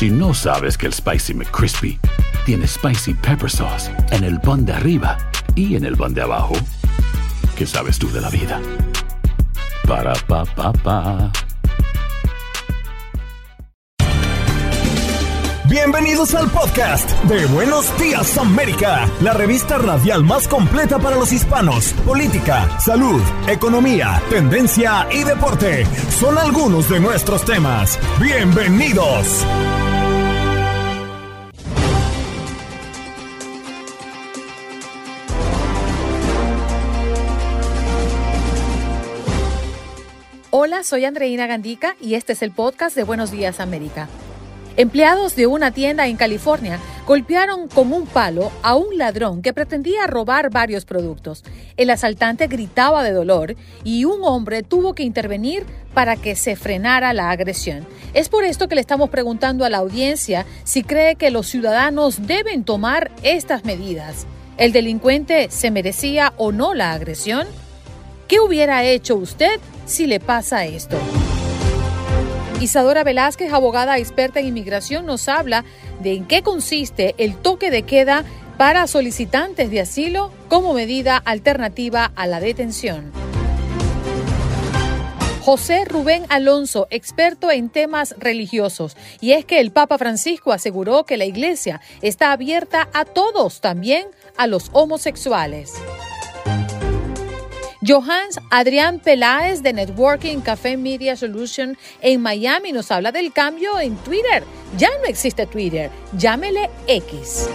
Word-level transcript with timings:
Si 0.00 0.08
no 0.08 0.32
sabes 0.32 0.78
que 0.78 0.86
el 0.86 0.94
Spicy 0.94 1.34
McCrispy 1.34 2.00
tiene 2.46 2.66
Spicy 2.66 3.12
Pepper 3.12 3.50
Sauce 3.50 3.90
en 4.12 4.24
el 4.24 4.40
pan 4.40 4.64
de 4.64 4.72
arriba 4.72 5.18
y 5.54 5.76
en 5.76 5.84
el 5.84 5.94
pan 5.94 6.14
de 6.14 6.22
abajo, 6.22 6.54
¿qué 7.54 7.66
sabes 7.66 7.98
tú 7.98 8.10
de 8.10 8.22
la 8.22 8.30
vida? 8.30 8.62
Para, 9.86 10.14
pa, 10.26 10.46
pa, 10.46 10.72
pa. 10.72 11.30
Bienvenidos 15.68 16.34
al 16.34 16.48
podcast 16.50 17.10
de 17.24 17.44
Buenos 17.48 17.86
Días 17.98 18.38
América, 18.38 19.06
la 19.20 19.34
revista 19.34 19.76
radial 19.76 20.24
más 20.24 20.48
completa 20.48 20.98
para 20.98 21.16
los 21.16 21.30
hispanos. 21.30 21.92
Política, 22.06 22.80
salud, 22.80 23.20
economía, 23.46 24.22
tendencia 24.30 25.06
y 25.12 25.24
deporte 25.24 25.84
son 26.18 26.38
algunos 26.38 26.88
de 26.88 27.00
nuestros 27.00 27.44
temas. 27.44 27.98
Bienvenidos. 28.18 29.44
Hola, 40.62 40.84
soy 40.84 41.06
Andreina 41.06 41.46
Gandica 41.46 41.96
y 42.02 42.16
este 42.16 42.34
es 42.34 42.42
el 42.42 42.50
podcast 42.50 42.94
de 42.94 43.02
Buenos 43.02 43.30
Días 43.30 43.60
América. 43.60 44.10
Empleados 44.76 45.34
de 45.34 45.46
una 45.46 45.70
tienda 45.70 46.06
en 46.06 46.18
California 46.18 46.78
golpearon 47.06 47.66
con 47.66 47.94
un 47.94 48.06
palo 48.06 48.52
a 48.62 48.74
un 48.74 48.98
ladrón 48.98 49.40
que 49.40 49.54
pretendía 49.54 50.06
robar 50.06 50.50
varios 50.50 50.84
productos. 50.84 51.44
El 51.78 51.88
asaltante 51.88 52.46
gritaba 52.46 53.02
de 53.02 53.12
dolor 53.12 53.56
y 53.84 54.04
un 54.04 54.22
hombre 54.22 54.62
tuvo 54.62 54.94
que 54.94 55.02
intervenir 55.02 55.64
para 55.94 56.16
que 56.16 56.36
se 56.36 56.56
frenara 56.56 57.14
la 57.14 57.30
agresión. 57.30 57.86
Es 58.12 58.28
por 58.28 58.44
esto 58.44 58.68
que 58.68 58.74
le 58.74 58.82
estamos 58.82 59.08
preguntando 59.08 59.64
a 59.64 59.70
la 59.70 59.78
audiencia 59.78 60.44
si 60.64 60.82
cree 60.82 61.14
que 61.14 61.30
los 61.30 61.46
ciudadanos 61.46 62.26
deben 62.26 62.64
tomar 62.64 63.10
estas 63.22 63.64
medidas. 63.64 64.26
¿El 64.58 64.72
delincuente 64.72 65.48
se 65.50 65.70
merecía 65.70 66.34
o 66.36 66.52
no 66.52 66.74
la 66.74 66.92
agresión? 66.92 67.46
¿Qué 68.28 68.40
hubiera 68.40 68.84
hecho 68.84 69.16
usted 69.16 69.58
si 69.90 70.06
le 70.06 70.20
pasa 70.20 70.64
esto? 70.64 70.96
Isadora 72.60 73.04
Velázquez, 73.04 73.52
abogada 73.52 73.98
experta 73.98 74.40
en 74.40 74.46
inmigración, 74.46 75.04
nos 75.06 75.28
habla 75.28 75.64
de 76.00 76.14
en 76.14 76.26
qué 76.26 76.42
consiste 76.42 77.14
el 77.18 77.36
toque 77.36 77.70
de 77.70 77.82
queda 77.82 78.24
para 78.56 78.86
solicitantes 78.86 79.70
de 79.70 79.80
asilo 79.80 80.30
como 80.48 80.74
medida 80.74 81.16
alternativa 81.16 82.12
a 82.14 82.26
la 82.26 82.40
detención. 82.40 83.10
José 85.40 85.86
Rubén 85.86 86.26
Alonso, 86.28 86.86
experto 86.90 87.50
en 87.50 87.70
temas 87.70 88.14
religiosos, 88.18 88.96
y 89.20 89.32
es 89.32 89.46
que 89.46 89.58
el 89.58 89.72
Papa 89.72 89.96
Francisco 89.96 90.52
aseguró 90.52 91.04
que 91.04 91.16
la 91.16 91.24
Iglesia 91.24 91.80
está 92.02 92.32
abierta 92.32 92.88
a 92.92 93.06
todos, 93.06 93.62
también 93.62 94.06
a 94.36 94.46
los 94.46 94.68
homosexuales. 94.72 95.72
Johans 97.90 98.38
Adrián 98.50 99.00
Peláez 99.00 99.64
de 99.64 99.72
Networking 99.72 100.42
Café 100.42 100.76
Media 100.76 101.16
Solution 101.16 101.76
en 102.02 102.20
Miami 102.20 102.70
nos 102.70 102.92
habla 102.92 103.10
del 103.10 103.32
cambio 103.32 103.80
en 103.80 103.96
Twitter. 103.96 104.44
Ya 104.78 104.90
no 105.02 105.06
existe 105.06 105.44
Twitter, 105.46 105.90
llámele 106.16 106.70
X. 106.86 107.48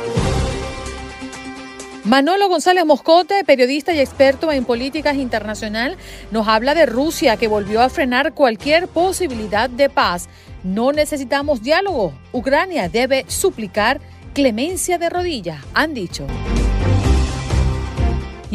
Manolo 2.04 2.50
González 2.50 2.86
Moscote, 2.86 3.46
periodista 3.46 3.94
y 3.94 4.02
experto 4.02 4.52
en 4.52 4.66
políticas 4.66 5.16
internacional, 5.16 5.96
nos 6.32 6.50
habla 6.50 6.76
de 6.76 6.86
Rusia 6.86 7.38
que 7.38 7.48
volvió 7.48 7.82
a 7.82 7.88
frenar 7.88 8.34
cualquier 8.34 8.90
posibilidad 8.90 9.70
de 9.70 9.90
paz. 9.90 10.28
No 10.66 10.92
necesitamos 10.92 11.64
diálogo. 11.64 12.14
Ucrania 12.34 12.90
debe 12.90 13.24
suplicar 13.30 14.02
clemencia 14.34 14.98
de 14.98 15.10
rodilla, 15.10 15.64
han 15.74 15.94
dicho. 15.94 16.28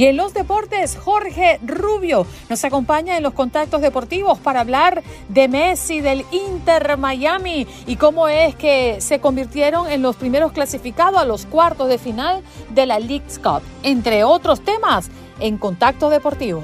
Y 0.01 0.06
en 0.06 0.17
los 0.17 0.33
deportes, 0.33 0.97
Jorge 0.97 1.61
Rubio 1.62 2.27
nos 2.49 2.65
acompaña 2.65 3.19
en 3.19 3.22
los 3.22 3.34
contactos 3.34 3.83
deportivos 3.83 4.38
para 4.38 4.61
hablar 4.61 5.03
de 5.28 5.47
Messi, 5.47 6.00
del 6.00 6.25
Inter 6.31 6.97
Miami 6.97 7.66
y 7.87 7.97
cómo 7.97 8.27
es 8.27 8.55
que 8.55 9.03
se 9.03 9.21
convirtieron 9.21 9.91
en 9.91 10.00
los 10.00 10.16
primeros 10.16 10.53
clasificados 10.53 11.21
a 11.21 11.27
los 11.27 11.44
cuartos 11.44 11.91
de 11.91 11.99
final 11.99 12.43
de 12.71 12.87
la 12.87 12.99
League's 12.99 13.39
Cup, 13.39 13.60
entre 13.83 14.25
otros 14.25 14.62
temas, 14.65 15.10
en 15.39 15.59
Contacto 15.59 16.09
Deportivo. 16.09 16.62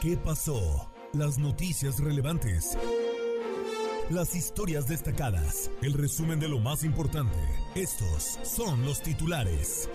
¿Qué 0.00 0.16
pasó? 0.16 0.90
Las 1.12 1.38
noticias 1.38 2.00
relevantes. 2.00 2.76
Las 4.10 4.34
historias 4.34 4.88
destacadas. 4.88 5.70
El 5.82 5.92
resumen 5.92 6.40
de 6.40 6.48
lo 6.48 6.58
más 6.58 6.82
importante. 6.82 7.38
Estos 7.76 8.40
son 8.42 8.84
los 8.84 9.00
titulares. 9.02 9.88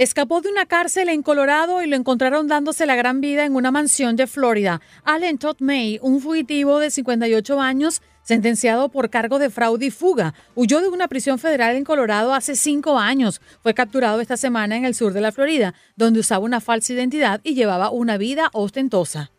Escapó 0.00 0.40
de 0.40 0.48
una 0.48 0.64
cárcel 0.64 1.10
en 1.10 1.22
Colorado 1.22 1.82
y 1.82 1.86
lo 1.86 1.94
encontraron 1.94 2.48
dándose 2.48 2.86
la 2.86 2.96
gran 2.96 3.20
vida 3.20 3.44
en 3.44 3.54
una 3.54 3.70
mansión 3.70 4.16
de 4.16 4.26
Florida. 4.26 4.80
Allen 5.04 5.36
Todd 5.36 5.56
May, 5.58 5.98
un 6.00 6.22
fugitivo 6.22 6.78
de 6.78 6.90
58 6.90 7.60
años, 7.60 8.00
sentenciado 8.22 8.88
por 8.88 9.10
cargo 9.10 9.38
de 9.38 9.50
fraude 9.50 9.84
y 9.84 9.90
fuga, 9.90 10.32
huyó 10.54 10.80
de 10.80 10.88
una 10.88 11.06
prisión 11.06 11.38
federal 11.38 11.76
en 11.76 11.84
Colorado 11.84 12.32
hace 12.32 12.56
cinco 12.56 12.98
años. 12.98 13.42
Fue 13.62 13.74
capturado 13.74 14.22
esta 14.22 14.38
semana 14.38 14.74
en 14.74 14.86
el 14.86 14.94
sur 14.94 15.12
de 15.12 15.20
la 15.20 15.32
Florida, 15.32 15.74
donde 15.96 16.20
usaba 16.20 16.46
una 16.46 16.62
falsa 16.62 16.94
identidad 16.94 17.42
y 17.44 17.52
llevaba 17.52 17.90
una 17.90 18.16
vida 18.16 18.48
ostentosa. 18.54 19.30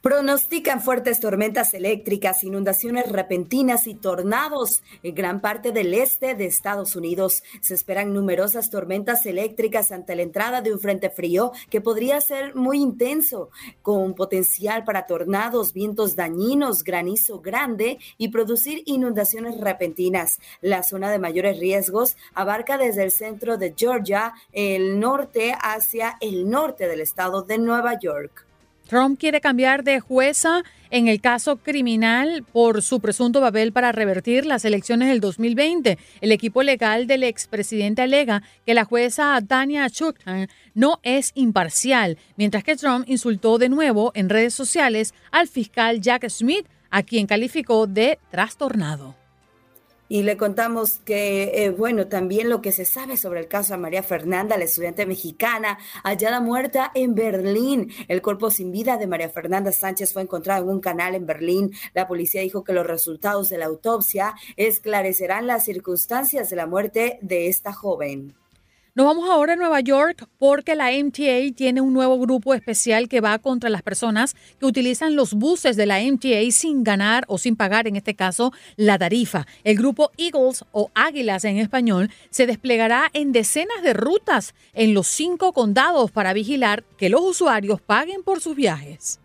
Pronostican 0.00 0.80
fuertes 0.80 1.20
tormentas 1.20 1.74
eléctricas, 1.74 2.44
inundaciones 2.44 3.10
repentinas 3.10 3.86
y 3.86 3.94
tornados 3.94 4.82
en 5.02 5.14
gran 5.14 5.40
parte 5.40 5.72
del 5.72 5.94
este 5.94 6.34
de 6.34 6.46
Estados 6.46 6.96
Unidos. 6.96 7.42
Se 7.60 7.74
esperan 7.74 8.12
numerosas 8.12 8.70
tormentas 8.70 9.26
eléctricas 9.26 9.92
ante 9.92 10.16
la 10.16 10.22
entrada 10.22 10.62
de 10.62 10.72
un 10.72 10.80
frente 10.80 11.10
frío 11.10 11.52
que 11.70 11.80
podría 11.80 12.20
ser 12.20 12.54
muy 12.54 12.78
intenso, 12.78 13.50
con 13.82 14.14
potencial 14.14 14.84
para 14.84 15.06
tornados, 15.06 15.72
vientos 15.72 16.16
dañinos, 16.16 16.84
granizo 16.84 17.40
grande 17.40 17.98
y 18.16 18.28
producir 18.28 18.82
inundaciones 18.86 19.60
repentinas. 19.60 20.38
La 20.60 20.82
zona 20.82 21.10
de 21.10 21.18
mayores 21.18 21.58
riesgos 21.58 22.16
abarca 22.34 22.78
desde 22.78 23.04
el 23.04 23.10
centro 23.10 23.58
de 23.58 23.74
Georgia, 23.76 24.32
el 24.52 25.00
norte, 25.00 25.54
hacia 25.60 26.16
el 26.20 26.48
norte 26.48 26.88
del 26.88 27.00
estado 27.00 27.42
de 27.42 27.58
Nueva 27.58 27.98
York. 27.98 28.47
Trump 28.88 29.20
quiere 29.20 29.42
cambiar 29.42 29.84
de 29.84 30.00
jueza 30.00 30.62
en 30.90 31.08
el 31.08 31.20
caso 31.20 31.58
criminal 31.58 32.42
por 32.50 32.80
su 32.80 33.00
presunto 33.00 33.42
papel 33.42 33.70
para 33.70 33.92
revertir 33.92 34.46
las 34.46 34.64
elecciones 34.64 35.08
del 35.08 35.20
2020. 35.20 35.98
El 36.22 36.32
equipo 36.32 36.62
legal 36.62 37.06
del 37.06 37.22
expresidente 37.24 38.00
alega 38.00 38.42
que 38.64 38.72
la 38.72 38.86
jueza 38.86 39.38
Tania 39.46 39.90
Chutkan 39.90 40.48
no 40.72 41.00
es 41.02 41.32
imparcial, 41.34 42.16
mientras 42.36 42.64
que 42.64 42.76
Trump 42.76 43.04
insultó 43.06 43.58
de 43.58 43.68
nuevo 43.68 44.10
en 44.14 44.30
redes 44.30 44.54
sociales 44.54 45.12
al 45.30 45.48
fiscal 45.48 46.00
Jack 46.00 46.26
Smith, 46.30 46.66
a 46.88 47.02
quien 47.02 47.26
calificó 47.26 47.86
de 47.86 48.18
trastornado. 48.30 49.17
Y 50.08 50.22
le 50.22 50.36
contamos 50.36 51.00
que, 51.04 51.64
eh, 51.64 51.70
bueno, 51.70 52.08
también 52.08 52.48
lo 52.48 52.62
que 52.62 52.72
se 52.72 52.84
sabe 52.84 53.16
sobre 53.16 53.40
el 53.40 53.48
caso 53.48 53.74
de 53.74 53.78
María 53.78 54.02
Fernanda, 54.02 54.56
la 54.56 54.64
estudiante 54.64 55.04
mexicana, 55.04 55.78
hallada 56.02 56.40
muerta 56.40 56.90
en 56.94 57.14
Berlín. 57.14 57.92
El 58.08 58.22
cuerpo 58.22 58.50
sin 58.50 58.72
vida 58.72 58.96
de 58.96 59.06
María 59.06 59.28
Fernanda 59.28 59.70
Sánchez 59.70 60.12
fue 60.12 60.22
encontrado 60.22 60.64
en 60.64 60.70
un 60.70 60.80
canal 60.80 61.14
en 61.14 61.26
Berlín. 61.26 61.72
La 61.92 62.08
policía 62.08 62.40
dijo 62.40 62.64
que 62.64 62.72
los 62.72 62.86
resultados 62.86 63.48
de 63.50 63.58
la 63.58 63.66
autopsia 63.66 64.34
esclarecerán 64.56 65.46
las 65.46 65.64
circunstancias 65.64 66.48
de 66.48 66.56
la 66.56 66.66
muerte 66.66 67.18
de 67.20 67.48
esta 67.48 67.72
joven. 67.72 68.34
Nos 68.98 69.06
vamos 69.06 69.30
ahora 69.30 69.52
a 69.52 69.56
Nueva 69.56 69.78
York 69.78 70.26
porque 70.38 70.74
la 70.74 70.90
MTA 70.90 71.54
tiene 71.54 71.80
un 71.80 71.92
nuevo 71.92 72.18
grupo 72.18 72.52
especial 72.52 73.08
que 73.08 73.20
va 73.20 73.38
contra 73.38 73.70
las 73.70 73.82
personas 73.82 74.34
que 74.58 74.66
utilizan 74.66 75.14
los 75.14 75.34
buses 75.34 75.76
de 75.76 75.86
la 75.86 76.00
MTA 76.00 76.50
sin 76.50 76.82
ganar 76.82 77.24
o 77.28 77.38
sin 77.38 77.54
pagar, 77.54 77.86
en 77.86 77.94
este 77.94 78.16
caso, 78.16 78.52
la 78.74 78.98
tarifa. 78.98 79.46
El 79.62 79.76
grupo 79.76 80.10
Eagles 80.16 80.64
o 80.72 80.90
Águilas 80.96 81.44
en 81.44 81.58
español 81.58 82.10
se 82.30 82.48
desplegará 82.48 83.08
en 83.12 83.30
decenas 83.30 83.84
de 83.84 83.92
rutas 83.92 84.56
en 84.72 84.94
los 84.94 85.06
cinco 85.06 85.52
condados 85.52 86.10
para 86.10 86.32
vigilar 86.32 86.82
que 86.96 87.08
los 87.08 87.20
usuarios 87.20 87.80
paguen 87.80 88.24
por 88.24 88.40
sus 88.40 88.56
viajes. 88.56 89.20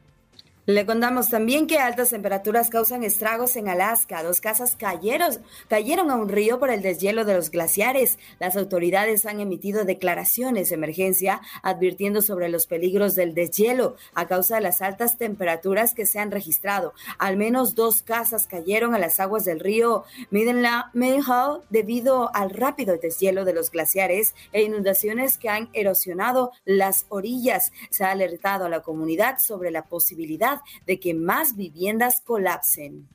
Le 0.65 0.85
contamos 0.85 1.27
también 1.27 1.67
que 1.67 1.77
altas 1.77 2.11
temperaturas 2.11 2.69
causan 2.69 3.03
estragos 3.03 3.57
en 3.57 3.67
Alaska. 3.67 4.23
Dos 4.23 4.39
casas 4.39 4.77
cayeron, 4.77 5.33
cayeron 5.67 6.09
a 6.09 6.15
un 6.15 6.29
río 6.29 6.57
por 6.57 6.69
el 6.69 6.81
deshielo 6.81 7.25
de 7.25 7.33
los 7.33 7.51
glaciares. 7.51 8.17
Las 8.39 8.55
autoridades 8.55 9.25
han 9.25 9.41
emitido 9.41 9.83
declaraciones 9.83 10.69
de 10.69 10.75
emergencia 10.75 11.41
advirtiendo 11.63 12.21
sobre 12.21 12.47
los 12.47 12.65
peligros 12.65 13.13
del 13.13 13.33
deshielo 13.33 13.97
a 14.13 14.25
causa 14.25 14.55
de 14.55 14.61
las 14.61 14.81
altas 14.81 15.17
temperaturas 15.17 15.93
que 15.93 16.05
se 16.05 16.19
han 16.19 16.31
registrado. 16.31 16.93
Al 17.17 17.35
menos 17.35 17.75
dos 17.75 18.01
casas 18.01 18.47
cayeron 18.47 18.95
a 18.95 18.99
las 18.99 19.19
aguas 19.19 19.43
del 19.43 19.59
río 19.59 20.05
Middenhall 20.31 21.61
debido 21.71 22.33
al 22.33 22.51
rápido 22.51 22.95
deshielo 22.95 23.43
de 23.43 23.53
los 23.53 23.69
glaciares 23.69 24.33
e 24.53 24.61
inundaciones 24.61 25.37
que 25.37 25.49
han 25.49 25.67
erosionado 25.73 26.53
las 26.63 27.05
orillas. 27.09 27.73
Se 27.89 28.05
ha 28.05 28.11
alertado 28.11 28.63
a 28.63 28.69
la 28.69 28.79
comunidad 28.79 29.39
sobre 29.39 29.69
la 29.69 29.83
posibilidad 29.83 30.52
de 30.85 30.99
que 30.99 31.13
más 31.13 31.55
viviendas 31.55 32.21
colapsen. 32.21 33.07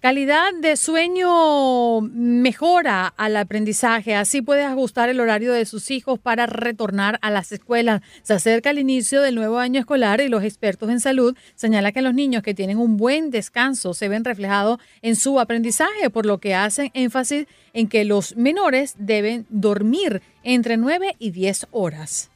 Calidad 0.00 0.54
de 0.54 0.76
sueño 0.76 2.00
mejora 2.00 3.08
al 3.08 3.36
aprendizaje, 3.36 4.14
así 4.14 4.42
puede 4.42 4.62
ajustar 4.62 5.08
el 5.08 5.18
horario 5.18 5.52
de 5.52 5.64
sus 5.64 5.90
hijos 5.90 6.20
para 6.20 6.46
retornar 6.46 7.18
a 7.20 7.32
las 7.32 7.50
escuelas. 7.50 8.00
Se 8.22 8.32
acerca 8.32 8.70
el 8.70 8.78
inicio 8.78 9.20
del 9.22 9.34
nuevo 9.34 9.58
año 9.58 9.80
escolar 9.80 10.20
y 10.20 10.28
los 10.28 10.44
expertos 10.44 10.88
en 10.90 11.00
salud 11.00 11.36
señalan 11.56 11.92
que 11.92 12.02
los 12.02 12.14
niños 12.14 12.44
que 12.44 12.54
tienen 12.54 12.78
un 12.78 12.96
buen 12.96 13.32
descanso 13.32 13.92
se 13.92 14.08
ven 14.08 14.24
reflejados 14.24 14.78
en 15.02 15.16
su 15.16 15.40
aprendizaje, 15.40 16.10
por 16.10 16.26
lo 16.26 16.38
que 16.38 16.54
hacen 16.54 16.92
énfasis 16.94 17.48
en 17.72 17.88
que 17.88 18.04
los 18.04 18.36
menores 18.36 18.94
deben 18.98 19.46
dormir 19.48 20.22
entre 20.44 20.76
9 20.76 21.16
y 21.18 21.32
10 21.32 21.66
horas. 21.72 22.30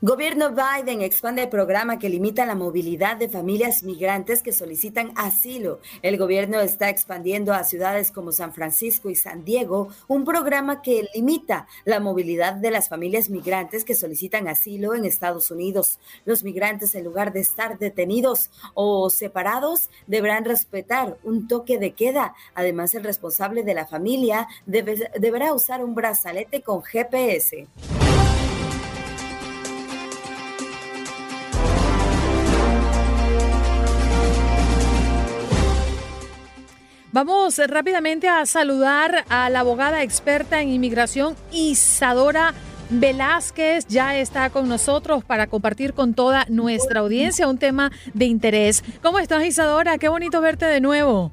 Gobierno 0.00 0.54
Biden 0.54 1.02
expande 1.02 1.42
el 1.42 1.48
programa 1.48 1.98
que 1.98 2.08
limita 2.08 2.46
la 2.46 2.54
movilidad 2.54 3.16
de 3.16 3.28
familias 3.28 3.82
migrantes 3.82 4.44
que 4.44 4.52
solicitan 4.52 5.10
asilo. 5.16 5.80
El 6.02 6.16
gobierno 6.16 6.60
está 6.60 6.88
expandiendo 6.88 7.52
a 7.52 7.64
ciudades 7.64 8.12
como 8.12 8.30
San 8.30 8.54
Francisco 8.54 9.10
y 9.10 9.16
San 9.16 9.44
Diego 9.44 9.88
un 10.06 10.24
programa 10.24 10.82
que 10.82 11.08
limita 11.16 11.66
la 11.84 11.98
movilidad 11.98 12.54
de 12.54 12.70
las 12.70 12.88
familias 12.88 13.28
migrantes 13.28 13.84
que 13.84 13.96
solicitan 13.96 14.46
asilo 14.46 14.94
en 14.94 15.04
Estados 15.04 15.50
Unidos. 15.50 15.98
Los 16.24 16.44
migrantes, 16.44 16.94
en 16.94 17.02
lugar 17.02 17.32
de 17.32 17.40
estar 17.40 17.76
detenidos 17.80 18.52
o 18.74 19.10
separados, 19.10 19.90
deberán 20.06 20.44
respetar 20.44 21.18
un 21.24 21.48
toque 21.48 21.76
de 21.80 21.94
queda. 21.94 22.36
Además, 22.54 22.94
el 22.94 23.02
responsable 23.02 23.64
de 23.64 23.74
la 23.74 23.84
familia 23.84 24.46
deberá 24.64 25.52
usar 25.52 25.84
un 25.84 25.96
brazalete 25.96 26.62
con 26.62 26.84
GPS. 26.84 27.66
Vamos 37.10 37.58
rápidamente 37.68 38.28
a 38.28 38.44
saludar 38.44 39.24
a 39.30 39.48
la 39.48 39.60
abogada 39.60 40.02
experta 40.02 40.60
en 40.60 40.68
inmigración 40.68 41.36
Isadora 41.50 42.52
Velázquez. 42.90 43.86
Ya 43.86 44.14
está 44.18 44.50
con 44.50 44.68
nosotros 44.68 45.24
para 45.24 45.46
compartir 45.46 45.94
con 45.94 46.12
toda 46.12 46.44
nuestra 46.50 47.00
audiencia 47.00 47.48
un 47.48 47.56
tema 47.56 47.90
de 48.12 48.26
interés. 48.26 48.84
¿Cómo 49.02 49.20
estás 49.20 49.42
Isadora? 49.46 49.96
Qué 49.96 50.08
bonito 50.08 50.42
verte 50.42 50.66
de 50.66 50.82
nuevo. 50.82 51.32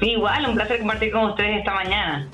igual, 0.00 0.48
un 0.48 0.56
placer 0.56 0.78
compartir 0.78 1.12
con 1.12 1.26
ustedes 1.26 1.58
esta 1.58 1.74
mañana. 1.74 2.28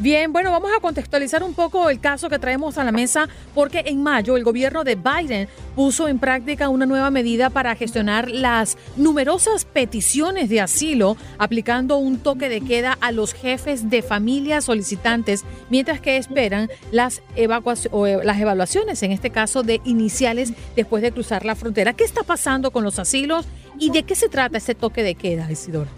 Bien, 0.00 0.32
bueno, 0.32 0.50
vamos 0.50 0.70
a 0.74 0.80
contextualizar 0.80 1.42
un 1.42 1.52
poco 1.52 1.90
el 1.90 2.00
caso 2.00 2.30
que 2.30 2.38
traemos 2.38 2.78
a 2.78 2.84
la 2.84 2.90
mesa 2.90 3.28
porque 3.54 3.82
en 3.84 4.02
mayo 4.02 4.38
el 4.38 4.44
gobierno 4.44 4.82
de 4.82 4.94
Biden 4.94 5.46
puso 5.76 6.08
en 6.08 6.18
práctica 6.18 6.70
una 6.70 6.86
nueva 6.86 7.10
medida 7.10 7.50
para 7.50 7.76
gestionar 7.76 8.30
las 8.30 8.78
numerosas 8.96 9.66
peticiones 9.66 10.48
de 10.48 10.62
asilo, 10.62 11.18
aplicando 11.36 11.98
un 11.98 12.18
toque 12.18 12.48
de 12.48 12.62
queda 12.62 12.96
a 13.02 13.12
los 13.12 13.34
jefes 13.34 13.90
de 13.90 14.00
familias 14.00 14.64
solicitantes 14.64 15.44
mientras 15.68 16.00
que 16.00 16.16
esperan 16.16 16.70
las, 16.92 17.20
o 17.90 18.06
eh, 18.06 18.20
las 18.24 18.40
evaluaciones, 18.40 19.02
en 19.02 19.12
este 19.12 19.28
caso 19.28 19.62
de 19.62 19.82
iniciales 19.84 20.54
después 20.76 21.02
de 21.02 21.12
cruzar 21.12 21.44
la 21.44 21.56
frontera. 21.56 21.92
¿Qué 21.92 22.04
está 22.04 22.22
pasando 22.22 22.70
con 22.70 22.84
los 22.84 22.98
asilos 22.98 23.44
y 23.78 23.90
de 23.90 24.04
qué 24.04 24.14
se 24.14 24.30
trata 24.30 24.56
ese 24.56 24.74
toque 24.74 25.02
de 25.02 25.14
queda, 25.14 25.52
Isidora? 25.52 25.90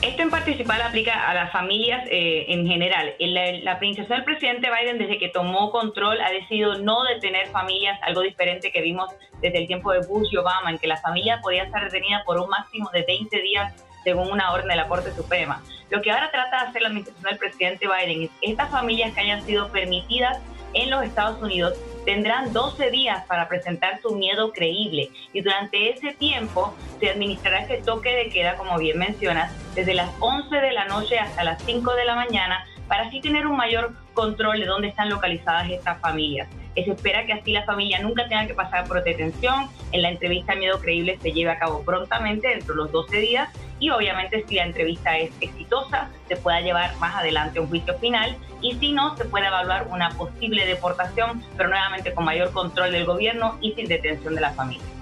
Esto 0.00 0.22
en 0.22 0.30
particular 0.30 0.80
aplica 0.80 1.28
a 1.28 1.34
las 1.34 1.50
familias 1.50 2.06
eh, 2.08 2.44
en 2.48 2.68
general. 2.68 3.14
La, 3.18 3.52
la 3.62 3.78
princesa 3.80 4.14
del 4.14 4.22
presidente 4.22 4.68
Biden, 4.70 4.96
desde 4.96 5.18
que 5.18 5.28
tomó 5.28 5.72
control, 5.72 6.20
ha 6.20 6.30
decidido 6.30 6.78
no 6.78 7.02
detener 7.02 7.48
familias, 7.48 7.98
algo 8.02 8.20
diferente 8.20 8.70
que 8.70 8.80
vimos 8.80 9.10
desde 9.42 9.58
el 9.58 9.66
tiempo 9.66 9.90
de 9.90 10.06
Bush 10.06 10.28
y 10.30 10.36
Obama, 10.36 10.70
en 10.70 10.78
que 10.78 10.86
la 10.86 10.98
familia 10.98 11.40
podía 11.42 11.64
estar 11.64 11.82
detenida 11.82 12.22
por 12.24 12.38
un 12.38 12.48
máximo 12.48 12.88
de 12.92 13.02
20 13.02 13.42
días 13.42 13.74
según 14.04 14.30
una 14.30 14.52
orden 14.52 14.68
de 14.68 14.76
la 14.76 14.86
Corte 14.86 15.10
Suprema. 15.12 15.62
Lo 15.90 16.00
que 16.00 16.12
ahora 16.12 16.30
trata 16.30 16.62
de 16.62 16.68
hacer 16.68 16.82
la 16.82 16.88
administración 16.88 17.24
del 17.24 17.38
presidente 17.38 17.88
Biden 17.88 18.22
es 18.22 18.30
estas 18.40 18.70
familias 18.70 19.12
que 19.14 19.20
hayan 19.20 19.42
sido 19.42 19.68
permitidas 19.72 20.38
en 20.74 20.90
los 20.90 21.04
Estados 21.04 21.40
Unidos 21.42 21.74
tendrán 22.04 22.52
12 22.52 22.90
días 22.90 23.24
para 23.26 23.48
presentar 23.48 24.00
su 24.00 24.14
miedo 24.14 24.52
creíble 24.52 25.10
y 25.32 25.42
durante 25.42 25.90
ese 25.90 26.14
tiempo 26.14 26.74
se 27.00 27.10
administrará 27.10 27.60
este 27.60 27.82
toque 27.82 28.10
de 28.14 28.30
queda, 28.30 28.56
como 28.56 28.78
bien 28.78 28.98
mencionas, 28.98 29.52
desde 29.74 29.94
las 29.94 30.10
11 30.20 30.56
de 30.56 30.72
la 30.72 30.86
noche 30.86 31.18
hasta 31.18 31.44
las 31.44 31.62
5 31.64 31.94
de 31.94 32.04
la 32.04 32.14
mañana 32.14 32.64
para 32.88 33.04
así 33.04 33.20
tener 33.20 33.46
un 33.46 33.56
mayor 33.56 33.92
control 34.14 34.60
de 34.60 34.66
dónde 34.66 34.88
están 34.88 35.10
localizadas 35.10 35.70
estas 35.70 36.00
familias. 36.00 36.48
Se 36.84 36.92
espera 36.92 37.26
que 37.26 37.32
así 37.32 37.52
la 37.52 37.64
familia 37.64 38.00
nunca 38.00 38.28
tenga 38.28 38.46
que 38.46 38.54
pasar 38.54 38.86
por 38.86 39.02
detención. 39.02 39.68
En 39.92 40.02
la 40.02 40.10
entrevista 40.10 40.54
Miedo 40.54 40.80
Creíble 40.80 41.18
se 41.20 41.32
lleve 41.32 41.50
a 41.50 41.58
cabo 41.58 41.82
prontamente 41.82 42.48
dentro 42.48 42.74
de 42.74 42.82
los 42.82 42.92
12 42.92 43.18
días 43.18 43.48
y 43.80 43.90
obviamente 43.90 44.44
si 44.48 44.56
la 44.56 44.64
entrevista 44.64 45.16
es 45.18 45.30
exitosa 45.40 46.10
se 46.26 46.36
pueda 46.36 46.60
llevar 46.60 46.96
más 46.96 47.14
adelante 47.16 47.60
un 47.60 47.68
juicio 47.68 47.96
final 47.98 48.36
y 48.60 48.74
si 48.74 48.92
no 48.92 49.16
se 49.16 49.24
puede 49.24 49.46
evaluar 49.46 49.86
una 49.88 50.10
posible 50.10 50.66
deportación 50.66 51.44
pero 51.56 51.68
nuevamente 51.68 52.12
con 52.12 52.24
mayor 52.24 52.52
control 52.52 52.92
del 52.92 53.04
gobierno 53.04 53.56
y 53.60 53.72
sin 53.72 53.86
detención 53.86 54.34
de 54.34 54.40
la 54.40 54.50
familia. 54.50 54.97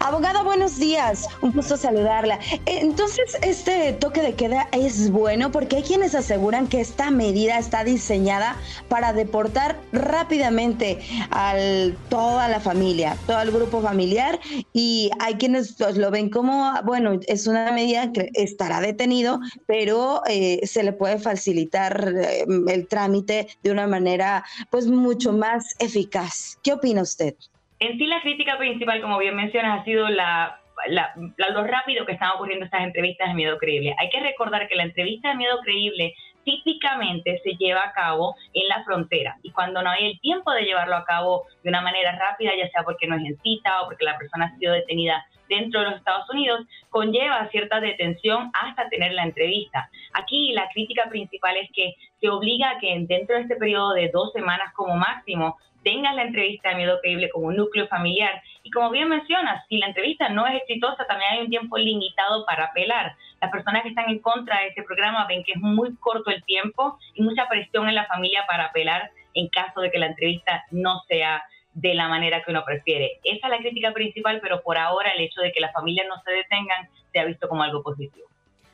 Abogada, 0.00 0.42
buenos 0.42 0.78
días. 0.78 1.26
Un 1.40 1.52
gusto 1.52 1.76
saludarla. 1.76 2.38
Entonces, 2.66 3.36
este 3.42 3.92
toque 3.94 4.22
de 4.22 4.34
queda 4.34 4.68
es 4.72 5.10
bueno 5.10 5.50
porque 5.50 5.76
hay 5.76 5.82
quienes 5.82 6.14
aseguran 6.14 6.66
que 6.66 6.80
esta 6.80 7.10
medida 7.10 7.58
está 7.58 7.84
diseñada 7.84 8.56
para 8.88 9.12
deportar 9.12 9.78
rápidamente 9.92 10.98
a 11.30 11.54
toda 12.08 12.48
la 12.48 12.60
familia, 12.60 13.16
todo 13.26 13.40
el 13.40 13.50
grupo 13.50 13.80
familiar 13.80 14.40
y 14.72 15.10
hay 15.20 15.34
quienes 15.34 15.72
pues, 15.72 15.96
lo 15.96 16.10
ven 16.10 16.30
como, 16.30 16.72
bueno, 16.84 17.18
es 17.26 17.46
una 17.46 17.72
medida 17.72 18.12
que 18.12 18.30
estará 18.34 18.80
detenido, 18.80 19.40
pero 19.66 20.22
eh, 20.26 20.60
se 20.66 20.82
le 20.82 20.92
puede 20.92 21.18
facilitar 21.18 22.12
eh, 22.16 22.44
el 22.68 22.86
trámite 22.86 23.48
de 23.62 23.70
una 23.70 23.86
manera 23.86 24.44
pues 24.70 24.86
mucho 24.86 25.32
más 25.32 25.74
eficaz. 25.78 26.58
¿Qué 26.62 26.72
opina 26.72 27.02
usted? 27.02 27.34
En 27.84 27.98
sí, 27.98 28.06
la 28.06 28.22
crítica 28.22 28.56
principal, 28.56 29.02
como 29.02 29.18
bien 29.18 29.36
mencionas, 29.36 29.80
ha 29.80 29.84
sido 29.84 30.08
la, 30.08 30.58
lo 30.88 31.64
rápido 31.64 32.06
que 32.06 32.12
están 32.12 32.30
ocurriendo 32.34 32.64
estas 32.64 32.82
entrevistas 32.82 33.28
de 33.28 33.34
miedo 33.34 33.58
creíble. 33.58 33.94
Hay 33.98 34.08
que 34.08 34.20
recordar 34.20 34.66
que 34.68 34.74
la 34.74 34.84
entrevista 34.84 35.28
de 35.28 35.34
miedo 35.34 35.58
creíble 35.62 36.14
típicamente 36.44 37.42
se 37.44 37.56
lleva 37.56 37.82
a 37.84 37.92
cabo 37.92 38.36
en 38.54 38.68
la 38.68 38.82
frontera 38.84 39.36
y 39.42 39.50
cuando 39.50 39.82
no 39.82 39.90
hay 39.90 40.06
el 40.06 40.20
tiempo 40.20 40.50
de 40.52 40.62
llevarlo 40.62 40.96
a 40.96 41.04
cabo 41.04 41.44
de 41.62 41.68
una 41.68 41.82
manera 41.82 42.18
rápida, 42.18 42.52
ya 42.56 42.70
sea 42.70 42.84
porque 42.84 43.06
no 43.06 43.16
es 43.16 43.24
en 43.24 43.38
cita 43.42 43.82
o 43.82 43.86
porque 43.86 44.04
la 44.06 44.16
persona 44.16 44.46
ha 44.46 44.58
sido 44.58 44.72
detenida 44.72 45.22
dentro 45.50 45.80
de 45.80 45.86
los 45.86 45.96
Estados 45.96 46.28
Unidos, 46.30 46.60
conlleva 46.88 47.48
cierta 47.50 47.80
detención 47.80 48.50
hasta 48.54 48.88
tener 48.88 49.12
la 49.12 49.24
entrevista. 49.24 49.90
Aquí 50.14 50.52
la 50.52 50.68
crítica 50.72 51.10
principal 51.10 51.54
es 51.58 51.70
que 51.74 51.94
se 52.18 52.30
obliga 52.30 52.70
a 52.70 52.78
que 52.78 52.96
dentro 53.06 53.36
de 53.36 53.42
este 53.42 53.56
periodo 53.56 53.92
de 53.92 54.08
dos 54.08 54.32
semanas 54.32 54.72
como 54.74 54.96
máximo 54.96 55.58
tengas 55.84 56.16
la 56.16 56.22
entrevista 56.22 56.70
de 56.70 56.76
miedo 56.76 56.98
creíble 57.00 57.30
como 57.30 57.46
un 57.46 57.56
núcleo 57.56 57.86
familiar. 57.86 58.42
Y 58.62 58.70
como 58.70 58.90
bien 58.90 59.08
mencionas, 59.08 59.64
si 59.68 59.76
la 59.76 59.86
entrevista 59.86 60.28
no 60.30 60.46
es 60.46 60.56
exitosa, 60.56 61.06
también 61.06 61.32
hay 61.32 61.40
un 61.42 61.50
tiempo 61.50 61.78
limitado 61.78 62.44
para 62.46 62.64
apelar. 62.64 63.14
Las 63.40 63.50
personas 63.50 63.82
que 63.82 63.90
están 63.90 64.08
en 64.08 64.18
contra 64.18 64.60
de 64.60 64.68
este 64.68 64.82
programa 64.82 65.26
ven 65.28 65.44
que 65.44 65.52
es 65.52 65.60
muy 65.60 65.94
corto 65.96 66.30
el 66.30 66.42
tiempo 66.44 66.98
y 67.14 67.22
mucha 67.22 67.46
presión 67.48 67.88
en 67.88 67.94
la 67.94 68.06
familia 68.06 68.44
para 68.48 68.66
apelar 68.66 69.10
en 69.34 69.48
caso 69.48 69.80
de 69.80 69.90
que 69.90 69.98
la 69.98 70.06
entrevista 70.06 70.64
no 70.70 71.02
sea 71.06 71.44
de 71.74 71.94
la 71.94 72.08
manera 72.08 72.42
que 72.42 72.50
uno 72.50 72.64
prefiere. 72.64 73.18
Esa 73.24 73.46
es 73.46 73.50
la 73.50 73.58
crítica 73.58 73.92
principal, 73.92 74.40
pero 74.40 74.62
por 74.62 74.78
ahora 74.78 75.10
el 75.10 75.20
hecho 75.20 75.40
de 75.40 75.52
que 75.52 75.60
las 75.60 75.72
familias 75.72 76.06
no 76.08 76.20
se 76.22 76.30
detengan 76.30 76.88
se 77.12 77.18
ha 77.18 77.24
visto 77.24 77.48
como 77.48 77.62
algo 77.62 77.82
positivo. 77.82 78.26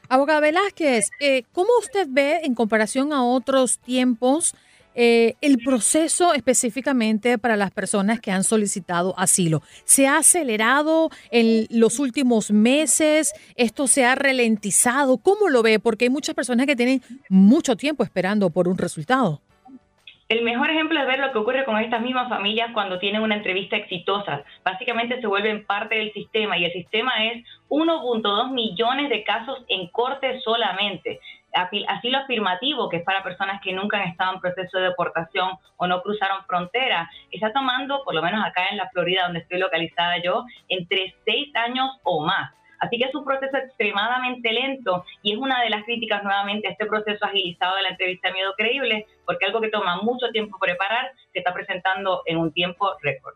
Abogada 0.09 0.41
Velázquez, 0.41 1.11
eh, 1.21 1.45
¿cómo 1.53 1.69
usted 1.79 2.07
ve 2.09 2.41
en 2.43 2.55
comparación 2.55 3.13
a 3.13 3.25
otros 3.25 3.79
tiempos 3.79 4.55
eh, 4.95 5.35
el 5.41 5.59
proceso 5.59 6.35
específicamente 6.35 7.39
para 7.39 7.57
las 7.57 7.71
personas 7.71 8.21
que 8.21 8.33
han 8.33 8.45
solicitado 8.45 9.15
asilo. 9.19 9.63
¿Se 9.85 10.07
ha 10.07 10.19
acelerado 10.19 11.11
en 11.31 11.67
los 11.71 11.99
últimos 11.99 12.51
meses? 12.51 13.33
¿Esto 13.57 13.87
se 13.87 14.05
ha 14.05 14.15
ralentizado? 14.15 15.19
¿Cómo 15.19 15.49
lo 15.49 15.63
ve? 15.63 15.79
Porque 15.79 16.07
hay 16.07 16.11
muchas 16.11 16.35
personas 16.35 16.67
que 16.67 16.77
tienen 16.77 17.03
mucho 17.29 17.77
tiempo 17.77 18.03
esperando 18.03 18.51
por 18.51 18.69
un 18.69 18.79
resultado. 18.79 19.41
El 20.29 20.45
mejor 20.45 20.71
ejemplo 20.71 21.01
es 21.01 21.09
ver 21.09 21.19
lo 21.19 21.33
que 21.33 21.39
ocurre 21.39 21.65
con 21.65 21.77
estas 21.79 22.03
mismas 22.03 22.29
familias 22.29 22.71
cuando 22.73 23.01
tienen 23.01 23.21
una 23.21 23.35
entrevista 23.35 23.77
exitosa. 23.77 24.45
Básicamente 24.65 25.21
se 25.21 25.27
vuelven 25.27 25.67
parte 25.67 25.97
del 25.97 26.13
sistema 26.13 26.57
y 26.57 26.67
el 26.67 26.73
sistema 26.73 27.11
es 27.27 27.45
1.2 27.69 28.53
millones 28.53 29.09
de 29.11 29.25
casos 29.25 29.65
en 29.67 29.89
corte 29.89 30.41
solamente 30.43 31.19
asilo 31.53 32.19
afirmativo, 32.19 32.89
que 32.89 32.99
es 32.99 33.05
para 33.05 33.23
personas 33.23 33.61
que 33.63 33.73
nunca 33.73 33.99
han 33.99 34.09
estado 34.09 34.35
en 34.35 34.41
proceso 34.41 34.79
de 34.79 34.89
deportación 34.89 35.51
o 35.77 35.87
no 35.87 36.03
cruzaron 36.03 36.45
frontera, 36.47 37.11
está 37.31 37.53
tomando, 37.53 38.03
por 38.05 38.15
lo 38.15 38.23
menos 38.23 38.45
acá 38.45 38.67
en 38.71 38.77
la 38.77 38.89
Florida, 38.91 39.25
donde 39.25 39.41
estoy 39.41 39.59
localizada 39.59 40.19
yo, 40.23 40.45
entre 40.69 41.15
seis 41.25 41.55
años 41.57 41.91
o 42.03 42.25
más. 42.25 42.53
Así 42.81 42.97
que 42.99 43.05
es 43.05 43.15
un 43.15 43.25
proceso 43.25 43.57
extremadamente 43.57 44.53
lento 44.53 45.05
y 45.23 45.33
es 45.33 45.39
una 45.39 45.61
de 45.63 45.69
las 45.69 45.85
críticas 45.85 46.23
nuevamente 46.25 46.67
a 46.67 46.71
este 46.71 46.87
proceso 46.87 47.27
agilizado 47.27 47.77
de 47.77 47.83
la 47.83 47.91
entrevista 47.91 48.29
de 48.29 48.35
miedo 48.35 48.55
creíble, 48.57 49.07
porque 49.27 49.45
algo 49.45 49.61
que 49.61 49.69
toma 49.69 50.01
mucho 50.03 50.31
tiempo 50.31 50.59
preparar 50.59 51.13
se 51.33 51.41
está 51.41 51.53
presentando 51.53 52.23
en 52.25 52.39
un 52.39 52.53
tiempo 52.53 52.97
récord. 53.03 53.35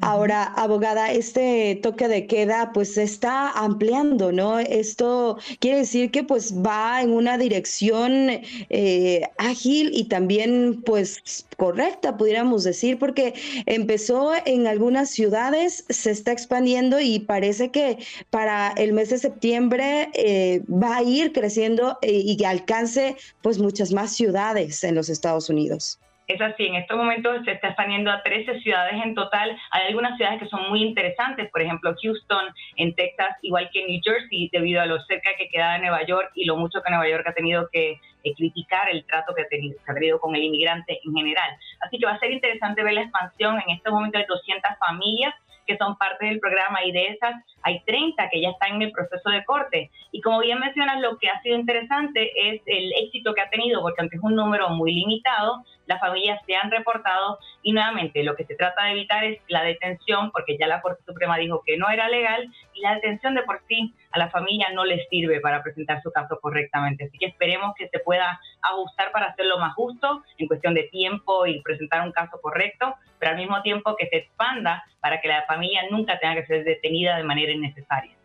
Ahora, 0.00 0.44
abogada, 0.44 1.12
este 1.12 1.78
toque 1.82 2.08
de 2.08 2.26
queda 2.26 2.72
pues 2.72 2.94
se 2.94 3.02
está 3.02 3.50
ampliando, 3.50 4.32
¿no? 4.32 4.58
Esto 4.58 5.38
quiere 5.60 5.78
decir 5.78 6.10
que 6.10 6.24
pues 6.24 6.54
va 6.54 7.02
en 7.02 7.12
una 7.12 7.38
dirección 7.38 8.40
eh, 8.70 9.22
ágil 9.38 9.90
y 9.94 10.04
también 10.04 10.82
pues 10.84 11.46
correcta, 11.56 12.16
pudiéramos 12.16 12.64
decir, 12.64 12.98
porque 12.98 13.34
empezó 13.66 14.32
en 14.44 14.66
algunas 14.66 15.10
ciudades, 15.10 15.84
se 15.88 16.10
está 16.10 16.32
expandiendo 16.32 16.98
y 17.00 17.20
parece 17.20 17.70
que 17.70 17.98
para 18.30 18.72
el 18.76 18.92
mes 18.92 19.10
de 19.10 19.18
septiembre 19.18 20.10
eh, 20.14 20.62
va 20.68 20.96
a 20.96 21.02
ir 21.02 21.32
creciendo 21.32 21.98
eh, 22.02 22.22
y 22.24 22.36
que 22.36 22.46
alcance 22.46 23.16
pues 23.42 23.58
muchas 23.58 23.92
más 23.92 24.12
ciudades 24.12 24.82
en 24.84 24.94
los 24.94 25.08
Estados 25.08 25.48
Unidos. 25.50 25.98
Es 26.32 26.40
así, 26.40 26.64
en 26.64 26.76
estos 26.76 26.96
momentos 26.96 27.44
se 27.44 27.52
está 27.52 27.68
expandiendo 27.68 28.10
a 28.10 28.22
13 28.22 28.60
ciudades 28.60 28.94
en 29.04 29.14
total. 29.14 29.54
Hay 29.70 29.88
algunas 29.88 30.16
ciudades 30.16 30.40
que 30.40 30.48
son 30.48 30.66
muy 30.70 30.82
interesantes, 30.82 31.50
por 31.50 31.60
ejemplo 31.60 31.94
Houston, 32.02 32.46
en 32.76 32.94
Texas, 32.94 33.36
igual 33.42 33.68
que 33.70 33.84
New 33.86 34.00
Jersey, 34.02 34.48
debido 34.50 34.80
a 34.80 34.86
lo 34.86 34.98
cerca 35.00 35.28
que 35.36 35.50
queda 35.50 35.74
de 35.74 35.80
Nueva 35.80 36.06
York 36.06 36.30
y 36.34 36.46
lo 36.46 36.56
mucho 36.56 36.80
que 36.80 36.90
Nueva 36.90 37.06
York 37.06 37.26
ha 37.26 37.34
tenido 37.34 37.68
que 37.70 38.00
eh, 38.24 38.34
criticar 38.34 38.88
el 38.88 39.04
trato 39.04 39.34
que 39.34 39.42
ha, 39.42 39.48
tenido, 39.48 39.76
que 39.84 39.90
ha 39.90 39.94
tenido 39.94 40.18
con 40.20 40.34
el 40.34 40.42
inmigrante 40.42 41.00
en 41.04 41.14
general. 41.14 41.50
Así 41.80 41.98
que 41.98 42.06
va 42.06 42.12
a 42.12 42.18
ser 42.18 42.30
interesante 42.30 42.82
ver 42.82 42.94
la 42.94 43.02
expansión. 43.02 43.60
En 43.66 43.76
estos 43.76 43.92
momentos 43.92 44.22
hay 44.22 44.26
200 44.26 44.70
familias 44.78 45.34
que 45.66 45.76
son 45.76 45.96
parte 45.96 46.26
del 46.26 46.40
programa 46.40 46.84
y 46.84 46.92
de 46.92 47.08
esas 47.08 47.34
hay 47.62 47.80
30 47.84 48.28
que 48.30 48.40
ya 48.40 48.50
están 48.50 48.76
en 48.76 48.82
el 48.82 48.92
proceso 48.92 49.30
de 49.30 49.44
corte. 49.44 49.90
Y 50.10 50.20
como 50.20 50.40
bien 50.40 50.58
mencionas, 50.58 51.00
lo 51.00 51.18
que 51.18 51.28
ha 51.28 51.40
sido 51.42 51.56
interesante 51.56 52.30
es 52.36 52.62
el 52.66 52.92
éxito 53.04 53.34
que 53.34 53.40
ha 53.40 53.50
tenido, 53.50 53.80
porque 53.80 54.00
aunque 54.00 54.16
es 54.16 54.22
un 54.22 54.34
número 54.34 54.68
muy 54.70 54.92
limitado, 54.92 55.64
las 55.92 56.00
familias 56.00 56.40
se 56.46 56.56
han 56.56 56.70
reportado 56.70 57.38
y 57.62 57.72
nuevamente 57.72 58.22
lo 58.22 58.34
que 58.34 58.44
se 58.44 58.54
trata 58.54 58.84
de 58.84 58.92
evitar 58.92 59.24
es 59.24 59.40
la 59.48 59.62
detención, 59.62 60.30
porque 60.30 60.56
ya 60.58 60.66
la 60.66 60.80
Corte 60.80 61.02
Suprema 61.06 61.36
dijo 61.36 61.62
que 61.64 61.76
no 61.76 61.88
era 61.90 62.08
legal 62.08 62.50
y 62.74 62.80
la 62.80 62.94
detención 62.94 63.34
de 63.34 63.42
por 63.42 63.60
sí 63.68 63.94
a 64.10 64.18
la 64.18 64.30
familia 64.30 64.68
no 64.72 64.84
les 64.84 65.08
sirve 65.08 65.40
para 65.40 65.62
presentar 65.62 66.02
su 66.02 66.10
caso 66.10 66.38
correctamente. 66.40 67.04
Así 67.04 67.18
que 67.18 67.26
esperemos 67.26 67.74
que 67.76 67.88
se 67.88 67.98
pueda 67.98 68.40
ajustar 68.62 69.12
para 69.12 69.26
hacerlo 69.26 69.58
más 69.58 69.74
justo 69.74 70.22
en 70.38 70.48
cuestión 70.48 70.74
de 70.74 70.84
tiempo 70.84 71.46
y 71.46 71.60
presentar 71.62 72.02
un 72.06 72.12
caso 72.12 72.40
correcto, 72.40 72.94
pero 73.18 73.32
al 73.32 73.38
mismo 73.38 73.60
tiempo 73.62 73.96
que 73.96 74.08
se 74.08 74.16
expanda 74.16 74.84
para 75.00 75.20
que 75.20 75.28
la 75.28 75.44
familia 75.46 75.82
nunca 75.90 76.18
tenga 76.18 76.36
que 76.36 76.46
ser 76.46 76.64
detenida 76.64 77.16
de 77.16 77.24
manera 77.24 77.52
innecesaria. 77.52 78.21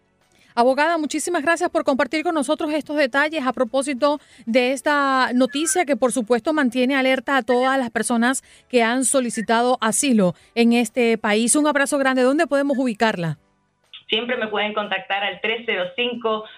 Abogada, 0.60 0.98
muchísimas 0.98 1.44
gracias 1.44 1.70
por 1.70 1.84
compartir 1.84 2.24
con 2.24 2.34
nosotros 2.34 2.74
estos 2.74 2.98
detalles 2.98 3.46
a 3.46 3.54
propósito 3.54 4.20
de 4.48 4.72
esta 4.72 5.30
noticia 5.36 5.86
que 5.86 5.96
por 5.96 6.12
supuesto 6.12 6.52
mantiene 6.52 6.96
alerta 6.96 7.38
a 7.38 7.44
todas 7.44 7.78
las 7.78 7.92
personas 7.92 8.42
que 8.68 8.82
han 8.82 9.06
solicitado 9.06 9.78
asilo 9.82 10.34
en 10.56 10.74
este 10.74 11.20
país. 11.20 11.56
Un 11.56 11.68
abrazo 11.68 12.00
grande. 12.00 12.24
¿Dónde 12.24 12.48
podemos 12.48 12.76
ubicarla? 12.76 13.38
Siempre 14.10 14.36
me 14.36 14.48
pueden 14.48 14.74
contactar 14.74 15.24
al 15.24 15.40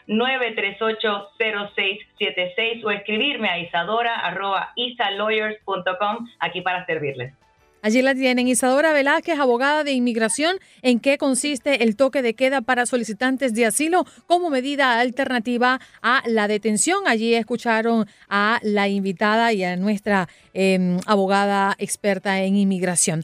305-938-0676 0.07 2.85
o 2.85 2.91
escribirme 2.91 3.49
a 3.49 3.59
isadora.isalawyers.com 3.59 6.29
aquí 6.39 6.61
para 6.61 6.85
servirles. 6.85 7.33
Allí 7.81 8.01
la 8.01 8.13
tienen 8.13 8.47
Isadora 8.47 8.91
Velázquez, 8.91 9.39
abogada 9.39 9.83
de 9.83 9.91
inmigración. 9.91 10.57
¿En 10.81 10.99
qué 10.99 11.17
consiste 11.17 11.83
el 11.83 11.95
toque 11.95 12.21
de 12.21 12.33
queda 12.33 12.61
para 12.61 12.85
solicitantes 12.85 13.53
de 13.53 13.65
asilo 13.65 14.05
como 14.27 14.49
medida 14.49 14.99
alternativa 14.99 15.79
a 16.01 16.21
la 16.25 16.47
detención? 16.47 16.99
Allí 17.07 17.33
escucharon 17.35 18.07
a 18.27 18.59
la 18.63 18.87
invitada 18.87 19.53
y 19.53 19.63
a 19.63 19.77
nuestra 19.77 20.27
em, 20.53 20.99
abogada 21.05 21.75
experta 21.79 22.41
en 22.41 22.55
inmigración. 22.55 23.23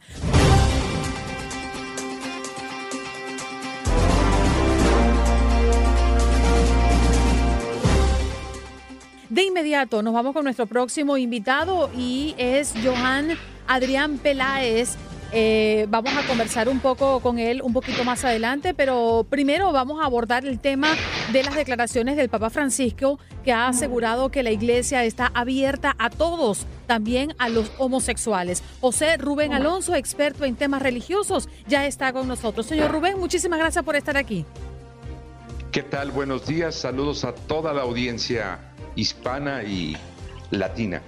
De 9.35 9.43
inmediato 9.43 10.01
nos 10.01 10.13
vamos 10.13 10.31
con 10.31 10.45
nuestro 10.45 10.65
próximo 10.65 11.17
invitado 11.17 11.89
y 11.93 12.35
es 12.37 12.73
Johan 12.81 13.31
Adrián 13.67 14.17
Peláez. 14.17 14.95
Eh, 15.33 15.87
vamos 15.89 16.13
a 16.15 16.25
conversar 16.25 16.69
un 16.69 16.79
poco 16.79 17.19
con 17.19 17.37
él 17.37 17.61
un 17.61 17.73
poquito 17.73 18.05
más 18.05 18.23
adelante, 18.23 18.73
pero 18.73 19.25
primero 19.29 19.73
vamos 19.73 20.01
a 20.01 20.05
abordar 20.05 20.45
el 20.45 20.57
tema 20.61 20.87
de 21.33 21.43
las 21.43 21.53
declaraciones 21.53 22.15
del 22.15 22.29
Papa 22.29 22.49
Francisco, 22.49 23.19
que 23.43 23.51
ha 23.51 23.67
asegurado 23.67 24.29
que 24.29 24.41
la 24.41 24.51
iglesia 24.51 25.03
está 25.03 25.33
abierta 25.33 25.97
a 25.99 26.09
todos, 26.09 26.65
también 26.87 27.35
a 27.37 27.49
los 27.49 27.73
homosexuales. 27.77 28.63
José 28.79 29.17
Rubén 29.17 29.51
Alonso, 29.51 29.95
experto 29.95 30.45
en 30.45 30.55
temas 30.55 30.81
religiosos, 30.81 31.49
ya 31.67 31.85
está 31.85 32.13
con 32.13 32.29
nosotros. 32.29 32.67
Señor 32.67 32.89
Rubén, 32.89 33.19
muchísimas 33.19 33.59
gracias 33.59 33.83
por 33.83 33.97
estar 33.97 34.15
aquí. 34.15 34.45
¿Qué 35.73 35.83
tal? 35.83 36.11
Buenos 36.11 36.47
días, 36.47 36.73
saludos 36.73 37.25
a 37.25 37.35
toda 37.35 37.73
la 37.73 37.81
audiencia 37.81 38.74
hispana 38.95 39.63
y 39.63 39.97
latina. 40.51 41.01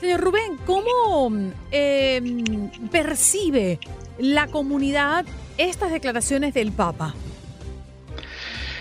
Señor 0.00 0.20
Rubén, 0.20 0.56
¿cómo 0.64 1.30
em, 1.70 2.70
percibe 2.90 3.78
la 4.18 4.46
comunidad 4.46 5.26
estas 5.58 5.92
declaraciones 5.92 6.54
del 6.54 6.72
Papa? 6.72 7.14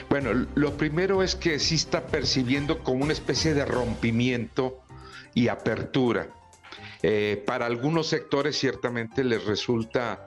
Bueno, 0.09 0.47
lo 0.55 0.77
primero 0.77 1.21
es 1.21 1.35
que 1.35 1.59
sí 1.59 1.75
está 1.75 2.07
percibiendo 2.07 2.83
como 2.83 3.03
una 3.03 3.13
especie 3.13 3.53
de 3.53 3.65
rompimiento 3.65 4.79
y 5.33 5.49
apertura. 5.49 6.29
Eh, 7.03 7.43
para 7.45 7.65
algunos 7.65 8.07
sectores 8.07 8.57
ciertamente 8.57 9.23
les 9.23 9.45
resulta 9.45 10.25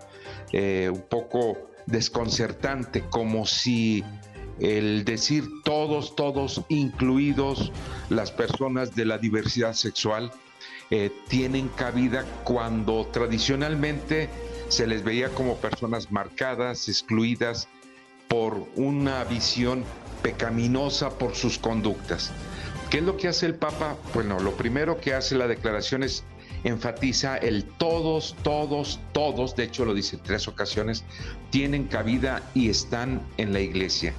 eh, 0.53 0.89
un 0.93 1.03
poco 1.09 1.71
desconcertante, 1.87 3.05
como 3.11 3.45
si 3.45 4.05
el 4.63 5.05
decir 5.05 5.45
todos, 5.65 6.15
todos, 6.15 6.63
incluidos 6.69 7.73
las 8.11 8.31
personas 8.31 8.95
de 8.95 9.05
la 9.05 9.19
diversidad 9.19 9.75
sexual, 9.75 10.31
eh, 10.91 11.11
tienen 11.29 11.69
cabida 11.69 12.25
cuando 12.45 13.09
tradicionalmente 13.13 14.29
se 14.69 14.87
les 14.87 15.03
veía 15.03 15.31
como 15.31 15.57
personas 15.57 16.13
marcadas, 16.13 16.89
excluidas 16.89 17.67
por 18.29 18.69
una 18.77 19.25
visión 19.25 19.83
pecaminosa 20.23 21.11
por 21.19 21.35
sus 21.35 21.59
conductas. 21.59 22.31
¿Qué 22.89 22.99
es 22.99 23.05
lo 23.05 23.17
que 23.17 23.27
hace 23.27 23.47
el 23.47 23.57
Papa? 23.57 23.97
Bueno, 24.15 24.39
lo 24.39 24.53
primero 24.53 25.01
que 25.01 25.13
hace 25.13 25.35
la 25.35 25.49
declaración 25.49 26.05
es 26.05 26.23
enfatiza 26.63 27.37
el 27.37 27.65
todos, 27.65 28.37
todos, 28.45 29.01
todos, 29.13 29.57
de 29.57 29.65
hecho 29.65 29.85
lo 29.85 29.93
dice 29.93 30.15
en 30.15 30.23
tres 30.23 30.47
ocasiones, 30.47 31.03
tienen 31.51 31.89
cabida 31.89 32.49
y 32.55 32.69
están 32.71 33.27
en 33.39 33.53
la 33.53 33.59
iglesia 33.59 34.15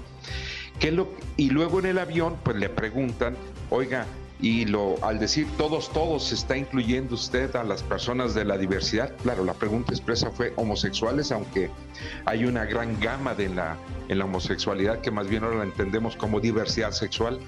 y 1.38 1.50
luego 1.50 1.80
en 1.80 1.86
el 1.86 1.98
avión, 1.98 2.36
pues 2.44 2.58
le 2.58 2.68
preguntan, 2.68 3.36
oiga, 3.70 4.06
y 4.44 4.66
lo, 4.66 5.02
al 5.02 5.20
decir 5.20 5.48
todos, 5.58 5.94
todos, 5.94 6.34
¿está 6.34 6.58
incluyendo 6.58 7.16
usted 7.16 7.56
a 7.56 7.64
las 7.64 7.82
personas 7.82 8.34
de 8.34 8.44
la 8.44 8.58
diversidad? 8.58 9.16
Claro, 9.24 9.46
la 9.46 9.54
pregunta 9.54 9.94
expresa 9.94 10.32
fue 10.32 10.52
homosexuales, 10.58 11.32
aunque 11.32 11.70
hay 12.26 12.44
una 12.44 12.66
gran 12.66 13.00
gama 13.00 13.34
de 13.36 13.48
la, 13.48 13.78
en 14.10 14.20
la 14.20 14.26
homosexualidad 14.26 15.00
que 15.00 15.12
más 15.12 15.30
bien 15.30 15.46
ahora 15.46 15.60
la 15.60 15.64
entendemos 15.64 16.18
como 16.18 16.42
diversidad 16.42 16.92
sexual. 16.92 17.40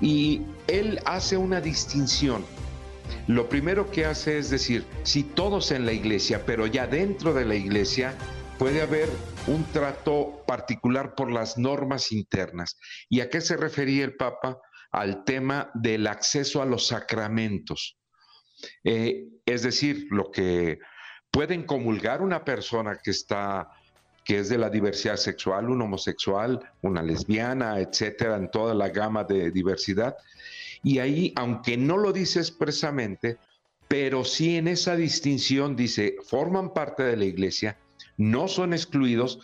Y 0.00 0.42
él 0.66 0.98
hace 1.04 1.36
una 1.36 1.60
distinción. 1.60 2.44
Lo 3.28 3.48
primero 3.48 3.88
que 3.92 4.04
hace 4.04 4.38
es 4.38 4.50
decir, 4.50 4.84
si 5.04 5.22
todos 5.22 5.70
en 5.70 5.86
la 5.86 5.92
iglesia, 5.92 6.42
pero 6.44 6.66
ya 6.66 6.88
dentro 6.88 7.34
de 7.34 7.44
la 7.44 7.54
iglesia, 7.54 8.14
puede 8.60 8.82
haber 8.82 9.08
un 9.46 9.64
trato 9.72 10.44
particular 10.46 11.14
por 11.14 11.32
las 11.32 11.56
normas 11.56 12.12
internas. 12.12 12.76
¿Y 13.08 13.22
a 13.22 13.30
qué 13.30 13.40
se 13.40 13.56
refería 13.56 14.04
el 14.04 14.16
Papa? 14.16 14.60
Al 14.92 15.24
tema 15.24 15.70
del 15.72 16.06
acceso 16.06 16.60
a 16.60 16.66
los 16.66 16.86
sacramentos. 16.88 17.96
Eh, 18.84 19.28
es 19.46 19.62
decir, 19.62 20.08
lo 20.10 20.30
que 20.30 20.78
pueden 21.30 21.62
comulgar 21.62 22.20
una 22.20 22.44
persona 22.44 22.98
que 23.02 23.12
está 23.12 23.70
que 24.26 24.40
es 24.40 24.50
de 24.50 24.58
la 24.58 24.68
diversidad 24.68 25.16
sexual, 25.16 25.70
un 25.70 25.80
homosexual, 25.80 26.60
una 26.82 27.02
lesbiana, 27.02 27.78
etcétera, 27.78 28.36
en 28.36 28.50
toda 28.50 28.74
la 28.74 28.90
gama 28.90 29.24
de 29.24 29.50
diversidad. 29.50 30.14
Y 30.82 30.98
ahí, 30.98 31.32
aunque 31.34 31.78
no 31.78 31.96
lo 31.96 32.12
dice 32.12 32.40
expresamente, 32.40 33.38
pero 33.88 34.22
sí 34.22 34.58
en 34.58 34.68
esa 34.68 34.96
distinción 34.96 35.76
dice, 35.76 36.16
forman 36.28 36.74
parte 36.74 37.02
de 37.02 37.16
la 37.16 37.24
iglesia, 37.24 37.78
no 38.20 38.48
son 38.48 38.74
excluidos, 38.74 39.40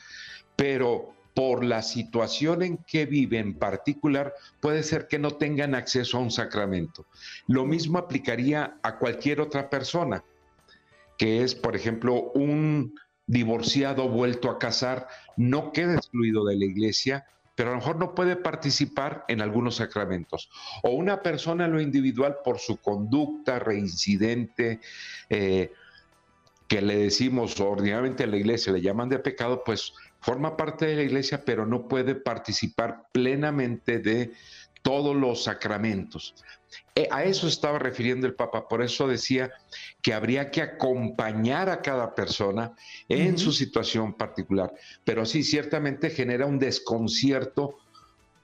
pero 0.55 1.15
por 1.35 1.65
la 1.65 1.83
situación 1.83 2.63
en 2.63 2.79
que 2.79 3.07
viven 3.07 3.49
en 3.49 3.59
particular, 3.59 4.35
puede 4.61 4.83
ser 4.83 5.09
que 5.09 5.19
no 5.19 5.33
tengan 5.33 5.75
acceso 5.75 6.19
a 6.19 6.21
un 6.21 6.31
sacramento. 6.31 7.07
Lo 7.47 7.65
mismo 7.65 7.99
aplicaría 7.99 8.79
a 8.83 8.99
cualquier 8.99 9.41
otra 9.41 9.69
persona, 9.69 10.25
que 11.19 11.43
es, 11.43 11.55
por 11.55 11.75
ejemplo, 11.75 12.31
un 12.35 12.95
divorciado 13.27 14.09
vuelto 14.09 14.51
a 14.51 14.59
casar, 14.59 15.09
no 15.37 15.73
queda 15.73 15.95
excluido 15.95 16.45
de 16.45 16.57
la 16.57 16.65
iglesia, 16.67 17.27
pero 17.55 17.71
a 17.71 17.73
lo 17.73 17.79
mejor 17.79 17.97
no 17.97 18.15
puede 18.15 18.37
participar 18.37 19.25
en 19.29 19.41
algunos 19.41 19.77
sacramentos. 19.77 20.51
O 20.83 20.91
una 20.91 21.23
persona 21.23 21.65
en 21.65 21.73
lo 21.73 21.81
individual 21.81 22.37
por 22.45 22.59
su 22.59 22.77
conducta 22.77 23.59
reincidente, 23.59 24.81
eh, 25.31 25.73
que 26.69 26.83
le 26.83 26.97
decimos 26.97 27.59
ordinariamente 27.61 28.25
a 28.25 28.27
la 28.27 28.37
iglesia, 28.37 28.73
le 28.73 28.83
llaman 28.83 29.09
de 29.09 29.19
pecado, 29.19 29.63
pues 29.65 29.93
forma 30.21 30.57
parte 30.57 30.87
de 30.87 30.97
la 30.97 31.03
iglesia, 31.03 31.45
pero 31.45 31.67
no 31.67 31.87
puede 31.87 32.15
participar 32.15 33.05
plenamente 33.13 33.99
de 33.99 34.33
todos 34.83 35.15
los 35.15 35.45
sacramentos. 35.45 36.35
Eh, 36.95 37.09
a 37.11 37.25
eso 37.25 37.47
estaba 37.47 37.79
refiriendo 37.79 38.27
el 38.27 38.35
Papa, 38.35 38.69
por 38.69 38.83
eso 38.83 39.07
decía 39.07 39.53
que 40.03 40.15
habría 40.15 40.51
que 40.51 40.63
acompañar 40.63 41.69
a 41.69 41.83
cada 41.83 42.15
persona 42.15 42.75
en 43.09 43.39
su 43.39 43.53
situación 43.53 44.15
particular, 44.15 44.73
pero 45.05 45.25
sí, 45.25 45.43
ciertamente 45.45 46.11
genera 46.11 46.47
un 46.47 46.59
desconcierto 46.59 47.77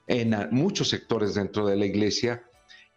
en 0.07 0.35
muchos 0.51 0.89
sectores 0.89 1.33
dentro 1.33 1.65
de 1.65 1.77
la 1.77 1.85
iglesia, 1.85 2.43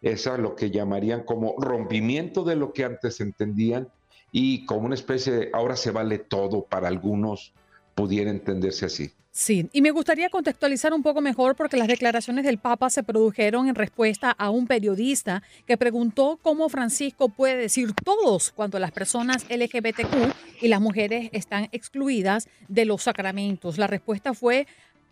esa 0.01 0.35
es 0.35 0.39
lo 0.39 0.55
que 0.55 0.69
llamarían 0.69 1.23
como 1.23 1.55
rompimiento 1.57 2.43
de 2.43 2.55
lo 2.55 2.71
que 2.71 2.83
antes 2.83 3.19
entendían 3.19 3.89
y 4.31 4.65
como 4.65 4.85
una 4.85 4.95
especie 4.95 5.33
de 5.33 5.49
ahora 5.53 5.75
se 5.75 5.91
vale 5.91 6.19
todo 6.19 6.63
para 6.63 6.87
algunos, 6.87 7.53
pudiera 7.95 8.29
entenderse 8.29 8.85
así. 8.85 9.11
Sí, 9.31 9.69
y 9.71 9.81
me 9.83 9.91
gustaría 9.91 10.31
contextualizar 10.31 10.93
un 10.95 11.03
poco 11.03 11.21
mejor 11.21 11.55
porque 11.55 11.77
las 11.77 11.87
declaraciones 11.87 12.43
del 12.43 12.57
Papa 12.57 12.89
se 12.89 13.03
produjeron 13.03 13.67
en 13.67 13.75
respuesta 13.75 14.31
a 14.31 14.49
un 14.49 14.65
periodista 14.65 15.43
que 15.67 15.77
preguntó 15.77 16.39
cómo 16.41 16.69
Francisco 16.69 17.29
puede 17.29 17.55
decir 17.55 17.93
todos 18.03 18.49
cuando 18.49 18.79
las 18.79 18.91
personas 18.91 19.45
LGBTQ 19.47 20.33
y 20.63 20.69
las 20.69 20.81
mujeres 20.81 21.29
están 21.33 21.69
excluidas 21.71 22.49
de 22.67 22.85
los 22.85 23.03
sacramentos. 23.03 23.77
La 23.77 23.85
respuesta 23.85 24.33
fue 24.33 24.65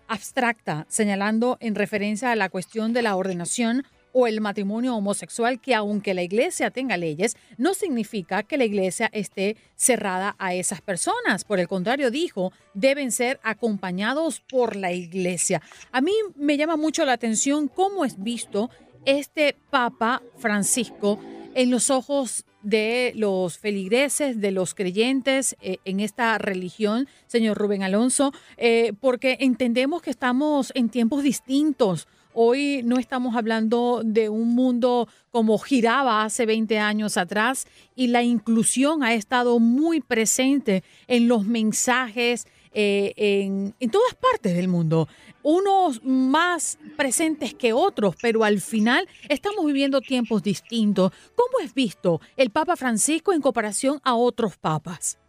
abstracta, 0.07 0.87
señalando 0.89 1.57
en 1.59 1.75
referencia 1.75 2.31
a 2.31 2.35
la 2.35 2.49
cuestión 2.49 2.93
de 2.93 3.03
la 3.03 3.15
ordenación 3.15 3.83
o 4.17 4.27
el 4.27 4.39
matrimonio 4.39 4.95
homosexual, 4.95 5.59
que 5.59 5.75
aunque 5.75 6.13
la 6.13 6.23
iglesia 6.23 6.71
tenga 6.71 6.95
leyes, 6.95 7.35
no 7.57 7.73
significa 7.73 8.43
que 8.43 8.57
la 8.57 8.63
iglesia 8.63 9.09
esté 9.11 9.57
cerrada 9.75 10.37
a 10.39 10.53
esas 10.53 10.79
personas. 10.79 11.43
Por 11.43 11.59
el 11.59 11.67
contrario, 11.67 12.09
dijo, 12.11 12.53
deben 12.73 13.11
ser 13.11 13.41
acompañados 13.43 14.39
por 14.39 14.77
la 14.77 14.93
iglesia. 14.93 15.61
A 15.91 15.99
mí 15.99 16.13
me 16.37 16.55
llama 16.55 16.77
mucho 16.77 17.03
la 17.03 17.11
atención 17.11 17.67
cómo 17.67 18.05
es 18.05 18.23
visto 18.23 18.69
este 19.03 19.57
Papa 19.69 20.23
Francisco 20.37 21.19
en 21.53 21.69
los 21.69 21.89
ojos 21.89 22.45
de 22.63 23.11
los 23.15 23.59
feligreses, 23.59 24.39
de 24.39 24.51
los 24.51 24.75
creyentes 24.75 25.57
eh, 25.61 25.79
en 25.83 25.99
esta 25.99 26.37
religión, 26.37 27.09
señor 27.27 27.57
Rubén 27.57 27.83
Alonso, 27.83 28.31
eh, 28.55 28.93
porque 29.01 29.37
entendemos 29.41 30.01
que 30.01 30.09
estamos 30.09 30.71
en 30.73 30.87
tiempos 30.87 31.21
distintos. 31.21 32.07
Hoy 32.37 32.81
no 32.83 32.99
estamos 32.99 33.37
hablando 33.37 34.01
de 34.03 34.27
un 34.27 34.55
mundo 34.55 35.07
como 35.31 35.57
giraba 35.57 36.25
hace 36.25 36.45
20 36.45 36.77
años 36.79 37.15
atrás 37.15 37.65
y 37.95 38.07
la 38.07 38.23
inclusión 38.23 39.03
ha 39.03 39.13
estado 39.13 39.57
muy 39.59 40.01
presente 40.01 40.83
en 41.07 41.29
los 41.29 41.45
mensajes 41.45 42.45
eh, 42.73 43.13
en, 43.15 43.73
en 43.79 43.89
todas 43.89 44.15
partes 44.15 44.53
del 44.53 44.67
mundo 44.67 45.07
unos 45.43 46.03
más 46.03 46.77
presentes 46.97 47.53
que 47.53 47.71
otros, 47.71 48.15
pero 48.21 48.43
al 48.43 48.59
final 48.59 49.07
estamos 49.29 49.63
viviendo 49.65 50.01
tiempos 50.01 50.43
distintos. 50.43 51.13
¿Cómo 51.35 51.63
es 51.63 51.73
visto 51.73 52.19
el 52.35 52.49
Papa 52.49 52.75
Francisco 52.75 53.31
en 53.31 53.41
comparación 53.41 54.01
a 54.03 54.15
otros 54.15 54.57
papas? 54.57 55.19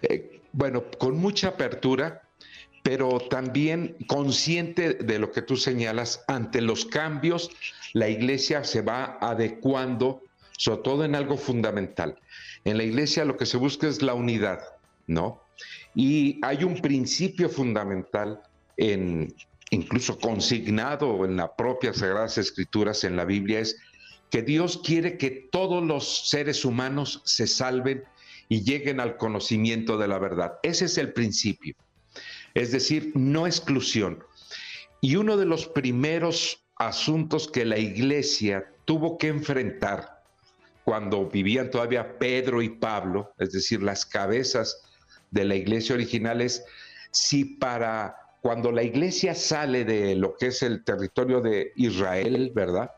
Eh, 0.00 0.40
bueno, 0.52 0.82
con 0.98 1.16
mucha 1.18 1.48
apertura, 1.48 2.22
pero 2.82 3.18
también 3.20 3.96
consciente 4.06 4.94
de 4.94 5.18
lo 5.18 5.30
que 5.30 5.42
tú 5.42 5.56
señalas, 5.56 6.24
ante 6.26 6.60
los 6.60 6.84
cambios, 6.84 7.50
la 7.92 8.08
iglesia 8.08 8.64
se 8.64 8.82
va 8.82 9.18
adecuando, 9.20 10.22
sobre 10.58 10.82
todo 10.82 11.04
en 11.04 11.14
algo 11.14 11.36
fundamental. 11.36 12.18
En 12.64 12.76
la 12.76 12.84
iglesia 12.84 13.24
lo 13.24 13.36
que 13.36 13.46
se 13.46 13.56
busca 13.56 13.86
es 13.86 14.02
la 14.02 14.14
unidad, 14.14 14.60
¿no? 15.06 15.42
Y 15.94 16.40
hay 16.42 16.64
un 16.64 16.80
principio 16.80 17.48
fundamental, 17.48 18.40
en, 18.76 19.32
incluso 19.70 20.18
consignado 20.18 21.24
en 21.24 21.36
la 21.36 21.54
propia 21.54 21.92
Sagradas 21.92 22.38
Escrituras, 22.38 23.04
en 23.04 23.16
la 23.16 23.24
Biblia, 23.24 23.60
es 23.60 23.78
que 24.30 24.42
Dios 24.42 24.80
quiere 24.84 25.18
que 25.18 25.30
todos 25.52 25.84
los 25.84 26.28
seres 26.30 26.64
humanos 26.64 27.20
se 27.24 27.46
salven 27.46 28.02
y 28.48 28.62
lleguen 28.62 28.98
al 28.98 29.18
conocimiento 29.18 29.98
de 29.98 30.08
la 30.08 30.18
verdad. 30.18 30.54
Ese 30.62 30.86
es 30.86 30.98
el 30.98 31.12
principio 31.12 31.76
es 32.54 32.72
decir, 32.72 33.12
no 33.14 33.46
exclusión. 33.46 34.24
Y 35.00 35.16
uno 35.16 35.36
de 35.36 35.46
los 35.46 35.66
primeros 35.66 36.64
asuntos 36.76 37.48
que 37.48 37.64
la 37.64 37.78
iglesia 37.78 38.72
tuvo 38.84 39.18
que 39.18 39.28
enfrentar 39.28 40.22
cuando 40.84 41.28
vivían 41.28 41.70
todavía 41.70 42.18
Pedro 42.18 42.60
y 42.62 42.68
Pablo, 42.68 43.32
es 43.38 43.52
decir, 43.52 43.82
las 43.82 44.04
cabezas 44.04 44.82
de 45.30 45.44
la 45.44 45.54
iglesia 45.54 45.94
original, 45.94 46.40
es 46.40 46.64
si 47.10 47.44
para 47.44 48.16
cuando 48.40 48.72
la 48.72 48.82
iglesia 48.82 49.34
sale 49.34 49.84
de 49.84 50.16
lo 50.16 50.36
que 50.36 50.48
es 50.48 50.62
el 50.62 50.82
territorio 50.82 51.40
de 51.40 51.72
Israel, 51.76 52.50
¿verdad? 52.54 52.90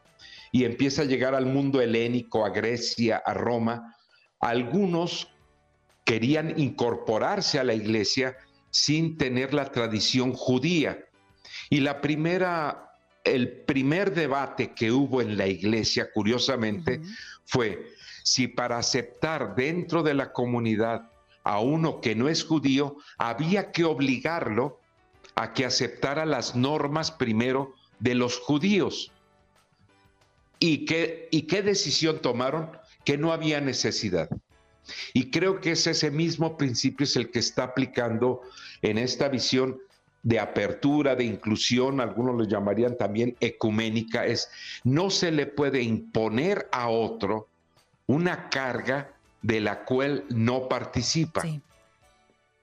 Y 0.53 0.65
empieza 0.65 1.03
a 1.03 1.05
llegar 1.05 1.35
al 1.35 1.47
mundo 1.47 1.83
helénico, 1.83 2.47
a 2.47 2.51
Grecia, 2.51 3.23
a 3.25 3.35
Roma, 3.35 3.97
algunos 4.41 5.29
querían 6.05 6.59
incorporarse 6.59 7.59
a 7.59 7.65
la 7.65 7.75
iglesia 7.75 8.37
sin 8.75 9.17
tener 9.17 9.55
la 9.55 9.71
tradición 9.71 10.33
judía. 10.33 11.07
Y 11.71 11.79
la 11.79 12.01
primera, 12.01 12.91
el 13.23 13.49
primer 13.63 14.13
debate 14.13 14.73
que 14.75 14.91
hubo 14.91 15.23
en 15.23 15.39
la 15.39 15.47
iglesia, 15.47 16.11
curiosamente, 16.13 17.01
fue 17.45 17.93
si 18.25 18.49
para 18.49 18.79
aceptar 18.79 19.55
dentro 19.55 20.03
de 20.03 20.15
la 20.15 20.33
comunidad 20.33 21.09
a 21.45 21.61
uno 21.61 22.01
que 22.01 22.17
no 22.17 22.29
es 22.29 22.43
judío, 22.43 22.97
había 23.17 23.71
que 23.71 23.85
obligarlo 23.85 24.81
a 25.37 25.53
que 25.53 25.65
aceptara 25.65 26.27
las 26.27 26.57
normas 26.57 27.13
primero 27.13 27.75
de 28.01 28.17
los 28.17 28.41
judíos. 28.41 29.13
¿Y 30.59 30.85
qué, 30.85 31.29
y 31.31 31.43
qué 31.43 31.63
decisión 31.63 32.19
tomaron? 32.21 32.73
Que 33.05 33.19
no 33.19 33.33
había 33.33 33.61
necesidad. 33.61 34.29
Y 35.13 35.31
creo 35.31 35.61
que 35.61 35.73
es 35.73 35.87
ese 35.87 36.11
mismo 36.11 36.57
principio 36.57 37.05
es 37.05 37.17
el 37.17 37.31
que 37.31 37.39
está 37.39 37.65
aplicando 37.65 38.43
en 38.83 38.99
esta 38.99 39.29
visión 39.29 39.79
de 40.23 40.41
apertura, 40.41 41.15
de 41.15 41.25
inclusión, 41.25 42.01
algunos 42.01 42.35
lo 42.35 42.45
llamarían 42.45 42.97
también 42.97 43.37
ecuménica, 43.41 44.25
es 44.27 44.49
no 44.83 45.11
se 45.11 45.31
le 45.31 45.47
puede 45.47 45.83
imponer 45.83 46.67
a 46.73 46.89
otro 46.89 47.49
una 48.07 48.49
carga 48.49 49.13
de 49.43 49.61
la 49.61 49.85
cual 49.85 50.25
no 50.31 50.69
participa. 50.69 51.43
Sí. 51.43 51.61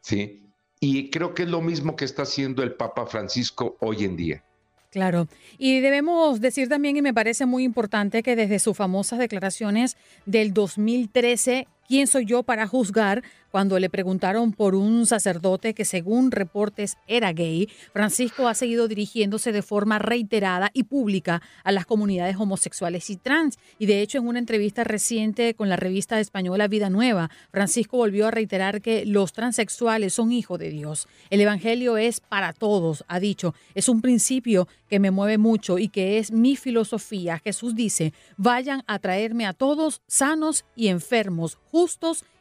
¿Sí? 0.02 0.42
Y 0.80 1.12
creo 1.12 1.36
que 1.36 1.44
es 1.44 1.50
lo 1.50 1.62
mismo 1.62 1.96
que 1.96 2.06
está 2.06 2.24
haciendo 2.24 2.64
el 2.64 2.74
Papa 2.74 3.06
Francisco 3.06 3.78
hoy 3.80 4.04
en 4.04 4.18
día. 4.18 4.44
Claro. 4.90 5.28
Y 5.58 5.80
debemos 5.80 6.42
decir 6.42 6.68
también, 6.68 6.98
y 6.98 7.02
me 7.02 7.14
parece 7.14 7.46
muy 7.46 7.64
importante, 7.64 8.24
que 8.24 8.36
desde 8.36 8.60
sus 8.60 8.76
famosas 8.76 9.20
declaraciones 9.20 9.96
del 10.26 10.54
2013 10.54 11.68
¿Quién 11.92 12.08
soy 12.08 12.24
yo 12.24 12.44
para 12.44 12.68
juzgar? 12.68 13.22
Cuando 13.52 13.78
le 13.78 13.90
preguntaron 13.90 14.54
por 14.54 14.76
un 14.76 15.06
sacerdote 15.06 15.74
que 15.74 15.84
según 15.84 16.32
reportes 16.32 16.96
era 17.06 17.34
gay, 17.34 17.68
Francisco 17.92 18.48
ha 18.48 18.54
seguido 18.54 18.88
dirigiéndose 18.88 19.52
de 19.52 19.62
forma 19.62 20.00
reiterada 20.00 20.72
y 20.74 20.84
pública 20.84 21.42
a 21.66 21.74
las 21.74 21.86
comunidades 21.86 22.38
homosexuales 22.38 23.10
y 23.10 23.18
trans. 23.18 23.60
Y 23.78 23.88
de 23.88 24.02
hecho 24.02 24.20
en 24.20 24.30
una 24.30 24.40
entrevista 24.40 24.86
reciente 24.86 25.54
con 25.54 25.68
la 25.68 25.76
revista 25.76 26.18
española 26.22 26.70
Vida 26.70 26.90
Nueva, 26.90 27.30
Francisco 27.52 27.98
volvió 27.98 28.28
a 28.28 28.32
reiterar 28.32 28.82
que 28.82 29.06
los 29.06 29.34
transexuales 29.34 30.14
son 30.14 30.32
hijos 30.32 30.58
de 30.58 30.70
Dios. 30.70 31.10
El 31.30 31.42
Evangelio 31.42 31.98
es 31.98 32.22
para 32.22 32.54
todos, 32.54 33.04
ha 33.10 33.20
dicho. 33.20 33.54
Es 33.76 33.90
un 33.90 34.02
principio 34.02 34.70
que 34.88 35.02
me 35.02 35.12
mueve 35.12 35.38
mucho 35.38 35.78
y 35.78 35.90
que 35.90 36.20
es 36.20 36.32
mi 36.32 36.56
filosofía. 36.56 37.40
Jesús 37.40 37.76
dice, 37.76 38.14
vayan 38.38 38.84
a 38.88 39.00
traerme 39.00 39.46
a 39.46 39.52
todos 39.52 40.02
sanos 40.08 40.64
y 40.74 40.88
enfermos 40.88 41.58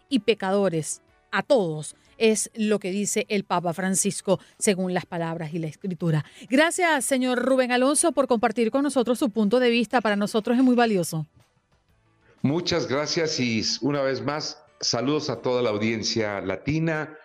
y 0.08 0.20
pecadores, 0.20 1.00
a 1.30 1.42
todos. 1.42 1.96
Es 2.18 2.50
lo 2.54 2.78
que 2.78 2.90
dice 2.90 3.24
el 3.30 3.44
Papa 3.44 3.72
Francisco 3.72 4.40
según 4.58 4.92
las 4.92 5.06
palabras 5.06 5.54
y 5.54 5.58
la 5.58 5.68
escritura. 5.68 6.24
Gracias, 6.50 7.06
señor 7.06 7.38
Rubén 7.38 7.72
Alonso, 7.72 8.12
por 8.12 8.26
compartir 8.26 8.70
con 8.70 8.82
nosotros 8.82 9.18
su 9.18 9.30
punto 9.30 9.58
de 9.58 9.70
vista. 9.70 10.02
Para 10.02 10.16
nosotros 10.16 10.58
es 10.58 10.62
muy 10.62 10.74
valioso. 10.74 11.26
Muchas 12.42 12.86
gracias 12.86 13.40
y 13.40 13.62
una 13.80 14.02
vez 14.02 14.22
más, 14.22 14.62
saludos 14.80 15.30
a 15.30 15.40
toda 15.40 15.62
la 15.62 15.70
audiencia 15.70 16.40
latina, 16.40 17.16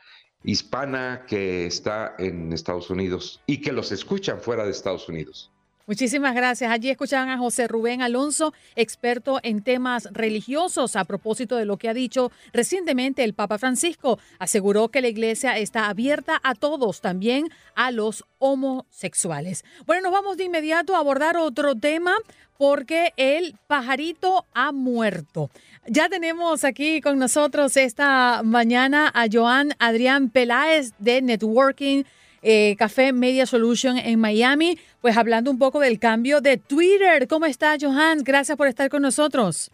hispana 0.43 1.25
que 1.27 1.65
está 1.65 2.15
en 2.17 2.53
Estados 2.53 2.89
Unidos 2.89 3.41
y 3.45 3.61
que 3.61 3.73
los 3.73 3.91
escuchan 3.91 4.39
fuera 4.39 4.63
de 4.63 4.71
Estados 4.71 5.09
Unidos. 5.09 5.51
Muchísimas 5.87 6.33
gracias. 6.33 6.71
Allí 6.71 6.89
escuchaban 6.89 7.29
a 7.29 7.37
José 7.37 7.67
Rubén 7.67 8.01
Alonso, 8.01 8.53
experto 8.75 9.39
en 9.43 9.61
temas 9.61 10.09
religiosos, 10.11 10.95
a 10.95 11.05
propósito 11.05 11.57
de 11.57 11.65
lo 11.65 11.77
que 11.77 11.89
ha 11.89 11.93
dicho 11.93 12.31
recientemente 12.53 13.23
el 13.23 13.35
Papa 13.35 13.59
Francisco. 13.59 14.17
Aseguró 14.39 14.89
que 14.89 15.01
la 15.01 15.09
iglesia 15.09 15.59
está 15.59 15.87
abierta 15.87 16.41
a 16.43 16.55
todos, 16.55 17.01
también 17.01 17.49
a 17.75 17.91
los 17.91 18.25
homosexuales. 18.39 19.63
Bueno, 19.85 20.03
nos 20.03 20.11
vamos 20.11 20.37
de 20.37 20.45
inmediato 20.45 20.95
a 20.95 20.99
abordar 20.99 21.37
otro 21.37 21.75
tema 21.75 22.15
porque 22.57 23.13
el 23.17 23.55
pajarito 23.67 24.47
ha 24.55 24.71
muerto. 24.71 25.51
Ya 25.87 26.09
tenemos 26.09 26.63
aquí 26.63 26.99
con 26.99 27.19
nosotros 27.19 27.77
esta 27.77 28.41
mañana 28.43 29.11
a 29.13 29.27
Joan 29.31 29.73
Adrián 29.77 30.29
Peláez 30.29 30.93
de 30.97 31.21
Networking 31.21 32.05
eh, 32.47 32.75
Café 32.77 33.11
Media 33.11 33.47
Solution 33.47 33.97
en 33.97 34.19
Miami, 34.19 34.77
pues 35.05 35.17
hablando 35.17 35.51
un 35.51 35.59
poco 35.59 35.79
del 35.81 35.99
cambio 35.99 36.41
de 36.41 36.57
Twitter. 36.57 37.27
¿Cómo 37.27 37.45
está, 37.45 37.77
Johan? 37.79 38.23
Gracias 38.23 38.57
por 38.57 38.67
estar 38.67 38.89
con 38.89 39.03
nosotros. 39.03 39.69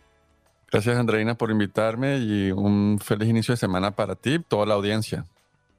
Gracias, 0.70 0.98
Andreina, 0.98 1.36
por 1.36 1.50
invitarme 1.50 2.17
y 2.17 2.52
un 2.52 3.00
feliz 3.02 3.30
inicio 3.30 3.54
de 3.54 3.58
semana 3.58 3.91
para 3.91 4.15
ti 4.15 4.34
y 4.34 4.39
toda 4.39 4.65
la 4.65 4.74
audiencia. 4.74 5.26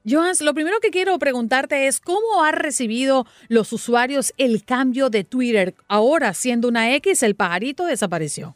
Johan, 0.09 0.33
lo 0.41 0.55
primero 0.55 0.79
que 0.81 0.89
quiero 0.89 1.19
preguntarte 1.19 1.85
es 1.85 1.99
cómo 1.99 2.43
han 2.43 2.55
recibido 2.55 3.27
los 3.47 3.71
usuarios 3.73 4.33
el 4.39 4.65
cambio 4.65 5.11
de 5.11 5.23
Twitter. 5.23 5.75
Ahora, 5.87 6.33
siendo 6.33 6.67
una 6.67 6.91
X, 6.95 7.21
el 7.21 7.35
pajarito 7.35 7.85
desapareció. 7.85 8.55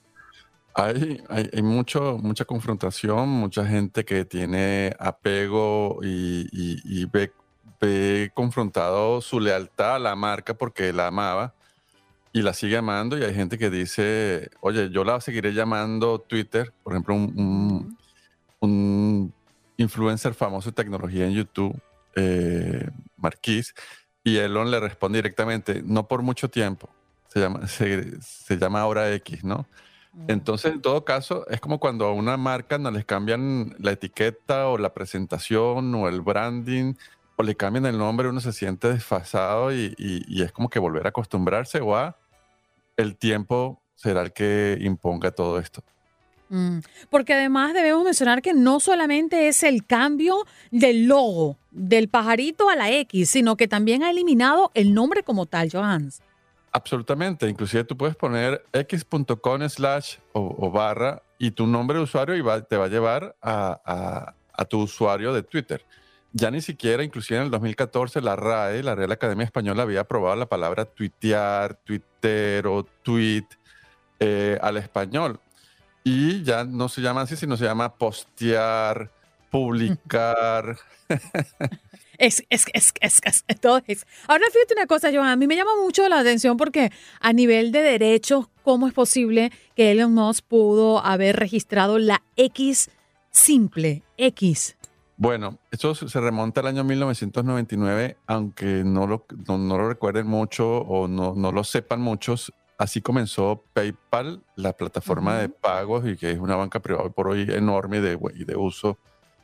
Hay, 0.73 1.21
hay, 1.29 1.61
mucho, 1.61 2.17
mucha 2.19 2.43
confrontación, 2.45 3.29
mucha 3.29 3.67
gente 3.67 4.03
que 4.03 4.25
tiene 4.25 4.95
apego 4.97 5.99
y, 6.01 6.49
y 6.51 7.05
ve 7.05 7.31
ve 7.79 8.31
confrontado 8.33 9.21
su 9.21 9.39
lealtad 9.39 9.95
a 9.95 9.99
la 9.99 10.15
marca 10.15 10.53
porque 10.55 10.93
la 10.93 11.07
amaba 11.07 11.53
y 12.33 12.41
la 12.41 12.53
sigue 12.53 12.77
amando 12.77 13.17
y 13.17 13.23
hay 13.23 13.33
gente 13.33 13.57
que 13.57 13.69
dice, 13.69 14.49
oye, 14.61 14.89
yo 14.91 15.03
la 15.03 15.19
seguiré 15.21 15.53
llamando 15.53 16.19
Twitter, 16.19 16.73
por 16.83 16.93
ejemplo, 16.93 17.15
un, 17.15 17.97
influencer 19.77 20.33
famoso 20.33 20.69
de 20.69 20.75
tecnología 20.75 21.25
en 21.25 21.33
YouTube, 21.33 21.79
eh, 22.15 22.89
Marquis, 23.15 23.75
y 24.23 24.37
Elon 24.37 24.71
le 24.71 24.79
responde 24.79 25.19
directamente, 25.19 25.81
no 25.85 26.07
por 26.07 26.23
mucho 26.23 26.49
tiempo, 26.49 26.89
se 27.27 27.39
llama, 27.39 27.67
se, 27.67 28.57
llama 28.57 28.81
ahora 28.81 29.13
X, 29.13 29.43
¿no? 29.43 29.67
Entonces, 30.27 30.73
en 30.73 30.81
todo 30.81 31.05
caso, 31.05 31.47
es 31.47 31.61
como 31.61 31.79
cuando 31.79 32.05
a 32.05 32.11
una 32.11 32.37
marca 32.37 32.79
no 32.79 32.89
les 32.89 33.05
cambian 33.05 33.75
la 33.77 33.91
etiqueta 33.91 34.67
o 34.67 34.79
la 34.79 34.93
presentación 34.93 35.93
o 35.93 36.09
el 36.09 36.21
branding 36.21 36.95
o 37.37 37.43
le 37.43 37.55
cambian 37.55 37.85
el 37.85 37.97
nombre, 37.97 38.27
uno 38.27 38.41
se 38.41 38.51
siente 38.51 38.91
desfasado 38.91 39.71
y, 39.71 39.95
es 40.43 40.51
como 40.51 40.69
que 40.69 40.79
volver 40.79 41.05
a 41.05 41.09
acostumbrarse 41.09 41.79
o 41.79 41.95
a 41.95 42.17
el 42.97 43.15
tiempo 43.15 43.79
será 43.95 44.23
el 44.23 44.33
que 44.33 44.77
imponga 44.81 45.31
todo 45.31 45.59
esto. 45.59 45.83
Mm, 46.49 46.79
porque 47.11 47.33
además 47.33 47.73
debemos 47.73 48.03
mencionar 48.03 48.41
que 48.41 48.53
no 48.53 48.79
solamente 48.79 49.49
es 49.49 49.61
el 49.63 49.85
cambio 49.85 50.45
del 50.71 51.05
logo 51.05 51.57
del 51.69 52.09
pajarito 52.09 52.69
a 52.69 52.75
la 52.75 52.89
X, 52.91 53.29
sino 53.29 53.55
que 53.55 53.67
también 53.67 54.01
ha 54.01 54.09
eliminado 54.09 54.71
el 54.73 54.95
nombre 54.95 55.21
como 55.21 55.45
tal, 55.45 55.69
Johans. 55.71 56.21
Absolutamente, 56.71 57.47
inclusive 57.47 57.83
tú 57.83 57.95
puedes 57.95 58.15
poner 58.15 58.65
x.com 58.73 59.69
slash 59.69 60.17
o, 60.33 60.71
barra 60.71 61.21
y 61.37 61.51
tu 61.51 61.67
nombre 61.67 61.97
de 61.97 62.03
usuario 62.03 62.35
y 62.35 62.61
te 62.63 62.77
va 62.77 62.85
a 62.85 62.89
llevar 62.89 63.35
a 63.41 64.65
tu 64.67 64.81
usuario 64.81 65.33
de 65.33 65.43
Twitter 65.43 65.85
ya 66.33 66.51
ni 66.51 66.61
siquiera, 66.61 67.03
inclusive 67.03 67.39
en 67.39 67.45
el 67.45 67.51
2014, 67.51 68.21
la 68.21 68.35
RAE, 68.35 68.83
la 68.83 68.95
Real 68.95 69.11
Academia 69.11 69.45
Española, 69.45 69.83
había 69.83 70.01
aprobado 70.01 70.35
la 70.35 70.47
palabra 70.47 70.85
tuitear, 70.85 71.75
tuitero, 71.83 72.85
tweet 73.03 73.45
eh, 74.19 74.57
al 74.61 74.77
español. 74.77 75.39
Y 76.03 76.43
ya 76.43 76.63
no 76.63 76.89
se 76.89 77.01
llama 77.01 77.21
así, 77.21 77.35
sino 77.35 77.57
se 77.57 77.65
llama 77.65 77.95
postear, 77.95 79.11
publicar. 79.49 80.77
Es, 82.17 82.43
es, 82.49 82.65
es, 82.73 82.93
es, 83.01 83.61
todo. 83.61 83.75
Ahora 84.27 84.45
fíjate 84.51 84.73
una 84.73 84.87
cosa, 84.87 85.11
Joan, 85.13 85.27
a 85.27 85.35
mí 85.35 85.45
me 85.45 85.55
llama 85.55 85.75
mucho 85.79 86.07
la 86.09 86.19
atención 86.19 86.57
porque 86.57 86.91
a 87.19 87.31
nivel 87.31 87.71
de 87.71 87.81
derechos, 87.81 88.47
¿cómo 88.63 88.87
es 88.87 88.93
posible 88.93 89.51
que 89.75 89.91
Elon 89.91 90.15
Musk 90.15 90.43
pudo 90.45 91.05
haber 91.05 91.35
registrado 91.35 91.99
la 91.99 92.23
X 92.35 92.89
simple, 93.29 94.01
X? 94.17 94.76
Bueno, 95.19 95.57
eso 95.71 95.95
se 95.95 96.21
remonta 96.21 96.61
al 96.61 96.67
año 96.67 96.83
1999, 96.83 98.17
aunque 98.27 98.83
no 98.85 99.07
lo, 99.07 99.25
no, 99.47 99.57
lo 99.57 99.89
recuerden 99.89 100.27
mucho 100.27 100.77
o 100.81 101.07
no, 101.07 101.33
no, 101.35 101.51
lo 101.51 101.63
sepan 101.63 102.01
muchos. 102.01 102.53
Así 102.77 103.01
comenzó 103.01 103.63
PayPal, 103.73 104.43
la 104.55 104.73
plataforma 104.73 105.39
de 105.39 105.49
pagos 105.49 106.07
y 106.07 106.15
que 106.15 106.29
es 106.29 106.37
una 106.37 106.55
banca 106.55 106.79
privada 106.79 107.09
por 107.09 107.29
hoy 107.29 107.47
enorme 107.49 107.99
de, 107.99 108.19
y 108.35 108.45
de 108.45 108.55
uso 108.55 108.99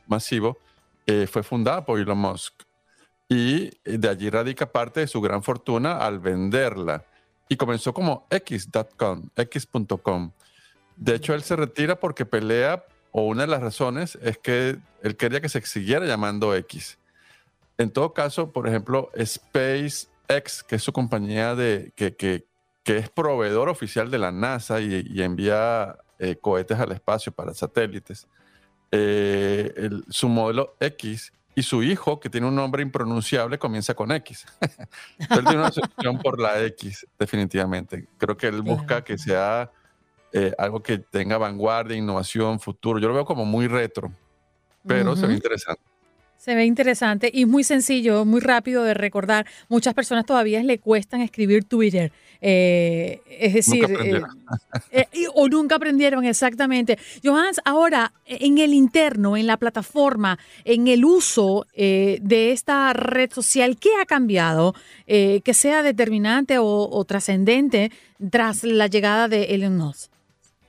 masivo. 0.06 0.58
Eh, 1.06 1.26
fue 1.26 1.42
fundada 1.42 1.84
por 1.84 1.98
Elon 1.98 2.18
Musk 2.18 2.54
y 3.28 3.64
eh, 3.84 3.98
de 3.98 4.08
allí 4.08 4.30
radica 4.30 4.70
parte 4.70 5.00
de 5.00 5.08
su 5.08 5.20
gran 5.20 5.42
fortuna 5.42 5.98
al 5.98 6.20
venderla. 6.20 7.04
Y 7.48 7.56
comenzó 7.56 7.92
como 7.92 8.28
X.com, 8.30 9.28
X.com. 9.34 10.30
De 10.96 11.16
hecho, 11.16 11.34
él 11.34 11.42
se 11.42 11.56
retira 11.56 11.98
porque 11.98 12.24
pelea 12.24 12.84
o 13.16 13.22
una 13.22 13.42
de 13.42 13.46
las 13.46 13.62
razones 13.62 14.18
es 14.22 14.38
que 14.38 14.76
él 15.02 15.16
quería 15.16 15.40
que 15.40 15.48
se 15.48 15.60
siguiera 15.60 16.04
llamando 16.04 16.52
X. 16.56 16.98
En 17.78 17.90
todo 17.90 18.12
caso, 18.12 18.50
por 18.50 18.66
ejemplo, 18.66 19.08
SpaceX, 19.16 20.64
que 20.64 20.74
es 20.74 20.82
su 20.82 20.92
compañía 20.92 21.54
de, 21.54 21.92
que, 21.94 22.16
que, 22.16 22.44
que 22.82 22.96
es 22.96 23.08
proveedor 23.08 23.68
oficial 23.68 24.10
de 24.10 24.18
la 24.18 24.32
NASA 24.32 24.80
y, 24.80 25.22
envía 25.22 25.96
eh, 26.18 26.34
cohetes 26.40 26.76
al 26.80 26.90
espacio 26.90 27.30
para 27.30 27.54
satélites, 27.54 28.26
eh, 28.90 29.90
su 30.08 30.28
modelo 30.28 30.74
X 30.80 31.32
y 31.54 31.62
su 31.62 31.84
hijo, 31.84 32.18
que 32.18 32.28
tiene 32.28 32.48
un 32.48 32.56
nombre 32.56 32.82
impronunciable, 32.82 33.60
comienza 33.60 33.94
con 33.94 34.10
X. 34.10 34.44
él 35.20 35.28
tiene 35.28 35.54
una 35.54 35.68
opción 35.68 36.18
por 36.18 36.40
la 36.40 36.60
X, 36.64 37.06
definitivamente. 37.16 38.08
Creo 38.18 38.36
que 38.36 38.48
él 38.48 38.62
busca 38.62 39.04
que 39.04 39.18
sea 39.18 39.70
eh, 40.36 40.52
algo 40.58 40.82
que 40.82 40.98
tenga 40.98 41.38
vanguardia, 41.38 41.96
innovación, 41.96 42.58
futuro. 42.58 42.98
Yo 42.98 43.06
lo 43.06 43.14
veo 43.14 43.24
como 43.24 43.44
muy 43.44 43.68
retro, 43.68 44.10
pero 44.84 45.14
se 45.14 45.28
ve 45.28 45.34
interesante. 45.34 45.80
Se 46.36 46.56
ve 46.56 46.64
interesante 46.64 47.30
y 47.32 47.46
muy 47.46 47.62
sencillo, 47.62 48.24
muy 48.24 48.40
rápido 48.40 48.82
de 48.82 48.94
recordar. 48.94 49.46
Muchas 49.68 49.94
personas 49.94 50.26
todavía 50.26 50.60
le 50.64 50.80
cuestan 50.80 51.20
escribir 51.20 51.66
Twitter. 51.66 52.10
Eh, 52.40 53.20
es 53.30 53.54
decir, 53.54 53.84
eh, 54.90 55.04
o 55.34 55.48
nunca 55.48 55.76
aprendieron 55.76 56.24
exactamente. 56.24 56.98
Johans, 57.22 57.60
ahora 57.64 58.12
en 58.26 58.58
el 58.58 58.74
interno, 58.74 59.36
en 59.36 59.46
la 59.46 59.56
plataforma, 59.56 60.40
en 60.64 60.88
el 60.88 61.04
uso 61.04 61.64
de 61.76 62.50
esta 62.50 62.92
red 62.92 63.30
social, 63.32 63.78
¿qué 63.78 63.90
ha 64.02 64.04
cambiado 64.04 64.74
que 65.06 65.54
sea 65.54 65.84
determinante 65.84 66.58
o, 66.58 66.88
o 66.90 67.04
trascendente 67.04 67.92
tras 68.32 68.64
la 68.64 68.88
llegada 68.88 69.28
de 69.28 69.44
Elon 69.54 69.76
Musk? 69.76 70.13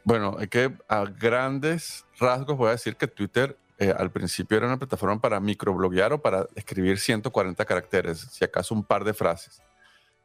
Bueno, 0.06 0.38
es 0.40 0.50
que 0.50 0.72
a 0.88 1.06
grandes 1.06 2.06
rasgos 2.20 2.56
voy 2.56 2.68
a 2.68 2.72
decir 2.74 2.96
que 2.96 3.08
Twitter 3.08 3.58
eh, 3.80 3.92
al 3.98 4.12
principio 4.12 4.56
era 4.56 4.68
una 4.68 4.78
plataforma 4.78 5.20
para 5.20 5.40
microbloguear 5.40 6.14
o 6.14 6.22
para 6.22 6.46
escribir 6.54 7.00
140 7.00 7.66
caracteres, 7.66 8.20
si 8.32 8.46
acaso 8.46 8.76
un 8.76 8.84
par 8.84 9.04
de 9.04 9.16
frases. 9.16 9.64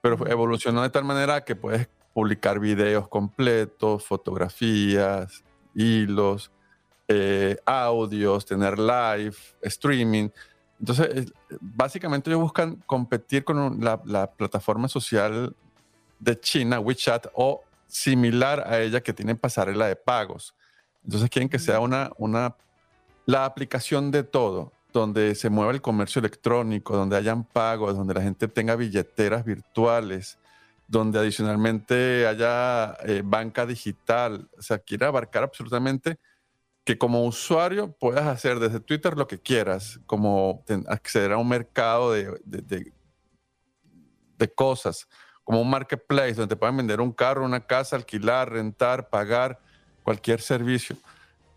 Pero 0.03 0.27
evolucionó 0.29 0.83
de 0.83 0.91
tal 0.91 1.05
manera 1.05 1.43
que 1.47 1.57
puedes 1.57 1.89
publicar 2.13 2.61
videos 2.61 3.09
completos, 3.09 4.05
fotografías, 4.05 5.43
hilos, 5.75 6.53
eh, 7.09 7.57
audios, 7.65 8.45
tener 8.45 8.79
live, 8.79 9.35
streaming. 9.63 10.29
Entonces, 10.79 11.33
básicamente 11.59 12.29
ellos 12.29 12.43
buscan 12.43 12.77
competir 12.85 13.45
con 13.45 13.83
la, 13.83 13.99
la 14.05 14.31
plataforma 14.31 14.89
social 14.89 15.57
de 16.19 16.39
China, 16.39 16.81
WeChat, 16.81 17.29
o 17.33 17.65
similar 17.91 18.65
a 18.67 18.81
ella 18.81 19.03
que 19.03 19.13
tiene 19.13 19.35
pasarela 19.35 19.87
de 19.87 19.97
pagos. 19.97 20.55
Entonces 21.05 21.31
quieren 21.31 21.49
que 21.49 21.59
sea 21.59 21.81
una, 21.81 22.11
una, 22.19 22.57
la 23.27 23.45
aplicación 23.45 24.11
de 24.11 24.23
todo, 24.23 24.73
donde 24.93 25.35
se 25.35 25.51
mueva 25.51 25.73
el 25.73 25.81
comercio 25.81 26.21
electrónico, 26.21 26.97
donde 26.97 27.17
hayan 27.17 27.45
pagos, 27.45 27.97
donde 27.97 28.15
la 28.15 28.23
gente 28.23 28.49
tenga 28.49 28.77
billeteras 28.77 29.45
virtuales, 29.45 30.39
donde 30.89 31.19
adicionalmente 31.19 32.27
haya 32.27 32.97
eh, 33.05 33.23
banca 33.25 33.67
digital. 33.67 34.49
O 34.59 34.63
sea, 34.63 34.79
quiere 34.79 35.07
abarcar 35.07 35.45
absolutamente 35.45 36.19
que 36.85 36.99
como 36.99 37.25
usuario 37.25 37.93
puedas 37.93 38.27
hacer 38.27 38.59
desde 38.59 38.81
Twitter 38.81 39.17
lo 39.17 39.29
que 39.29 39.39
quieras, 39.39 40.01
como 40.07 40.65
acceder 40.89 41.33
a 41.33 41.39
un 41.39 41.49
mercado 41.49 42.13
de, 42.13 42.41
de, 42.45 42.93
de 44.39 44.55
cosas 44.55 45.07
como 45.51 45.63
un 45.63 45.71
marketplace 45.71 46.35
donde 46.35 46.55
te 46.55 46.57
pueden 46.57 46.77
vender 46.77 47.01
un 47.01 47.11
carro, 47.11 47.45
una 47.45 47.67
casa, 47.67 47.97
alquilar, 47.97 48.53
rentar, 48.53 49.09
pagar 49.09 49.59
cualquier 50.05 50.41
servicio. 50.41 50.95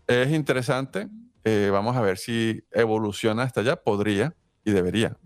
Es 0.08 0.32
interesante. 0.32 1.06
Eh, 1.44 1.68
vamos 1.70 1.96
a 1.96 2.00
ver 2.00 2.18
si 2.18 2.64
evoluciona 2.72 3.44
hasta 3.44 3.60
allá. 3.60 3.76
Podría. 3.76 4.34
y 4.64 4.72
debería. 4.72 5.16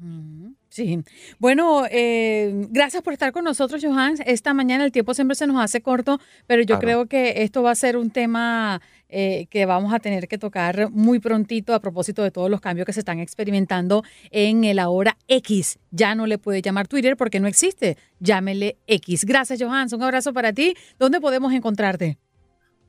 Sí. 0.69 1.03
Bueno, 1.39 1.85
eh, 1.91 2.67
gracias 2.69 3.03
por 3.03 3.15
estar 3.15 3.33
con 3.33 3.45
nosotros, 3.45 3.83
Johan. 3.83 4.17
Esta 4.27 4.53
mañana 4.53 4.85
el 4.85 4.93
tiempo 4.93 5.15
siempre 5.15 5.35
se 5.35 5.47
nos 5.47 5.63
hace 5.63 5.81
corto, 5.81 6.21
pero 6.47 6.63
yo 6.63 6.79
creo 6.79 7.07
que 7.07 7.45
esto 7.45 7.63
va 7.63 7.71
a 7.71 7.75
ser 7.75 7.97
un 7.97 8.11
tema 8.11 8.83
eh, 9.09 9.47
que 9.51 9.66
vamos 9.66 9.92
a 9.94 9.99
tener 9.99 10.29
que 10.29 10.38
tocar 10.38 10.90
muy 10.90 11.18
prontito 11.18 11.75
a 11.75 11.81
propósito 11.81 12.23
de 12.23 12.31
todos 12.31 12.51
los 12.51 12.61
cambios 12.61 12.87
que 12.87 12.92
se 12.92 13.01
están 13.01 13.21
experimentando 13.21 14.03
en 14.31 14.64
el 14.64 14.79
ahora 14.79 15.16
X. 15.29 15.79
Ya 15.90 16.14
no 16.14 16.27
le 16.27 16.38
puede 16.38 16.62
llamar 16.62 16.88
Twitter 16.88 17.16
porque 17.16 17.40
no 17.40 17.49
existe. 17.49 17.97
Llámele 18.21 18.79
X. 18.87 19.25
Gracias, 19.25 19.61
Johan. 19.61 19.88
Un 19.92 20.03
abrazo 20.03 20.33
para 20.33 20.53
ti. 20.53 20.75
¿Dónde 20.99 21.21
podemos 21.21 21.53
encontrarte? 21.53 22.18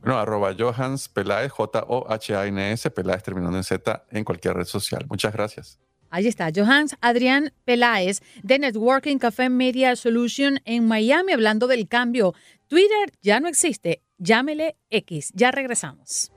Bueno, 0.02 0.18
arroba 0.18 0.56
Johans 0.58 1.10
Peláez, 1.10 1.52
J-O-H-A-N-S, 1.52 2.90
Peláez 2.92 3.24
terminando 3.24 3.58
en 3.58 3.64
Z 3.64 4.06
en 4.12 4.24
cualquier 4.24 4.56
red 4.56 4.66
social. 4.66 5.06
Muchas 5.10 5.34
gracias. 5.34 5.80
Ahí 6.10 6.28
está, 6.28 6.50
Johans 6.56 6.96
Adrián 7.02 7.54
Peláez 7.66 8.22
de 8.42 8.58
Networking 8.58 9.18
Café 9.18 9.50
Media 9.50 9.96
Solution 9.96 10.60
en 10.66 10.88
Miami, 10.88 11.34
hablando 11.34 11.68
del 11.68 11.88
cambio. 11.88 12.34
Twitter 12.68 13.12
ya 13.22 13.40
no 13.40 13.48
existe, 13.48 14.02
llámele 14.20 14.76
X. 14.92 15.32
Ya 15.34 15.52
regresamos. 15.52 16.32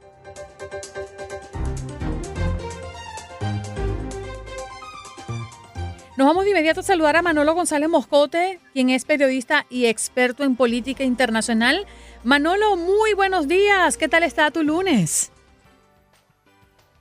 Nos 6.17 6.27
vamos 6.27 6.45
de 6.45 6.51
inmediato 6.51 6.81
a 6.81 6.83
saludar 6.83 7.17
a 7.17 7.23
Manolo 7.23 7.55
González 7.55 7.89
Moscote, 7.89 8.61
quien 8.75 8.91
es 8.91 9.05
periodista 9.05 9.67
y 9.71 9.87
experto 9.87 10.45
en 10.45 10.57
política 10.57 11.05
internacional. 11.05 11.87
Manolo, 12.23 12.77
muy 12.77 13.15
buenos 13.15 13.49
días. 13.49 13.97
¿Qué 13.97 14.09
tal 14.09 14.23
está 14.23 14.51
tu 14.51 14.63
lunes? 14.63 15.33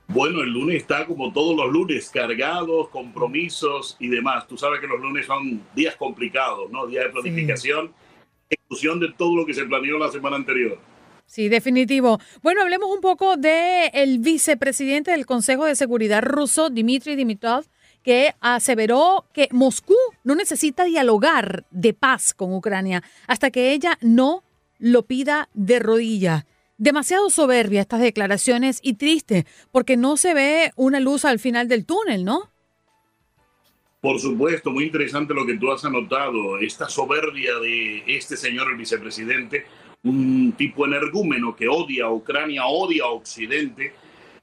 Bueno, 0.08 0.42
el 0.42 0.50
lunes 0.50 0.76
está 0.76 1.06
como 1.06 1.32
todos 1.32 1.56
los 1.56 1.70
lunes, 1.70 2.10
cargados, 2.10 2.88
compromisos 2.88 3.96
y 4.00 4.08
demás. 4.08 4.48
Tú 4.48 4.56
sabes 4.56 4.80
que 4.80 4.86
los 4.86 5.00
lunes 5.00 5.26
son 5.26 5.62
días 5.74 5.94
complicados, 5.96 6.70
¿no? 6.70 6.86
Días 6.86 7.04
de 7.04 7.10
planificación, 7.10 7.92
ejecución 8.54 9.00
de 9.00 9.12
todo 9.16 9.36
lo 9.36 9.46
que 9.46 9.54
se 9.54 9.64
planeó 9.64 9.98
la 9.98 10.10
semana 10.10 10.36
anterior. 10.36 10.78
Sí, 11.26 11.48
definitivo. 11.48 12.20
Bueno, 12.42 12.62
hablemos 12.62 12.90
un 12.94 13.00
poco 13.00 13.36
del 13.36 13.90
el 13.94 14.18
vicepresidente 14.18 15.12
del 15.12 15.24
Consejo 15.24 15.64
de 15.64 15.74
Seguridad 15.74 16.22
ruso, 16.22 16.68
Dmitry 16.68 17.16
Dimitrov, 17.16 17.64
que 18.02 18.34
aseveró 18.40 19.24
que 19.32 19.48
Moscú 19.50 19.96
no 20.24 20.34
necesita 20.34 20.84
dialogar 20.84 21.64
de 21.70 21.94
paz 21.94 22.34
con 22.34 22.52
Ucrania 22.52 23.02
hasta 23.26 23.50
que 23.50 23.72
ella 23.72 23.96
no 24.02 24.44
lo 24.78 25.06
pida 25.06 25.48
de 25.54 25.78
rodilla. 25.78 26.44
Demasiado 26.76 27.30
soberbia 27.30 27.80
estas 27.80 28.00
declaraciones 28.00 28.80
y 28.82 28.94
triste, 28.94 29.46
porque 29.70 29.96
no 29.96 30.16
se 30.16 30.34
ve 30.34 30.72
una 30.76 31.00
luz 31.00 31.24
al 31.24 31.38
final 31.38 31.68
del 31.68 31.86
túnel, 31.86 32.24
¿no? 32.24 32.51
Por 34.02 34.18
supuesto, 34.18 34.72
muy 34.72 34.86
interesante 34.86 35.32
lo 35.32 35.46
que 35.46 35.56
tú 35.58 35.70
has 35.70 35.84
anotado, 35.84 36.58
esta 36.58 36.88
soberbia 36.88 37.54
de 37.60 38.02
este 38.08 38.36
señor, 38.36 38.68
el 38.68 38.76
vicepresidente, 38.76 39.64
un 40.02 40.54
tipo 40.58 40.84
energúmeno 40.84 41.54
que 41.54 41.68
odia 41.68 42.06
a 42.06 42.10
Ucrania, 42.10 42.66
odia 42.66 43.04
a 43.04 43.10
Occidente. 43.10 43.94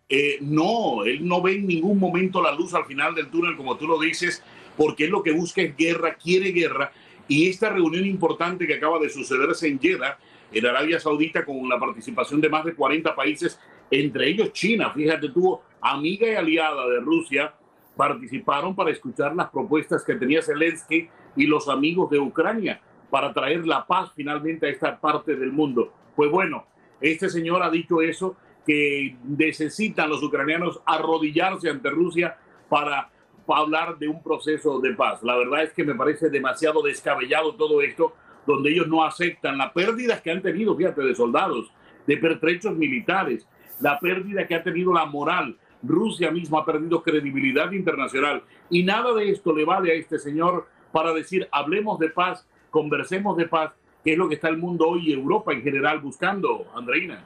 Eh, 0.07 0.37
no, 0.39 1.03
él 1.03 1.27
no 1.27 1.41
ve 1.41 1.55
en 1.55 1.67
ningún 1.67 1.99
momento 1.99 2.41
la 2.41 2.55
luz 2.55 2.73
al 2.73 2.85
final 2.85 3.13
del 3.13 3.29
túnel, 3.29 3.57
como 3.57 3.75
tú 3.75 3.85
lo 3.85 3.99
dices, 3.99 4.41
porque 4.77 5.09
lo 5.09 5.21
que 5.21 5.33
busca 5.33 5.61
es 5.61 5.75
guerra, 5.75 6.15
quiere 6.15 6.53
guerra. 6.53 6.93
Y 7.27 7.49
esta 7.49 7.69
reunión 7.69 8.05
importante 8.05 8.65
que 8.65 8.75
acaba 8.75 8.97
de 8.97 9.09
sucederse 9.09 9.67
en 9.67 9.77
Jeddah, 9.77 10.17
en 10.53 10.65
Arabia 10.67 11.01
Saudita, 11.01 11.43
con 11.43 11.67
la 11.67 11.77
participación 11.77 12.39
de 12.39 12.47
más 12.47 12.63
de 12.63 12.75
40 12.75 13.13
países, 13.13 13.59
entre 13.91 14.29
ellos 14.29 14.53
China, 14.53 14.93
fíjate, 14.95 15.27
tuvo 15.27 15.63
amiga 15.81 16.31
y 16.31 16.35
aliada 16.35 16.87
de 16.87 17.01
Rusia, 17.01 17.53
participaron 17.99 18.73
para 18.73 18.91
escuchar 18.91 19.35
las 19.35 19.49
propuestas 19.49 20.05
que 20.05 20.15
tenía 20.15 20.41
Zelensky 20.41 21.09
y 21.35 21.45
los 21.45 21.67
amigos 21.67 22.09
de 22.09 22.17
Ucrania 22.17 22.79
para 23.09 23.33
traer 23.33 23.67
la 23.67 23.85
paz 23.85 24.13
finalmente 24.15 24.67
a 24.67 24.69
esta 24.69 24.97
parte 24.97 25.35
del 25.35 25.51
mundo. 25.51 25.91
Pues 26.15 26.31
bueno, 26.31 26.65
este 27.01 27.29
señor 27.29 27.61
ha 27.61 27.69
dicho 27.69 28.01
eso, 28.01 28.37
que 28.65 29.17
necesitan 29.25 30.09
los 30.09 30.23
ucranianos 30.23 30.79
arrodillarse 30.85 31.69
ante 31.69 31.89
Rusia 31.89 32.37
para, 32.69 33.09
hablar 33.49 33.97
de 33.97 34.07
un 34.07 34.23
proceso 34.23 34.79
de 34.79 34.93
paz. 34.93 35.21
La 35.21 35.35
verdad 35.35 35.63
es 35.63 35.73
que 35.73 35.83
me 35.83 35.95
parece 35.95 36.29
demasiado 36.29 36.81
descabellado 36.81 37.55
todo 37.55 37.81
esto, 37.81 38.13
donde 38.47 38.69
ellos 38.69 38.87
no 38.87 39.03
aceptan 39.03 39.57
las 39.57 39.73
pérdidas 39.73 40.21
que 40.21 40.31
han 40.31 40.41
tenido, 40.41 40.73
fíjate, 40.73 41.01
de 41.01 41.15
soldados, 41.15 41.69
de 42.07 42.15
pertrechos 42.15 42.77
militares, 42.77 43.45
la 43.81 43.99
pérdida 43.99 44.47
que 44.47 44.55
ha 44.55 44.63
tenido 44.63 44.93
la 44.93 45.05
moral. 45.05 45.57
Rusia 45.83 46.31
misma 46.31 46.59
ha 46.59 46.65
perdido 46.65 47.01
credibilidad 47.01 47.71
internacional 47.71 48.43
y 48.69 48.83
nada 48.83 49.13
de 49.13 49.31
esto 49.31 49.53
le 49.55 49.65
vale 49.65 49.91
a 49.91 49.95
este 49.95 50.19
señor 50.19 50.67
para 50.91 51.13
decir 51.13 51.47
hablemos 51.51 51.99
de 51.99 52.09
paz 52.09 52.45
conversemos 52.69 53.37
de 53.37 53.47
paz, 53.47 53.73
que 54.03 54.13
es 54.13 54.17
lo 54.17 54.29
que 54.29 54.35
está 54.35 54.49
el 54.49 54.57
mundo 54.57 54.87
hoy 54.87 55.09
y 55.09 55.13
Europa 55.13 55.53
en 55.53 55.61
general 55.61 55.99
buscando, 55.99 56.67
Andreina. 56.75 57.23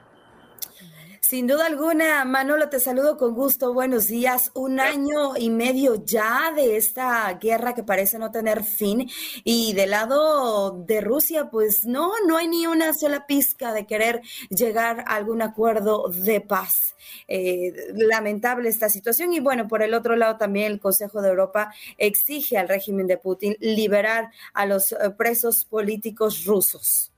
Sin 1.26 1.46
duda 1.46 1.64
alguna, 1.64 2.22
Manolo, 2.26 2.68
te 2.68 2.78
saludo 2.78 3.16
con 3.16 3.32
gusto. 3.32 3.72
Buenos 3.72 4.08
días. 4.08 4.50
Un 4.52 4.78
año 4.78 5.38
y 5.38 5.48
medio 5.48 6.04
ya 6.04 6.52
de 6.54 6.76
esta 6.76 7.32
guerra 7.40 7.74
que 7.74 7.82
parece 7.82 8.18
no 8.18 8.30
tener 8.30 8.62
fin. 8.62 9.08
Y 9.42 9.72
del 9.72 9.92
lado 9.92 10.84
de 10.86 11.00
Rusia, 11.00 11.48
pues 11.50 11.86
no, 11.86 12.12
no 12.26 12.36
hay 12.36 12.48
ni 12.48 12.66
una 12.66 12.92
sola 12.92 13.26
pizca 13.26 13.72
de 13.72 13.86
querer 13.86 14.20
llegar 14.50 15.00
a 15.00 15.14
algún 15.14 15.40
acuerdo 15.40 16.10
de 16.10 16.42
paz. 16.42 16.94
Eh, 17.26 17.72
lamentable 17.94 18.68
esta 18.68 18.90
situación. 18.90 19.32
Y 19.32 19.40
bueno, 19.40 19.66
por 19.66 19.82
el 19.82 19.94
otro 19.94 20.16
lado 20.16 20.36
también 20.36 20.72
el 20.72 20.78
Consejo 20.78 21.22
de 21.22 21.30
Europa 21.30 21.72
exige 21.96 22.58
al 22.58 22.68
régimen 22.68 23.06
de 23.06 23.16
Putin 23.16 23.56
liberar 23.60 24.30
a 24.52 24.66
los 24.66 24.92
eh, 24.92 24.96
presos 25.16 25.64
políticos 25.64 26.44
rusos. 26.44 27.14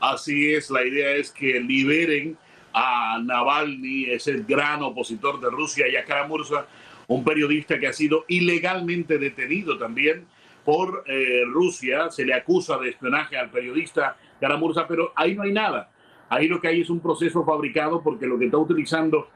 Así 0.00 0.54
es, 0.54 0.70
la 0.70 0.82
idea 0.82 1.10
es 1.10 1.30
que 1.30 1.60
liberen 1.60 2.38
a 2.72 3.18
Navalny, 3.22 4.10
ese 4.10 4.44
gran 4.46 4.82
opositor 4.82 5.40
de 5.40 5.50
Rusia, 5.50 5.88
y 5.88 5.96
a 5.96 6.04
Karamurza, 6.04 6.66
un 7.08 7.24
periodista 7.24 7.78
que 7.78 7.88
ha 7.88 7.92
sido 7.92 8.24
ilegalmente 8.28 9.18
detenido 9.18 9.78
también 9.78 10.26
por 10.64 11.04
eh, 11.06 11.42
Rusia. 11.46 12.10
Se 12.10 12.24
le 12.24 12.34
acusa 12.34 12.78
de 12.78 12.90
espionaje 12.90 13.36
al 13.36 13.50
periodista 13.50 14.16
Karamurza, 14.40 14.86
pero 14.86 15.12
ahí 15.16 15.34
no 15.34 15.42
hay 15.42 15.52
nada. 15.52 15.90
Ahí 16.28 16.48
lo 16.48 16.60
que 16.60 16.68
hay 16.68 16.80
es 16.80 16.90
un 16.90 17.00
proceso 17.00 17.44
fabricado 17.44 18.02
porque 18.02 18.26
lo 18.26 18.38
que 18.38 18.46
está 18.46 18.56
utilizando 18.56 19.28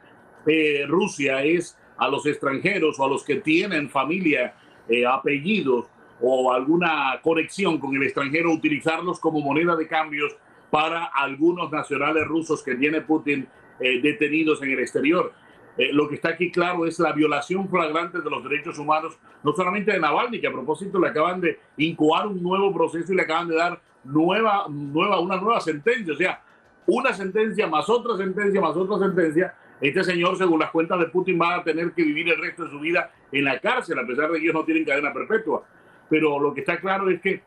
eh, 0.47 0.85
Rusia 0.87 1.43
es 1.43 1.77
a 1.99 2.09
los 2.09 2.25
extranjeros 2.27 2.99
o 2.99 3.05
a 3.05 3.09
los 3.09 3.25
que 3.25 3.37
tienen 3.37 3.91
familia, 3.91 4.55
eh, 4.89 5.05
apellidos 5.05 5.87
o 6.21 6.53
alguna 6.53 7.21
conexión 7.23 7.79
con 7.79 7.95
el 7.95 8.03
extranjero, 8.03 8.53
utilizarlos 8.53 9.21
como 9.21 9.41
moneda 9.41 9.77
de 9.77 9.87
cambios 9.87 10.35
para 10.71 11.05
algunos 11.05 11.71
nacionales 11.71 12.27
rusos 12.27 12.63
que 12.63 12.75
tiene 12.75 13.01
Putin 13.01 13.47
eh, 13.79 14.01
detenidos 14.01 14.63
en 14.63 14.71
el 14.71 14.81
exterior. 14.81 15.33
Eh, 15.79 15.93
lo 15.93 16.09
que 16.09 16.15
está 16.15 16.31
aquí 16.31 16.51
claro 16.51 16.87
es 16.87 16.99
la 16.99 17.13
violación 17.13 17.69
flagrante 17.69 18.21
de 18.21 18.31
los 18.31 18.43
derechos 18.43 18.79
humanos, 18.79 19.19
no 19.43 19.53
solamente 19.53 19.93
de 19.93 20.01
Navalny, 20.01 20.41
que 20.41 20.47
a 20.47 20.53
propósito 20.53 20.99
le 20.99 21.09
acaban 21.09 21.41
de 21.41 21.59
incubar 21.77 22.27
un 22.27 22.43
nuevo 22.43 22.73
proceso 22.73 23.13
y 23.13 23.17
le 23.17 23.23
acaban 23.23 23.49
de 23.49 23.57
dar 23.57 23.81
nueva, 24.05 24.67
nueva, 24.69 25.21
una 25.21 25.37
nueva 25.37 25.61
sentencia, 25.61 26.15
o 26.15 26.17
sea, 26.17 26.41
una 26.87 27.13
sentencia 27.13 27.67
más 27.67 27.89
otra 27.91 28.17
sentencia 28.17 28.61
más 28.61 28.77
otra 28.77 28.99
sentencia. 28.99 29.55
Este 29.79 30.03
señor, 30.05 30.39
según 30.39 30.61
las 30.61 30.71
cuentas 30.71 30.99
de 30.99 31.07
Putin, 31.07 31.39
va 31.39 31.57
a 31.57 31.65
tener 31.65 31.93
que 31.93 32.03
vivir 32.03 32.31
el 32.31 32.41
resto 32.41 32.65
de 32.65 32.71
su 32.71 32.81
vida 32.81 33.11
en 33.31 33.45
la 33.45 33.59
cárcel, 33.59 33.99
a 33.99 34.07
pesar 34.07 34.31
de 34.31 34.39
que 34.39 34.45
ellos 34.45 34.55
no 34.55 34.65
tienen 34.65 34.87
cadena 34.87 35.13
perpetua. 35.13 35.65
Pero 36.09 36.39
lo 36.41 36.55
que 36.55 36.61
está 36.61 36.81
claro 36.81 37.11
es 37.11 37.21
que 37.21 37.43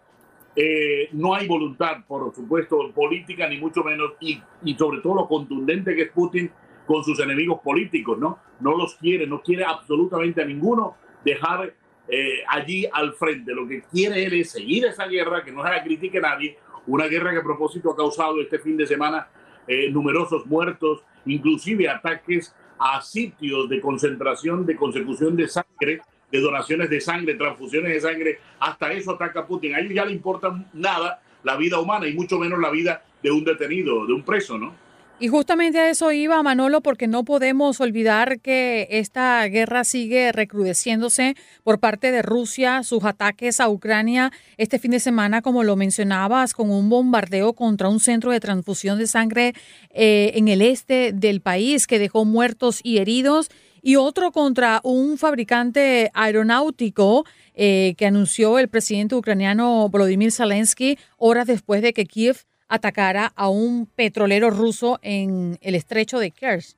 eh, 0.55 1.09
no 1.13 1.35
hay 1.35 1.47
voluntad, 1.47 2.05
por 2.07 2.33
supuesto, 2.33 2.91
política, 2.91 3.47
ni 3.47 3.57
mucho 3.57 3.83
menos, 3.83 4.13
y, 4.19 4.41
sobre 4.77 5.01
todo 5.01 5.15
lo 5.15 5.27
contundente 5.27 5.95
que 5.95 6.03
es 6.03 6.12
Putin 6.12 6.51
con 6.85 7.03
sus 7.03 7.19
enemigos 7.19 7.62
políticos, 7.62 8.17
¿no? 8.17 8.39
No 8.59 8.75
los 8.75 8.95
quiere, 8.95 9.27
no 9.27 9.41
quiere 9.41 9.63
absolutamente 9.63 10.41
a 10.41 10.45
ninguno 10.45 10.95
dejar 11.23 11.73
eh, 12.07 12.39
allí 12.47 12.88
al 12.91 13.13
frente. 13.13 13.53
Lo 13.53 13.67
que 13.67 13.83
quiere 13.83 14.25
él 14.25 14.33
es 14.33 14.51
seguir 14.51 14.85
esa 14.85 15.07
guerra, 15.07 15.43
que 15.43 15.51
no 15.51 15.63
se 15.63 15.69
la 15.69 15.83
critique 15.83 16.19
nadie, 16.19 16.57
una 16.88 17.05
guerra 17.05 17.31
que 17.31 17.38
a 17.38 17.43
propósito 17.43 17.91
ha 17.91 17.95
causado 17.95 18.41
este 18.41 18.57
fin 18.59 18.75
de 18.75 18.88
semana 18.88 19.27
eh, 19.67 19.91
numerosos 19.91 20.47
muertos, 20.47 21.03
inclusive 21.25 21.88
ataques 21.88 22.55
a 22.79 23.01
sitios 23.01 23.69
de 23.69 23.79
concentración, 23.79 24.65
de 24.65 24.75
consecución 24.75 25.35
de 25.35 25.47
sangre, 25.47 26.01
de 26.32 26.39
donaciones 26.39 26.89
de 26.89 27.02
sangre, 27.02 27.36
transfusiones 27.36 27.94
de 27.94 28.02
sangre, 28.02 28.39
hasta 28.60 28.92
eso 28.94 29.12
ataca 29.12 29.46
Putin. 29.46 29.76
A 29.76 29.80
ellos 29.80 29.94
ya 29.94 30.06
le 30.06 30.12
importa 30.12 30.54
nada 30.74 31.22
la 31.44 31.56
vida 31.56 31.80
humana 31.80 32.08
y 32.08 32.13
mucho 32.13 32.38
menos 32.38 32.60
la 32.60 32.70
vida 32.70 33.04
de 33.22 33.32
un 33.32 33.44
detenido, 33.44 34.06
de 34.06 34.13
un 34.13 34.24
preso, 34.24 34.58
¿no? 34.58 34.74
Y 35.22 35.28
justamente 35.28 35.80
a 35.80 35.89
eso 35.89 36.13
iba 36.13 36.42
Manolo, 36.42 36.80
porque 36.80 37.06
no 37.06 37.26
podemos 37.26 37.82
olvidar 37.82 38.39
que 38.39 38.88
esta 38.89 39.46
guerra 39.48 39.84
sigue 39.84 40.32
recrudeciéndose 40.32 41.36
por 41.63 41.80
parte 41.80 42.13
de 42.13 42.22
Rusia, 42.22 42.84
sus 42.84 43.04
ataques 43.04 43.60
a 43.60 43.68
Ucrania 43.68 44.32
este 44.56 44.80
fin 44.80 44.92
de 44.92 45.02
semana, 45.02 45.42
como 45.42 45.63
lo 45.63 45.76
mencionabas, 45.76 46.54
con 46.54 46.72
un 46.72 46.89
bombardeo 46.89 47.52
contra 47.52 47.89
un 47.89 48.00
centro 48.00 48.32
de 48.32 48.39
transfusión 48.39 48.98
de 48.98 49.08
sangre 49.08 49.54
eh, 49.89 50.32
en 50.36 50.48
el 50.48 50.62
este 50.62 51.12
del 51.12 51.42
país 51.42 51.86
que 51.86 52.00
dejó 52.00 52.24
muertos 52.24 52.80
y 52.82 53.00
heridos. 53.00 53.50
Y 53.89 53.95
otro 53.95 54.32
contra 54.32 54.82
un 54.84 55.17
fabricante 55.17 56.12
aeronáutico 56.13 57.25
eh, 57.56 57.95
que 57.97 58.06
anunció 58.06 58.60
el 58.60 58.67
presidente 58.67 59.15
ucraniano 59.15 59.89
Volodymyr 59.89 60.32
Zelensky 60.32 60.99
horas 61.17 61.47
después 61.47 61.82
de 61.82 61.91
que 61.91 62.06
Kiev 62.06 62.38
atacara 62.67 63.34
a 63.36 63.49
un 63.49 63.88
petrolero 63.88 64.52
ruso 64.52 64.99
en 65.02 65.58
el 65.62 65.73
estrecho 65.73 66.19
de 66.19 66.30
Kerch. 66.30 66.75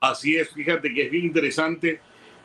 Así 0.00 0.36
es, 0.36 0.50
fíjate 0.50 0.92
que 0.92 1.06
es 1.06 1.10
bien 1.10 1.24
interesante 1.24 1.98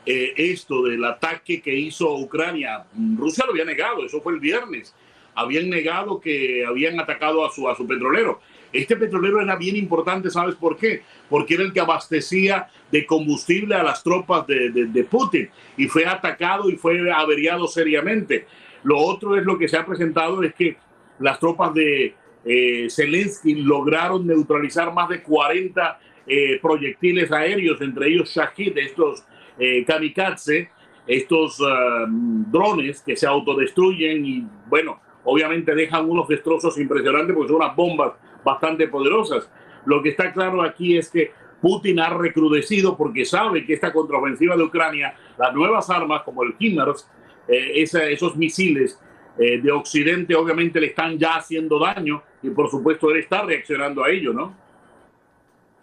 eh, 0.06 0.32
esto 0.38 0.84
del 0.84 1.04
ataque 1.04 1.60
que 1.60 1.74
hizo 1.74 2.16
Ucrania. 2.16 2.86
Rusia 3.18 3.44
lo 3.44 3.52
había 3.52 3.66
negado, 3.66 4.06
eso 4.06 4.22
fue 4.22 4.32
el 4.32 4.40
viernes. 4.40 4.94
Habían 5.36 5.70
negado 5.70 6.18
que 6.18 6.64
habían 6.66 6.98
atacado 6.98 7.46
a 7.46 7.50
su, 7.50 7.68
a 7.68 7.76
su 7.76 7.86
petrolero. 7.86 8.40
Este 8.72 8.96
petrolero 8.96 9.40
era 9.40 9.54
bien 9.56 9.76
importante, 9.76 10.30
¿sabes 10.30 10.56
por 10.56 10.76
qué? 10.76 11.02
Porque 11.30 11.54
era 11.54 11.62
el 11.62 11.72
que 11.72 11.80
abastecía 11.80 12.68
de 12.90 13.06
combustible 13.06 13.74
a 13.74 13.82
las 13.82 14.02
tropas 14.02 14.46
de, 14.46 14.70
de, 14.70 15.04
Putin 15.04 15.48
y 15.76 15.86
fue 15.86 16.04
atacado 16.04 16.68
y 16.68 16.76
fue 16.76 17.10
averiado 17.12 17.68
seriamente. 17.68 18.46
Lo 18.82 18.98
otro 18.98 19.36
es 19.36 19.44
lo 19.44 19.56
que 19.56 19.68
se 19.68 19.76
ha 19.76 19.86
presentado 19.86 20.42
es 20.42 20.54
que 20.54 20.76
las 21.18 21.38
tropas 21.38 21.72
de 21.74 22.14
eh, 22.44 22.88
Zelensky 22.90 23.54
lograron 23.56 24.26
neutralizar 24.26 24.92
más 24.92 25.08
de 25.08 25.22
40 25.22 25.98
eh, 26.26 26.58
proyectiles 26.60 27.30
aéreos, 27.32 27.80
entre 27.80 28.08
ellos 28.08 28.30
Shahid, 28.34 28.76
estos 28.78 29.24
eh, 29.58 29.84
kamikaze, 29.84 30.70
estos 31.06 31.60
um, 31.60 32.50
drones 32.50 33.00
que 33.00 33.16
se 33.16 33.26
autodestruyen 33.26 34.26
y 34.26 34.46
bueno, 34.68 35.00
obviamente 35.26 35.74
dejan 35.74 36.08
unos 36.08 36.26
destrozos 36.26 36.78
impresionantes 36.78 37.34
porque 37.34 37.48
son 37.48 37.62
unas 37.62 37.76
bombas 37.76 38.12
bastante 38.42 38.88
poderosas. 38.88 39.50
Lo 39.84 40.02
que 40.02 40.08
está 40.08 40.32
claro 40.32 40.62
aquí 40.62 40.96
es 40.96 41.10
que 41.10 41.30
Putin 41.60 42.00
ha 42.00 42.08
recrudecido 42.10 42.96
porque 42.96 43.24
sabe 43.24 43.66
que 43.66 43.74
esta 43.74 43.92
contraofensiva 43.92 44.56
de 44.56 44.62
Ucrania, 44.62 45.14
las 45.38 45.52
nuevas 45.54 45.90
armas 45.90 46.22
como 46.22 46.42
el 46.42 46.54
HIMARS, 46.58 47.08
eh, 47.48 47.72
esos 47.74 48.36
misiles 48.36 48.98
de 49.36 49.70
Occidente 49.70 50.34
obviamente 50.34 50.80
le 50.80 50.86
están 50.86 51.18
ya 51.18 51.36
haciendo 51.36 51.78
daño 51.78 52.22
y 52.42 52.48
por 52.48 52.70
supuesto 52.70 53.10
él 53.10 53.18
está 53.18 53.42
reaccionando 53.42 54.02
a 54.02 54.08
ello, 54.08 54.32
¿no? 54.32 54.56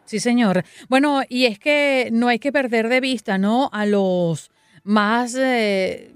Sí, 0.06 0.20
señor. 0.20 0.64
Bueno, 0.90 1.22
y 1.30 1.46
es 1.46 1.60
que 1.60 2.10
no 2.12 2.28
hay 2.28 2.40
que 2.40 2.52
perder 2.52 2.90
de 2.90 3.00
vista, 3.00 3.38
¿no? 3.38 3.70
A 3.72 3.86
los 3.86 4.52
más 4.84 5.36
eh, 5.40 6.12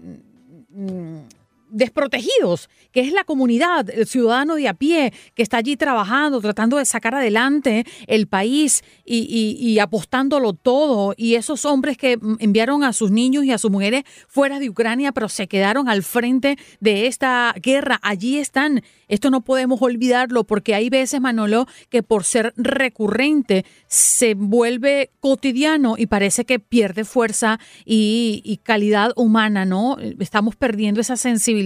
desprotegidos, 1.69 2.69
que 2.91 3.01
es 3.01 3.11
la 3.11 3.23
comunidad, 3.23 3.89
el 3.89 4.07
ciudadano 4.07 4.55
de 4.55 4.67
a 4.67 4.73
pie 4.73 5.13
que 5.35 5.43
está 5.43 5.57
allí 5.57 5.75
trabajando, 5.75 6.41
tratando 6.41 6.77
de 6.77 6.85
sacar 6.85 7.15
adelante 7.15 7.85
el 8.07 8.27
país 8.27 8.83
y, 9.05 9.77
apostándolo 9.79 10.53
todo. 10.53 11.13
Y 11.17 11.35
esos 11.35 11.65
hombres 11.65 11.97
que 11.97 12.19
enviaron 12.39 12.83
a 12.83 12.93
sus 12.93 13.11
niños 13.11 13.45
y 13.45 13.51
a 13.51 13.57
sus 13.57 13.71
mujeres 13.71 14.03
fuera 14.27 14.59
de 14.59 14.69
Ucrania, 14.69 15.11
pero 15.11 15.29
se 15.29 15.47
quedaron 15.47 15.89
al 15.89 16.03
frente 16.03 16.57
de 16.79 17.07
esta 17.07 17.53
guerra, 17.61 17.99
allí 18.01 18.37
están. 18.37 18.81
Esto 19.07 19.29
no 19.29 19.41
podemos 19.41 19.81
olvidarlo 19.81 20.43
porque 20.43 20.75
hay 20.75 20.89
veces, 20.89 21.21
Manolo, 21.21 21.67
que 21.89 22.03
por 22.03 22.23
ser 22.23 22.53
recurrente 22.57 23.65
se 23.87 24.33
vuelve 24.33 25.11
cotidiano 25.19 25.95
y 25.97 26.07
parece 26.07 26.45
que 26.45 26.59
pierde 26.59 27.05
fuerza 27.05 27.59
y, 27.85 28.59
calidad 28.63 29.13
humana, 29.15 29.65
¿no? 29.65 29.97
Estamos 30.19 30.55
perdiendo 30.55 30.99
esa 30.99 31.15
sensibilidad 31.15 31.56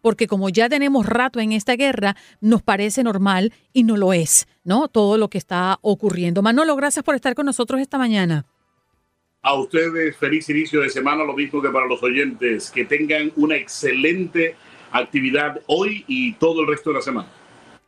porque 0.00 0.26
como 0.26 0.48
ya 0.48 0.68
tenemos 0.68 1.06
rato 1.06 1.40
en 1.40 1.52
esta 1.52 1.76
guerra, 1.76 2.16
nos 2.40 2.62
parece 2.62 3.02
normal 3.02 3.52
y 3.72 3.84
no 3.84 3.96
lo 3.96 4.12
es, 4.12 4.46
¿no? 4.64 4.88
Todo 4.88 5.18
lo 5.18 5.28
que 5.28 5.38
está 5.38 5.78
ocurriendo. 5.82 6.42
Manolo, 6.42 6.76
gracias 6.76 7.04
por 7.04 7.14
estar 7.14 7.34
con 7.34 7.46
nosotros 7.46 7.80
esta 7.80 7.98
mañana. 7.98 8.46
A 9.42 9.54
ustedes 9.54 10.16
feliz 10.16 10.48
inicio 10.50 10.80
de 10.80 10.90
semana, 10.90 11.22
lo 11.24 11.34
mismo 11.34 11.62
que 11.62 11.68
para 11.68 11.86
los 11.86 12.02
oyentes, 12.02 12.70
que 12.70 12.84
tengan 12.84 13.32
una 13.36 13.56
excelente 13.56 14.56
actividad 14.90 15.60
hoy 15.66 16.04
y 16.08 16.32
todo 16.34 16.62
el 16.62 16.66
resto 16.66 16.90
de 16.90 16.96
la 16.96 17.02
semana. 17.02 17.28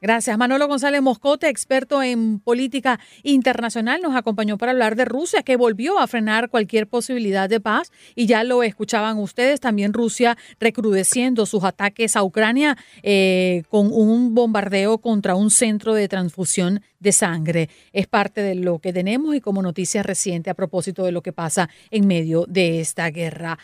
Gracias. 0.00 0.38
Manolo 0.38 0.68
González 0.68 1.02
Moscote, 1.02 1.48
experto 1.48 2.04
en 2.04 2.38
política 2.38 3.00
internacional, 3.24 4.00
nos 4.00 4.14
acompañó 4.14 4.56
para 4.56 4.70
hablar 4.70 4.94
de 4.94 5.04
Rusia, 5.04 5.42
que 5.42 5.56
volvió 5.56 5.98
a 5.98 6.06
frenar 6.06 6.50
cualquier 6.50 6.86
posibilidad 6.86 7.48
de 7.48 7.58
paz. 7.58 7.90
Y 8.14 8.26
ya 8.26 8.44
lo 8.44 8.62
escuchaban 8.62 9.18
ustedes, 9.18 9.58
también 9.58 9.92
Rusia 9.92 10.38
recrudeciendo 10.60 11.46
sus 11.46 11.64
ataques 11.64 12.14
a 12.14 12.22
Ucrania 12.22 12.78
eh, 13.02 13.64
con 13.70 13.90
un 13.92 14.36
bombardeo 14.36 14.98
contra 14.98 15.34
un 15.34 15.50
centro 15.50 15.94
de 15.94 16.06
transfusión 16.06 16.80
de 17.00 17.10
sangre. 17.10 17.68
Es 17.92 18.06
parte 18.06 18.40
de 18.40 18.54
lo 18.54 18.78
que 18.78 18.92
tenemos 18.92 19.34
y 19.34 19.40
como 19.40 19.62
noticia 19.62 20.04
reciente 20.04 20.48
a 20.48 20.54
propósito 20.54 21.04
de 21.04 21.12
lo 21.12 21.22
que 21.22 21.32
pasa 21.32 21.68
en 21.90 22.06
medio 22.06 22.44
de 22.46 22.80
esta 22.80 23.10
guerra. 23.10 23.58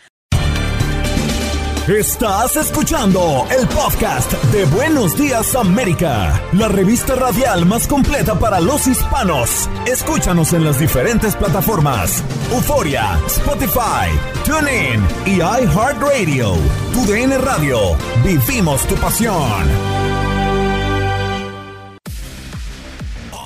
Estás 1.87 2.55
escuchando 2.55 3.45
el 3.55 3.67
podcast 3.67 4.33
de 4.45 4.65
Buenos 4.65 5.15
Días 5.15 5.53
América, 5.53 6.41
la 6.53 6.67
revista 6.67 7.13
radial 7.13 7.67
más 7.67 7.87
completa 7.87 8.39
para 8.39 8.59
los 8.59 8.87
hispanos. 8.87 9.69
Escúchanos 9.85 10.53
en 10.53 10.65
las 10.65 10.79
diferentes 10.79 11.35
plataformas: 11.35 12.23
Euforia, 12.51 13.19
Spotify, 13.27 14.09
TuneIn 14.43 15.05
y 15.27 15.35
iHeartRadio. 15.35 16.55
Tu 16.91 17.05
DN 17.05 17.37
Radio. 17.37 17.77
Vivimos 18.23 18.81
tu 18.87 18.95
pasión. 18.95 19.69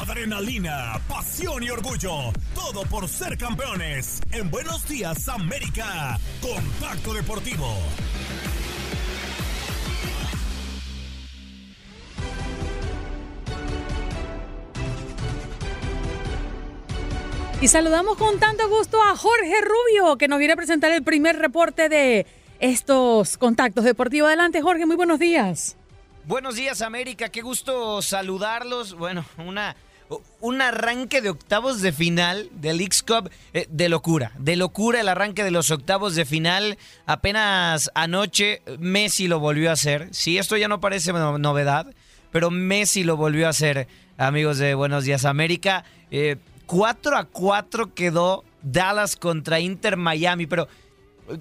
Adrenalina, 0.02 0.97
pasión 1.10 1.62
y 1.62 1.71
orgullo. 1.71 2.32
Todo 2.56 2.84
por 2.84 3.10
ser 3.10 3.38
campeones. 3.38 4.21
En 4.32 4.49
Buenos 4.49 4.88
Días 4.88 5.28
América. 5.28 6.17
Contacto 6.41 7.13
Deportivo. 7.13 7.75
Y 17.62 17.67
saludamos 17.67 18.15
con 18.15 18.39
tanto 18.39 18.69
gusto 18.69 19.04
a 19.04 19.17
Jorge 19.17 19.56
Rubio, 19.62 20.17
que 20.17 20.30
nos 20.30 20.39
viene 20.39 20.54
a 20.54 20.56
presentar 20.56 20.93
el 20.93 21.04
primer 21.04 21.38
reporte 21.38 21.89
de 21.89 22.26
estos 22.62 23.38
contactos 23.38 23.84
deportivos. 23.84 24.28
Adelante, 24.28 24.62
Jorge, 24.62 24.86
muy 24.86 24.95
buenos 24.95 25.19
días. 25.19 25.76
Buenos 26.26 26.56
días, 26.56 26.82
América. 26.82 27.28
Qué 27.28 27.41
gusto 27.41 28.02
saludarlos. 28.02 28.93
Bueno, 28.93 29.26
una, 29.45 29.76
un 30.39 30.62
arranque 30.62 31.19
de 31.19 31.32
octavos 31.32 31.82
de 31.82 31.91
final 31.91 32.50
del 32.54 32.80
X 32.80 33.04
Cup 33.04 33.30
eh, 33.54 33.67
de 33.69 33.89
locura. 33.89 34.32
De 34.38 34.56
locura 34.56 35.02
el 35.02 35.10
arranque 35.10 35.43
de 35.43 35.52
los 35.52 35.69
octavos 35.69 36.15
de 36.15 36.24
final. 36.24 36.78
Apenas 37.08 37.91
anoche 37.93 38.62
Messi 38.80 39.28
lo 39.28 39.39
volvió 39.39 39.69
a 39.69 39.74
hacer. 39.74 40.08
Sí, 40.12 40.38
esto 40.38 40.56
ya 40.56 40.69
no 40.69 40.80
parece 40.80 41.12
novedad, 41.12 41.93
pero 42.32 42.52
Messi 42.52 43.04
lo 43.04 43.17
volvió 43.17 43.48
a 43.48 43.50
hacer, 43.50 43.89
amigos 44.17 44.60
de 44.60 44.76
Buenos 44.76 45.04
Días, 45.04 45.26
América. 45.26 45.84
Eh, 46.10 46.38
4 46.69 47.17
a 47.17 47.23
4 47.23 47.95
quedó 47.95 48.43
Dallas 48.62 49.15
contra 49.15 49.60
Inter 49.60 49.97
Miami, 49.97 50.45
pero 50.45 50.67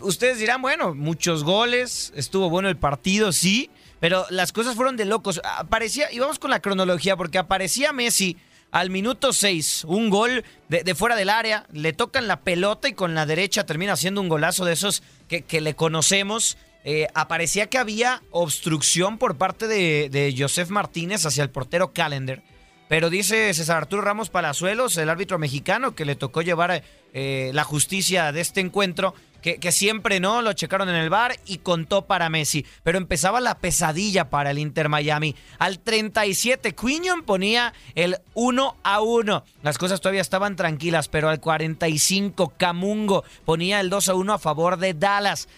ustedes 0.00 0.38
dirán, 0.38 0.62
bueno, 0.62 0.94
muchos 0.94 1.44
goles, 1.44 2.14
estuvo 2.16 2.48
bueno 2.48 2.70
el 2.70 2.78
partido, 2.78 3.30
sí, 3.32 3.68
pero 4.00 4.24
las 4.30 4.52
cosas 4.52 4.74
fueron 4.74 4.96
de 4.96 5.04
locos. 5.04 5.42
Aparecía, 5.44 6.10
y 6.10 6.18
vamos 6.18 6.38
con 6.38 6.50
la 6.50 6.60
cronología, 6.60 7.14
porque 7.14 7.36
aparecía 7.36 7.92
Messi 7.92 8.38
al 8.70 8.88
minuto 8.88 9.34
6, 9.34 9.84
un 9.84 10.08
gol 10.08 10.44
de, 10.70 10.94
fuera 10.94 11.14
del 11.14 11.28
área, 11.28 11.66
le 11.72 11.92
tocan 11.92 12.26
la 12.26 12.40
pelota 12.40 12.88
y 12.88 12.94
con 12.94 13.14
la 13.14 13.26
derecha 13.26 13.66
termina 13.66 13.92
haciendo 13.92 14.22
un 14.22 14.30
golazo 14.30 14.64
de 14.64 14.72
esos 14.72 15.02
que, 15.28 15.60
le 15.60 15.74
conocemos. 15.74 16.56
Eh, 16.84 17.06
aparecía 17.12 17.66
que 17.66 17.76
había 17.76 18.22
obstrucción 18.30 19.18
por 19.18 19.36
parte 19.36 19.68
de, 19.68 20.08
de 20.10 20.34
Joseph 20.38 20.70
Martínez 20.70 21.26
hacia 21.26 21.42
el 21.42 21.50
portero 21.50 21.92
Calendar 21.92 22.42
pero 22.88 23.10
dice 23.10 23.52
César 23.52 23.76
Arturo 23.76 24.02
Ramos 24.02 24.30
Palazuelos, 24.30 24.96
el 24.96 25.10
árbitro 25.10 25.38
mexicano, 25.38 25.94
que 25.94 26.04
le 26.04 26.16
tocó 26.16 26.42
llevar 26.42 26.82
eh, 27.12 27.50
la 27.54 27.64
justicia 27.64 28.32
de 28.32 28.40
este 28.40 28.60
encuentro, 28.60 29.14
que, 29.42 29.58
que, 29.58 29.70
siempre 29.70 30.18
no 30.18 30.42
lo 30.42 30.52
checaron 30.52 30.88
en 30.88 30.96
el 30.96 31.10
bar 31.10 31.36
y 31.46 31.58
contó 31.58 32.06
para 32.06 32.28
Messi. 32.28 32.66
Pero 32.82 32.98
empezaba 32.98 33.40
la 33.40 33.58
pesadilla 33.58 34.30
para 34.30 34.50
el 34.50 34.58
Inter 34.58 34.88
Miami. 34.88 35.36
Al 35.58 35.78
37, 35.78 36.74
Quinion 36.74 37.22
ponía 37.22 37.72
el 37.94 38.16
1 38.34 38.76
a 38.82 39.00
1. 39.00 39.44
Las 39.62 39.78
cosas 39.78 40.00
todavía 40.00 40.22
estaban 40.22 40.56
tranquilas, 40.56 41.08
pero 41.08 41.28
al 41.28 41.38
45, 41.38 42.54
Camungo 42.56 43.22
ponía 43.44 43.78
el 43.78 43.90
2 43.90 44.08
a 44.08 44.14
1 44.14 44.32
a 44.32 44.38
favor 44.38 44.76
de 44.78 44.94
Dallas. 44.94 45.48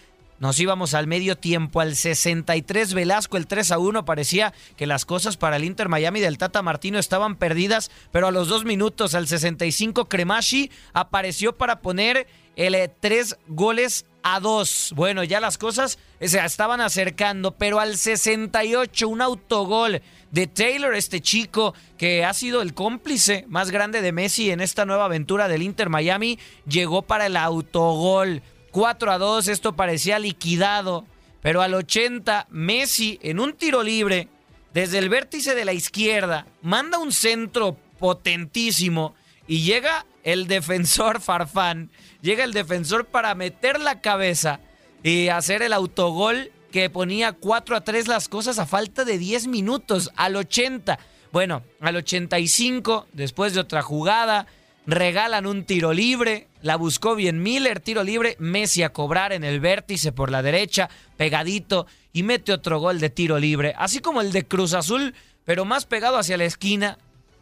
Nos 0.41 0.59
íbamos 0.59 0.95
al 0.95 1.05
medio 1.05 1.37
tiempo, 1.37 1.81
al 1.81 1.95
63 1.95 2.95
Velasco, 2.95 3.37
el 3.37 3.45
3 3.45 3.73
a 3.73 3.77
1. 3.77 4.05
Parecía 4.05 4.55
que 4.75 4.87
las 4.87 5.05
cosas 5.05 5.37
para 5.37 5.57
el 5.57 5.63
Inter 5.63 5.87
Miami 5.87 6.19
del 6.19 6.39
Tata 6.39 6.63
Martino 6.63 6.97
estaban 6.97 7.35
perdidas, 7.35 7.91
pero 8.11 8.25
a 8.25 8.31
los 8.31 8.47
dos 8.47 8.65
minutos, 8.65 9.13
al 9.13 9.27
65, 9.27 10.09
Cremashi 10.09 10.71
apareció 10.93 11.55
para 11.55 11.81
poner 11.81 12.25
el 12.55 12.75
3 12.99 13.31
eh, 13.31 13.35
goles 13.49 14.07
a 14.23 14.39
2. 14.39 14.93
Bueno, 14.95 15.23
ya 15.23 15.39
las 15.39 15.59
cosas 15.59 15.99
se 16.19 16.43
estaban 16.43 16.81
acercando, 16.81 17.51
pero 17.51 17.79
al 17.79 17.95
68 17.95 19.07
un 19.07 19.21
autogol 19.21 20.01
de 20.31 20.47
Taylor, 20.47 20.95
este 20.95 21.21
chico 21.21 21.75
que 21.99 22.25
ha 22.25 22.33
sido 22.33 22.63
el 22.63 22.73
cómplice 22.73 23.45
más 23.47 23.69
grande 23.69 24.01
de 24.01 24.11
Messi 24.11 24.49
en 24.49 24.61
esta 24.61 24.85
nueva 24.85 25.05
aventura 25.05 25.47
del 25.47 25.61
Inter 25.61 25.89
Miami, 25.89 26.39
llegó 26.65 27.03
para 27.03 27.27
el 27.27 27.37
autogol. 27.37 28.41
4 28.71 29.11
a 29.11 29.17
2, 29.17 29.47
esto 29.47 29.75
parecía 29.75 30.17
liquidado, 30.19 31.05
pero 31.41 31.61
al 31.61 31.73
80 31.73 32.47
Messi 32.49 33.19
en 33.21 33.39
un 33.39 33.53
tiro 33.53 33.83
libre 33.83 34.29
desde 34.73 34.97
el 34.97 35.09
vértice 35.09 35.53
de 35.55 35.65
la 35.65 35.73
izquierda 35.73 36.47
manda 36.61 36.97
un 36.97 37.11
centro 37.11 37.77
potentísimo 37.99 39.13
y 39.47 39.63
llega 39.63 40.05
el 40.23 40.47
defensor 40.47 41.21
Farfán, 41.21 41.91
llega 42.21 42.43
el 42.43 42.53
defensor 42.53 43.05
para 43.05 43.35
meter 43.35 43.79
la 43.79 44.01
cabeza 44.01 44.59
y 45.03 45.27
hacer 45.27 45.61
el 45.61 45.73
autogol 45.73 46.51
que 46.71 46.89
ponía 46.89 47.33
4 47.33 47.75
a 47.75 47.81
3 47.81 48.07
las 48.07 48.29
cosas 48.29 48.57
a 48.59 48.65
falta 48.65 49.03
de 49.03 49.17
10 49.17 49.47
minutos, 49.47 50.11
al 50.15 50.37
80. 50.37 50.97
Bueno, 51.31 51.63
al 51.81 51.97
85, 51.97 53.07
después 53.11 53.53
de 53.53 53.59
otra 53.59 53.81
jugada, 53.81 54.47
regalan 54.85 55.45
un 55.45 55.65
tiro 55.65 55.93
libre, 55.93 56.47
la 56.61 56.75
buscó 56.75 57.15
bien 57.15 57.41
Miller, 57.41 57.79
tiro 57.79 58.03
libre, 58.03 58.35
Messi 58.39 58.83
a 58.83 58.93
cobrar 58.93 59.33
en 59.33 59.43
el 59.43 59.59
vértice 59.59 60.11
por 60.11 60.31
la 60.31 60.41
derecha, 60.41 60.89
pegadito, 61.17 61.87
y 62.13 62.23
mete 62.23 62.51
otro 62.53 62.79
gol 62.79 62.99
de 62.99 63.09
tiro 63.09 63.39
libre, 63.39 63.73
así 63.77 63.99
como 63.99 64.21
el 64.21 64.31
de 64.31 64.45
Cruz 64.45 64.73
Azul, 64.73 65.13
pero 65.45 65.65
más 65.65 65.85
pegado 65.85 66.17
hacia 66.17 66.37
la 66.37 66.45
esquina, 66.45 66.97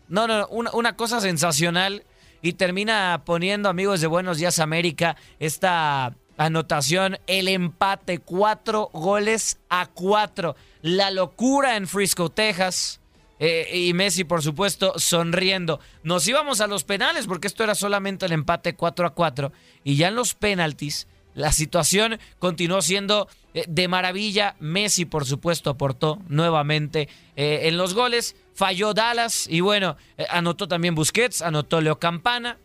no, 0.09 0.27
no, 0.27 0.47
una, 0.47 0.71
una 0.73 0.95
cosa 0.95 1.21
sensacional. 1.21 2.03
Y 2.41 2.53
termina 2.53 3.23
poniendo, 3.25 3.67
amigos 3.67 3.99
de 3.99 4.07
Buenos 4.07 4.37
Días 4.37 4.59
América, 4.59 5.17
esta 5.39 6.15
anotación, 6.37 7.17
el 7.27 7.49
empate, 7.49 8.19
cuatro 8.19 8.89
goles 8.93 9.59
a 9.69 9.87
cuatro. 9.87 10.55
La 10.81 11.11
locura 11.11 11.75
en 11.75 11.85
Frisco, 11.85 12.29
Texas. 12.29 13.01
Eh, 13.39 13.69
y 13.73 13.93
Messi, 13.93 14.25
por 14.25 14.43
supuesto, 14.43 14.93
sonriendo. 14.97 15.79
Nos 16.03 16.27
íbamos 16.27 16.59
a 16.61 16.67
los 16.67 16.83
penales 16.83 17.25
porque 17.25 17.47
esto 17.47 17.63
era 17.63 17.73
solamente 17.73 18.25
el 18.25 18.33
empate 18.33 18.75
4 18.75 19.07
a 19.07 19.13
4. 19.13 19.51
Y 19.83 19.95
ya 19.95 20.09
en 20.09 20.15
los 20.15 20.35
penaltis, 20.35 21.07
la 21.33 21.53
situación 21.53 22.19
continuó 22.37 22.81
siendo 22.81 23.29
eh, 23.53 23.63
de 23.67 23.87
maravilla. 23.87 24.55
Messi, 24.59 25.05
por 25.05 25.25
supuesto, 25.25 25.69
aportó 25.69 26.19
nuevamente 26.27 27.07
eh, 27.37 27.61
en 27.63 27.77
los 27.77 27.93
goles. 27.93 28.35
Falló 28.53 28.93
Dallas 28.93 29.47
y 29.49 29.61
bueno, 29.61 29.95
anotó 30.29 30.67
también 30.67 30.93
Busquets, 30.93 31.41
anotó 31.41 31.79
Leo 31.79 31.97
Campana. 31.97 32.57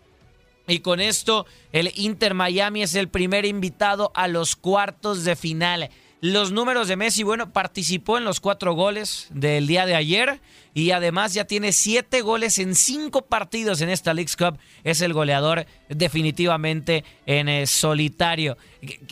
Y 0.67 0.81
con 0.81 1.01
esto, 1.01 1.47
el 1.73 1.93
Inter 1.95 2.35
Miami 2.35 2.83
es 2.83 2.95
el 2.95 3.09
primer 3.09 3.45
invitado 3.45 4.11
a 4.15 4.27
los 4.27 4.57
cuartos 4.57 5.23
de 5.23 5.37
final. 5.37 5.91
Los 6.21 6.53
números 6.53 6.89
de 6.89 6.97
Messi, 6.97 7.23
bueno, 7.23 7.53
participó 7.53 8.17
en 8.17 8.25
los 8.25 8.41
cuatro 8.41 8.73
goles 8.73 9.27
del 9.31 9.67
día 9.67 9.85
de 9.85 9.95
ayer 9.95 10.41
y 10.75 10.91
además 10.91 11.33
ya 11.33 11.45
tiene 11.45 11.73
siete 11.73 12.21
goles 12.21 12.59
en 12.59 12.75
cinco 12.75 13.23
partidos 13.23 13.81
en 13.81 13.89
esta 13.89 14.13
League 14.13 14.33
Cup. 14.37 14.59
Es 14.83 15.01
el 15.01 15.13
goleador 15.13 15.67
definitivamente 15.89 17.05
en 17.27 17.49
eh, 17.49 17.67
solitario. 17.67 18.57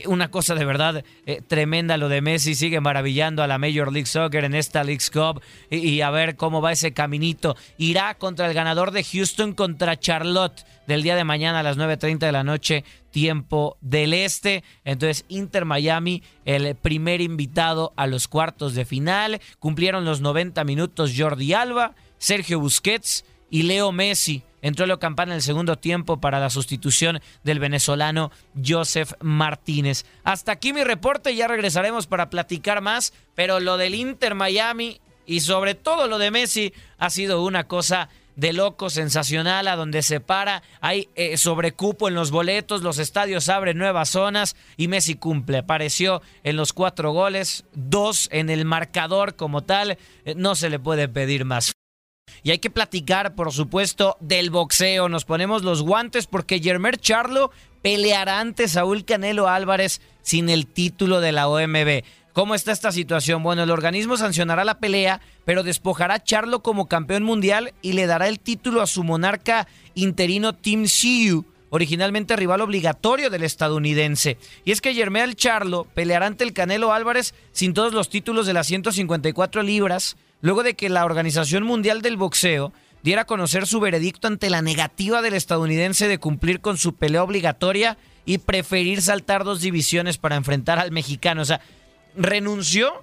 Una 0.07 0.31
cosa 0.31 0.55
de 0.55 0.65
verdad 0.65 1.05
eh, 1.27 1.41
tremenda 1.47 1.97
lo 1.97 2.09
de 2.09 2.21
Messi. 2.21 2.55
Sigue 2.55 2.81
maravillando 2.81 3.43
a 3.43 3.47
la 3.47 3.59
Major 3.59 3.93
League 3.93 4.07
Soccer 4.07 4.45
en 4.45 4.55
esta 4.55 4.85
League 4.85 5.03
Cup 5.13 5.43
y, 5.71 5.77
y 5.77 6.01
a 6.01 6.11
ver 6.11 6.37
cómo 6.37 6.61
va 6.61 6.73
ese 6.73 6.93
caminito. 6.93 7.57
Irá 7.79 8.15
contra 8.15 8.47
el 8.47 8.55
ganador 8.55 8.91
de 8.91 9.05
Houston 9.05 9.55
contra 9.55 9.99
Charlotte 9.99 10.65
del 10.87 11.03
día 11.03 11.17
de 11.17 11.25
mañana 11.25 11.61
a 11.61 11.63
las 11.63 11.79
9.30 11.79 12.19
de 12.19 12.33
la 12.33 12.45
noche 12.45 12.85
tiempo 13.11 13.77
del 13.81 14.15
este. 14.15 14.65
Entonces, 14.85 15.25
Inter 15.29 15.65
Miami, 15.65 16.23
el 16.45 16.75
primer 16.75 17.21
invitado 17.21 17.93
a 17.97 18.07
los 18.07 18.27
cuartos 18.27 18.75
de 18.75 18.85
final. 18.85 19.41
Cumplieron 19.61 20.05
los 20.05 20.21
90 20.21 20.65
minutos 20.65 21.13
Jordi 21.17 21.53
Alba, 21.53 21.95
Sergio 22.19 22.59
Busquets 22.59 23.25
y 23.51 23.63
Leo 23.63 23.93
Messi. 23.93 24.43
Entró 24.63 24.87
Leo 24.87 24.99
Campana 24.99 25.33
en 25.33 25.37
el 25.37 25.43
segundo 25.43 25.77
tiempo 25.77 26.21
para 26.21 26.41
la 26.41 26.49
sustitución 26.49 27.21
del 27.45 27.59
venezolano 27.59 28.31
Joseph 28.65 29.13
Martínez. 29.21 30.07
Hasta 30.25 30.53
aquí 30.53 30.73
mi 30.73 30.85
reporte, 30.85 31.35
ya 31.37 31.49
regresaremos 31.49 32.07
para 32.07 32.31
platicar 32.31 32.81
más, 32.81 33.13
pero 33.35 33.61
lo 33.61 33.77
del 33.77 33.95
Inter 33.95 34.35
Miami 34.35 35.01
y 35.27 35.41
sobre 35.41 35.75
todo 35.75 36.09
lo 36.09 36.19
de 36.19 36.31
Messi 36.31 36.73
ha 36.99 37.11
sido 37.11 37.43
una 37.43 37.65
cosa 37.65 38.09
de 38.37 38.53
loco, 38.53 38.91
sensacional, 38.91 39.69
a 39.69 39.77
donde 39.77 40.03
se 40.03 40.21
para, 40.21 40.63
hay 40.81 41.09
eh, 41.17 41.37
sobrecupo 41.37 42.09
en 42.09 42.15
los 42.15 42.31
boletos, 42.31 42.83
los 42.83 42.99
estadios 42.99 43.49
abren 43.49 43.77
nuevas 43.77 44.11
zonas 44.11 44.57
y 44.77 44.89
Messi 44.89 45.17
cumple. 45.17 45.59
Apareció 45.59 46.23
en 46.43 46.57
los 46.57 46.73
cuatro 46.73 47.13
goles, 47.13 47.65
dos 47.75 48.29
en 48.33 48.49
el 48.49 48.65
marcador 48.65 49.37
como 49.37 49.63
tal, 49.63 49.99
eh, 50.25 50.35
no 50.37 50.55
se 50.55 50.71
le 50.71 50.79
puede 50.79 51.09
pedir 51.09 51.45
más. 51.45 51.73
Y 52.43 52.51
hay 52.51 52.59
que 52.59 52.71
platicar, 52.71 53.35
por 53.35 53.53
supuesto, 53.53 54.17
del 54.21 54.51
boxeo. 54.51 55.09
Nos 55.09 55.25
ponemos 55.25 55.63
los 55.63 55.83
guantes 55.83 56.27
porque 56.27 56.61
Germer 56.61 56.99
Charlo 56.99 57.53
peleará 57.83 58.41
ante 58.41 58.69
Saúl 58.69 59.05
Canelo 59.05 59.49
Álvarez 59.49 60.01
sin 60.23 60.49
el 60.49 60.67
título 60.67 61.21
de 61.21 61.33
la 61.33 61.49
OMB. 61.49 62.03
¿Cómo 62.33 62.55
está 62.55 62.73
esta 62.73 62.93
situación? 62.93 63.43
Bueno, 63.43 63.63
el 63.63 63.71
organismo 63.71 64.17
sancionará 64.17 64.65
la 64.65 64.79
pelea, 64.79 65.21
pero 65.45 65.63
despojará 65.63 66.15
a 66.15 66.23
Charlo 66.25 66.63
como 66.63 66.89
campeón 66.89 67.25
mundial 67.25 67.75
y 67.83 67.93
le 67.93 68.07
dará 68.07 68.27
el 68.27 68.41
título 68.41 68.81
a 68.81 68.87
su 68.87 69.05
monarca 69.05 69.69
interino 69.95 70.55
Tim 70.55 70.87
Siu, 70.87 71.45
originalmente 71.69 72.35
rival 72.35 72.63
obligatorio 72.63 73.29
del 73.29 73.43
estadounidense. 73.43 74.39
Y 74.65 74.73
es 74.73 74.81
que 74.81 74.95
Germel 74.95 75.37
Charlo 75.37 75.87
peleará 75.95 76.27
ante 76.27 76.45
el 76.45 76.55
Canelo 76.55 76.93
Álvarez 76.93 77.35
sin 77.53 77.75
todos 77.75 77.93
los 77.93 78.09
títulos 78.09 78.47
de 78.47 78.55
las 78.55 78.67
154 78.67 79.63
libras, 79.63 80.17
luego 80.43 80.63
de 80.63 80.75
que 80.75 80.91
la 80.91 81.07
Organización 81.07 81.63
Mundial 81.63 82.03
del 82.03 82.19
Boxeo 82.19 82.73
diera 83.03 83.23
a 83.23 83.27
conocer 83.27 83.67
su 83.67 83.81
veredicto 83.81 84.29
ante 84.29 84.51
la 84.51 84.61
negativa 84.61 85.23
del 85.23 85.35
estadounidense 85.35 86.07
de 86.07 86.19
cumplir 86.19 86.61
con 86.61 86.77
su 86.77 86.95
pelea 86.95 87.23
obligatoria 87.23 87.97
y 88.27 88.39
preferir 88.39 89.01
saltar 89.01 89.45
dos 89.45 89.61
divisiones 89.61 90.19
para 90.19 90.37
enfrentar 90.37 90.79
al 90.79 90.93
mexicano. 90.93 91.43
O 91.43 91.45
sea, 91.45 91.61
renunció 92.17 93.03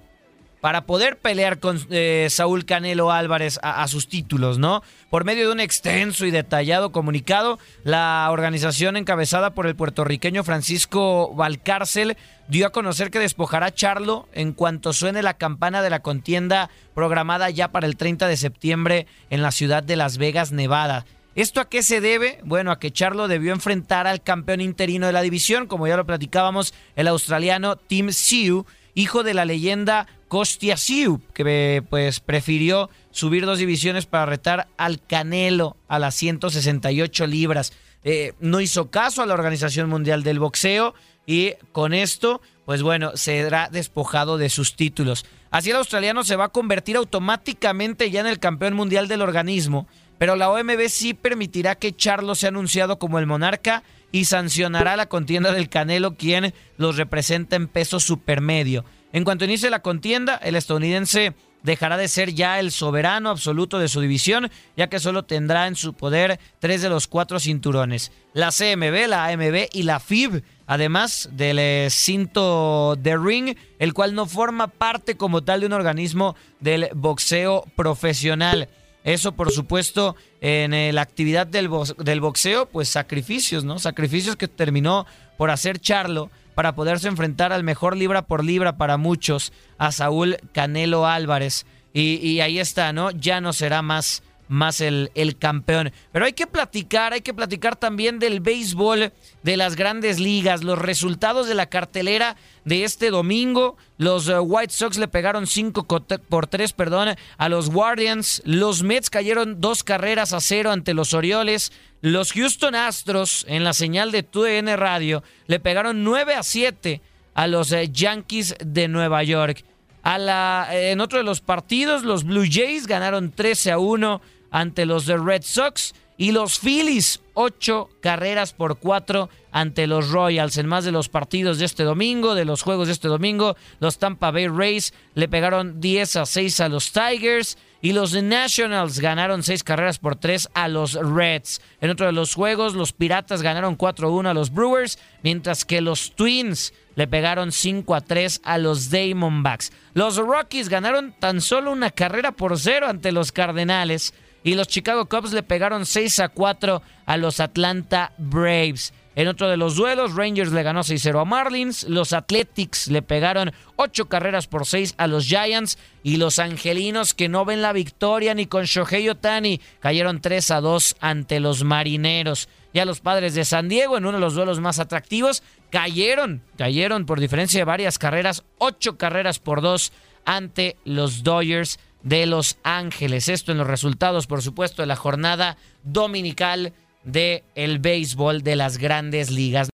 para 0.60 0.84
poder 0.84 1.18
pelear 1.18 1.58
con 1.58 1.80
eh, 1.90 2.28
Saúl 2.30 2.64
Canelo 2.64 3.10
Álvarez 3.10 3.58
a, 3.62 3.86
sus 3.88 4.08
títulos, 4.08 4.58
¿no? 4.58 4.82
Por 5.08 5.24
medio 5.24 5.46
de 5.46 5.52
un 5.52 5.60
extenso 5.60 6.26
y 6.26 6.30
detallado 6.30 6.92
comunicado, 6.92 7.58
la 7.82 8.28
organización 8.30 8.96
encabezada 8.96 9.50
por 9.54 9.66
el 9.66 9.74
puertorriqueño 9.76 10.44
Francisco 10.44 11.34
Valcárcel 11.34 12.16
dio 12.48 12.66
a 12.66 12.72
conocer 12.72 13.10
que 13.10 13.18
despojará 13.18 13.66
a 13.66 13.74
Charlo 13.74 14.28
en 14.32 14.52
cuanto 14.52 14.92
suene 14.92 15.22
la 15.22 15.34
campana 15.34 15.82
de 15.82 15.90
la 15.90 16.00
contienda 16.00 16.68
programada 16.94 17.48
ya 17.50 17.68
para 17.68 17.86
el 17.86 17.96
30 17.96 18.28
de 18.28 18.36
septiembre 18.36 19.06
en 19.30 19.42
la 19.42 19.52
ciudad 19.52 19.82
de 19.82 19.96
Las 19.96 20.18
Vegas, 20.18 20.52
Nevada. 20.52 21.06
¿Esto 21.36 21.60
a 21.60 21.68
qué 21.68 21.84
se 21.84 22.00
debe? 22.00 22.40
Bueno, 22.42 22.72
a 22.72 22.80
que 22.80 22.90
Charlo 22.90 23.28
debió 23.28 23.52
enfrentar 23.52 24.08
al 24.08 24.20
campeón 24.20 24.60
interino 24.60 25.06
de 25.06 25.12
la 25.12 25.22
división, 25.22 25.68
como 25.68 25.86
ya 25.86 25.96
lo 25.96 26.04
platicábamos, 26.04 26.74
el 26.96 27.06
australiano 27.06 27.76
Tim 27.76 28.10
Siu, 28.10 28.66
hijo 28.94 29.22
de 29.22 29.34
la 29.34 29.44
leyenda 29.44 30.06
Kostia 30.28 30.76
Siu, 30.76 31.20
que 31.34 31.82
pues 31.90 32.20
prefirió 32.20 32.88
subir 33.10 33.46
dos 33.46 33.58
divisiones 33.58 34.06
para 34.06 34.26
retar 34.26 34.68
al 34.76 35.02
Canelo 35.02 35.76
a 35.88 35.98
las 35.98 36.14
168 36.14 37.26
libras. 37.26 37.72
Eh, 38.04 38.34
no 38.40 38.60
hizo 38.60 38.90
caso 38.90 39.22
a 39.22 39.26
la 39.26 39.34
Organización 39.34 39.88
Mundial 39.88 40.22
del 40.22 40.38
Boxeo 40.38 40.94
y 41.26 41.54
con 41.72 41.92
esto, 41.92 42.40
pues 42.64 42.82
bueno, 42.82 43.16
será 43.16 43.68
despojado 43.70 44.38
de 44.38 44.48
sus 44.48 44.76
títulos. 44.76 45.26
Así 45.50 45.70
el 45.70 45.76
australiano 45.76 46.22
se 46.22 46.36
va 46.36 46.44
a 46.44 46.48
convertir 46.50 46.96
automáticamente 46.96 48.10
ya 48.10 48.20
en 48.20 48.26
el 48.26 48.38
campeón 48.38 48.74
mundial 48.74 49.08
del 49.08 49.22
organismo, 49.22 49.88
pero 50.18 50.36
la 50.36 50.50
OMB 50.50 50.88
sí 50.88 51.12
permitirá 51.12 51.74
que 51.74 51.94
Charlo 51.94 52.34
sea 52.34 52.50
anunciado 52.50 52.98
como 52.98 53.18
el 53.18 53.26
monarca 53.26 53.82
y 54.12 54.24
sancionará 54.24 54.96
la 54.96 55.06
contienda 55.06 55.52
del 55.52 55.68
Canelo, 55.68 56.16
quien 56.16 56.54
los 56.76 56.96
representa 56.96 57.56
en 57.56 57.68
peso 57.68 58.00
supermedio. 58.00 58.84
En 59.12 59.24
cuanto 59.24 59.44
inicie 59.44 59.70
la 59.70 59.82
contienda, 59.82 60.36
el 60.36 60.56
estadounidense 60.56 61.34
dejará 61.62 61.96
de 61.96 62.08
ser 62.08 62.32
ya 62.32 62.58
el 62.58 62.70
soberano 62.70 63.30
absoluto 63.30 63.78
de 63.78 63.88
su 63.88 64.00
división, 64.00 64.50
ya 64.76 64.88
que 64.88 65.00
solo 65.00 65.24
tendrá 65.24 65.66
en 65.66 65.76
su 65.76 65.94
poder 65.94 66.38
tres 66.58 66.82
de 66.82 66.88
los 66.88 67.06
cuatro 67.06 67.38
cinturones, 67.38 68.12
la 68.32 68.50
CMB, 68.50 69.08
la 69.08 69.26
AMB 69.26 69.68
y 69.72 69.82
la 69.82 70.00
FIB, 70.00 70.42
además 70.66 71.28
del 71.32 71.90
cinto 71.90 72.96
de 72.98 73.16
ring, 73.16 73.56
el 73.78 73.92
cual 73.92 74.14
no 74.14 74.26
forma 74.26 74.68
parte 74.68 75.16
como 75.16 75.42
tal 75.42 75.60
de 75.60 75.66
un 75.66 75.72
organismo 75.72 76.36
del 76.60 76.88
boxeo 76.94 77.64
profesional. 77.76 78.68
Eso, 79.04 79.32
por 79.32 79.50
supuesto, 79.50 80.16
en 80.40 80.94
la 80.94 81.02
actividad 81.02 81.46
del, 81.46 81.70
del 81.98 82.20
boxeo, 82.20 82.66
pues 82.66 82.88
sacrificios, 82.88 83.64
¿no? 83.64 83.78
Sacrificios 83.78 84.36
que 84.36 84.48
terminó 84.48 85.06
por 85.38 85.50
hacer 85.50 85.78
Charlo 85.78 86.30
para 86.54 86.74
poderse 86.74 87.08
enfrentar 87.08 87.52
al 87.52 87.64
mejor 87.64 87.96
libra 87.96 88.22
por 88.22 88.44
libra 88.44 88.76
para 88.76 88.98
muchos, 88.98 89.52
a 89.78 89.92
Saúl 89.92 90.36
Canelo 90.52 91.06
Álvarez. 91.06 91.64
Y, 91.94 92.16
y, 92.16 92.40
ahí 92.40 92.58
está, 92.58 92.92
¿no? 92.92 93.10
Ya 93.10 93.40
no 93.40 93.52
será 93.52 93.82
más 93.82 94.22
más 94.50 94.80
el, 94.80 95.10
el, 95.14 95.38
campeón. 95.38 95.92
Pero 96.12 96.24
hay 96.24 96.32
que 96.32 96.46
platicar, 96.46 97.12
hay 97.12 97.20
que 97.20 97.32
platicar 97.32 97.76
también 97.76 98.18
del 98.18 98.40
béisbol 98.40 99.12
de 99.42 99.56
las 99.56 99.76
grandes 99.76 100.18
ligas, 100.18 100.64
los 100.64 100.78
resultados 100.78 101.46
de 101.46 101.54
la 101.54 101.66
cartelera 101.66 102.36
de 102.64 102.84
este 102.84 103.10
domingo. 103.10 103.76
Los 103.96 104.28
eh, 104.28 104.38
White 104.38 104.72
Sox 104.72 104.98
le 104.98 105.08
pegaron 105.08 105.46
5 105.46 105.86
por 106.28 106.46
3 106.48 106.72
perdón, 106.72 107.16
a 107.38 107.48
los 107.48 107.70
Guardians. 107.70 108.42
Los 108.44 108.82
Mets 108.82 109.08
cayeron 109.08 109.60
dos 109.60 109.84
carreras 109.84 110.32
a 110.32 110.40
cero 110.40 110.72
ante 110.72 110.94
los 110.94 111.14
Orioles. 111.14 111.72
Los 112.02 112.32
Houston 112.32 112.74
Astros 112.74 113.46
en 113.48 113.62
la 113.62 113.72
señal 113.72 114.10
de 114.10 114.24
TUDN 114.24 114.76
Radio 114.76 115.22
le 115.46 115.60
pegaron 115.60 116.02
9 116.02 116.34
a 116.34 116.42
7 116.42 117.00
a 117.34 117.46
los 117.46 117.70
eh, 117.72 117.88
Yankees 117.92 118.56
de 118.64 118.88
Nueva 118.88 119.22
York. 119.22 119.64
A 120.02 120.18
la, 120.18 120.68
en 120.72 121.00
otro 121.00 121.18
de 121.18 121.24
los 121.24 121.40
partidos, 121.40 122.04
los 122.04 122.24
Blue 122.24 122.46
Jays 122.50 122.86
ganaron 122.86 123.30
13 123.30 123.72
a 123.72 123.78
1 123.78 124.22
ante 124.50 124.86
los 124.86 125.06
Red 125.06 125.42
Sox 125.42 125.94
y 126.20 126.32
los 126.32 126.58
Phillies, 126.58 127.20
ocho 127.32 127.88
carreras 128.02 128.52
por 128.52 128.76
cuatro 128.76 129.30
ante 129.52 129.86
los 129.86 130.10
Royals. 130.10 130.58
En 130.58 130.66
más 130.66 130.84
de 130.84 130.92
los 130.92 131.08
partidos 131.08 131.58
de 131.58 131.64
este 131.64 131.82
domingo, 131.82 132.34
de 132.34 132.44
los 132.44 132.60
juegos 132.60 132.88
de 132.88 132.92
este 132.92 133.08
domingo, 133.08 133.56
los 133.78 133.98
Tampa 133.98 134.30
Bay 134.30 134.46
Rays 134.46 134.92
le 135.14 135.28
pegaron 135.28 135.80
10 135.80 136.16
a 136.16 136.26
6 136.26 136.60
a 136.60 136.68
los 136.68 136.92
Tigers 136.92 137.56
y 137.80 137.92
los 137.92 138.12
Nationals 138.12 139.00
ganaron 139.00 139.42
seis 139.42 139.64
carreras 139.64 139.98
por 139.98 140.14
tres 140.14 140.50
a 140.52 140.68
los 140.68 140.92
Reds. 140.92 141.62
En 141.80 141.88
otro 141.88 142.04
de 142.04 142.12
los 142.12 142.34
juegos, 142.34 142.74
los 142.74 142.92
Piratas 142.92 143.40
ganaron 143.40 143.74
4 143.74 144.08
a 144.08 144.10
1 144.10 144.28
a 144.28 144.34
los 144.34 144.52
Brewers, 144.52 144.98
mientras 145.22 145.64
que 145.64 145.80
los 145.80 146.14
Twins 146.14 146.74
le 146.96 147.06
pegaron 147.06 147.50
5 147.50 147.94
a 147.94 148.02
3 148.02 148.42
a 148.44 148.58
los 148.58 148.90
Diamondbacks. 148.90 149.72
Los 149.94 150.18
Rockies 150.18 150.68
ganaron 150.68 151.14
tan 151.18 151.40
solo 151.40 151.72
una 151.72 151.90
carrera 151.90 152.32
por 152.32 152.58
cero 152.58 152.88
ante 152.88 153.12
los 153.12 153.32
Cardenales 153.32 154.12
y 154.42 154.54
los 154.54 154.68
Chicago 154.68 155.06
Cubs 155.06 155.32
le 155.32 155.42
pegaron 155.42 155.86
6 155.86 156.20
a 156.20 156.28
4 156.28 156.82
a 157.06 157.16
los 157.16 157.40
Atlanta 157.40 158.12
Braves. 158.18 158.92
En 159.16 159.26
otro 159.26 159.48
de 159.48 159.56
los 159.56 159.74
duelos, 159.74 160.14
Rangers 160.14 160.52
le 160.52 160.62
ganó 160.62 160.80
6-0 160.80 161.20
a 161.20 161.24
Marlins, 161.24 161.82
los 161.84 162.12
Athletics 162.12 162.86
le 162.88 163.02
pegaron 163.02 163.52
8 163.76 164.08
carreras 164.08 164.46
por 164.46 164.66
6 164.66 164.94
a 164.98 165.08
los 165.08 165.26
Giants 165.26 165.78
y 166.04 166.16
los 166.16 166.38
Angelinos 166.38 167.12
que 167.12 167.28
no 167.28 167.44
ven 167.44 167.60
la 167.60 167.72
victoria 167.72 168.34
ni 168.34 168.46
con 168.46 168.64
Shohei 168.64 169.08
Otani 169.08 169.60
cayeron 169.80 170.20
3 170.20 170.52
a 170.52 170.60
2 170.60 170.96
ante 171.00 171.40
los 171.40 171.64
Marineros. 171.64 172.48
Ya 172.72 172.84
los 172.84 173.00
Padres 173.00 173.34
de 173.34 173.44
San 173.44 173.68
Diego 173.68 173.98
en 173.98 174.06
uno 174.06 174.18
de 174.18 174.20
los 174.20 174.34
duelos 174.34 174.60
más 174.60 174.78
atractivos 174.78 175.42
cayeron, 175.70 176.42
cayeron 176.56 177.04
por 177.04 177.18
diferencia 177.18 177.58
de 177.58 177.64
varias 177.64 177.98
carreras, 177.98 178.44
8 178.58 178.96
carreras 178.96 179.40
por 179.40 179.60
2 179.60 179.92
ante 180.24 180.76
los 180.84 181.24
Dodgers 181.24 181.80
de 182.02 182.26
Los 182.26 182.58
Ángeles. 182.62 183.28
Esto 183.28 183.52
en 183.52 183.58
los 183.58 183.66
resultados, 183.66 184.26
por 184.26 184.42
supuesto, 184.42 184.82
de 184.82 184.86
la 184.86 184.96
jornada 184.96 185.56
dominical 185.82 186.72
de 187.04 187.44
el 187.54 187.78
béisbol 187.78 188.42
de 188.42 188.56
las 188.56 188.78
grandes 188.78 189.30
ligas. 189.30 189.70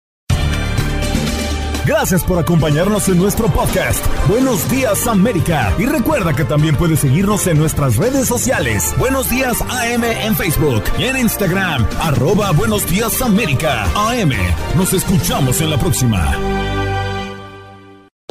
Gracias 1.86 2.24
por 2.24 2.40
acompañarnos 2.40 3.08
en 3.10 3.20
nuestro 3.20 3.48
podcast. 3.48 4.04
Buenos 4.28 4.68
días 4.72 5.06
América. 5.06 5.72
Y 5.78 5.86
recuerda 5.86 6.36
que 6.36 6.44
también 6.44 6.76
puedes 6.76 7.02
seguirnos 7.02 7.46
en 7.46 7.60
nuestras 7.60 7.98
redes 7.98 8.28
sociales. 8.28 8.96
Buenos 8.98 9.30
días 9.30 9.62
AM 9.62 10.04
en 10.04 10.36
Facebook 10.36 10.84
y 10.98 11.04
en 11.04 11.18
Instagram. 11.18 11.86
Arroba 12.02 12.52
Buenos 12.54 12.90
días 12.90 13.22
América. 13.22 13.84
AM. 13.96 14.32
Nos 14.76 14.94
escuchamos 14.94 15.62
en 15.62 15.70
la 15.70 15.78
próxima. 15.78 16.75